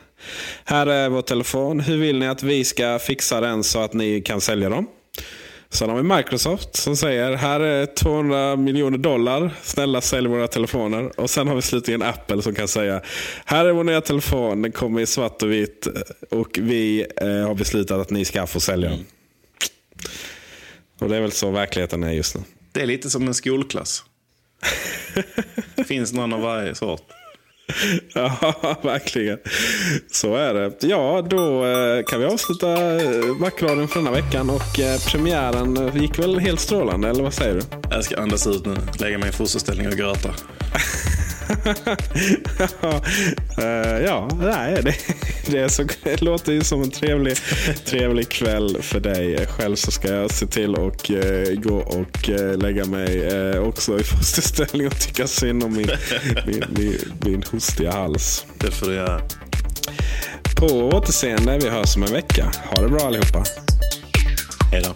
Här 0.65 0.87
är 0.87 1.09
vår 1.09 1.21
telefon. 1.21 1.79
Hur 1.79 1.97
vill 1.97 2.19
ni 2.19 2.27
att 2.27 2.43
vi 2.43 2.63
ska 2.63 2.99
fixa 2.99 3.41
den 3.41 3.63
så 3.63 3.79
att 3.79 3.93
ni 3.93 4.21
kan 4.21 4.41
sälja 4.41 4.69
dem? 4.69 4.87
Sen 5.73 5.89
har 5.89 5.97
vi 5.97 6.03
Microsoft 6.03 6.75
som 6.75 6.97
säger 6.97 7.35
här 7.35 7.59
är 7.59 7.85
200 7.85 8.55
miljoner 8.55 8.97
dollar. 8.97 9.53
Snälla 9.61 10.01
sälj 10.01 10.27
våra 10.27 10.47
telefoner. 10.47 11.19
Och 11.19 11.29
sen 11.29 11.47
har 11.47 11.55
vi 11.55 11.61
slutligen 11.61 12.01
Apple 12.01 12.41
som 12.41 12.55
kan 12.55 12.67
säga 12.67 13.01
här 13.45 13.65
är 13.65 13.71
vår 13.71 13.83
nya 13.83 14.01
telefon. 14.01 14.61
Den 14.61 14.71
kommer 14.71 15.01
i 15.01 15.05
svart 15.05 15.43
och 15.43 15.51
vitt. 15.51 15.87
Och 16.31 16.59
vi 16.61 17.05
eh, 17.17 17.27
har 17.27 17.55
beslutat 17.55 18.01
att 18.01 18.09
ni 18.09 18.25
ska 18.25 18.47
få 18.47 18.59
sälja 18.59 18.89
den. 18.89 19.05
Och 20.99 21.09
det 21.09 21.17
är 21.17 21.21
väl 21.21 21.31
så 21.31 21.51
verkligheten 21.51 22.03
är 22.03 22.11
just 22.11 22.35
nu. 22.35 22.41
Det 22.71 22.81
är 22.81 22.85
lite 22.85 23.09
som 23.09 23.27
en 23.27 23.33
skolklass. 23.33 24.03
Finns 25.87 26.13
någon 26.13 26.33
av 26.33 26.41
varje 26.41 26.75
sort. 26.75 27.01
Ja, 28.13 28.79
verkligen. 28.81 29.37
Så 30.11 30.35
är 30.35 30.53
det. 30.53 30.87
Ja, 30.87 31.25
då 31.29 31.65
eh, 31.65 32.03
kan 32.03 32.19
vi 32.19 32.25
avsluta 32.25 32.71
eh, 33.01 33.25
Macradion 33.39 33.87
för 33.87 33.99
denna 33.99 34.11
veckan. 34.11 34.49
Och 34.49 34.79
eh, 34.79 34.99
premiären 35.07 35.77
eh, 35.77 35.97
gick 36.01 36.19
väl 36.19 36.39
helt 36.39 36.59
strålande, 36.59 37.09
eller 37.09 37.23
vad 37.23 37.33
säger 37.33 37.53
du? 37.53 37.61
Jag 37.89 38.03
ska 38.03 38.21
andas 38.21 38.47
ut 38.47 38.65
nu, 38.65 38.75
lägga 38.99 39.17
mig 39.17 39.29
i 39.29 39.31
fosterställning 39.31 39.87
och 39.87 39.93
gråta. 39.93 40.29
Eh, 43.57 43.99
ja, 44.05 44.29
nej, 44.41 44.81
det, 44.83 44.95
det, 45.51 45.69
så, 45.69 45.83
det 46.03 46.21
låter 46.21 46.53
ju 46.53 46.63
som 46.63 46.81
en 46.81 46.91
trevlig, 46.91 47.37
trevlig 47.85 48.29
kväll 48.29 48.77
för 48.81 48.99
dig. 48.99 49.47
Själv 49.47 49.75
så 49.75 49.91
ska 49.91 50.13
jag 50.13 50.31
se 50.31 50.47
till 50.47 50.75
att 50.75 51.09
eh, 51.09 51.53
gå 51.55 51.77
och 51.77 52.29
eh, 52.29 52.57
lägga 52.57 52.85
mig 52.85 53.23
eh, 53.23 53.61
också 53.61 53.99
i 53.99 54.03
fosterställning 54.03 54.87
och 54.87 54.99
tycka 54.99 55.27
synd 55.27 55.63
om 55.63 55.73
min, 55.73 55.91
min, 56.45 56.63
min, 56.69 56.97
min 57.25 57.43
hostiga 57.51 57.91
hals. 57.91 58.45
Det 58.57 58.71
får 58.71 58.87
du 58.87 58.93
göra. 58.93 59.21
På 60.59 60.65
återseende. 60.65 61.59
Vi 61.63 61.69
hörs 61.69 61.95
om 61.95 62.03
en 62.03 62.13
vecka. 62.13 62.51
Ha 62.69 62.83
det 62.83 62.89
bra 62.89 62.99
allihopa. 62.99 63.43
Hej 64.71 64.81
då. 64.81 64.95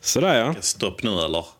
Sådär 0.00 0.38
ja. 0.38 0.54
Stopp 0.60 1.02
nu 1.02 1.10
eller? 1.10 1.59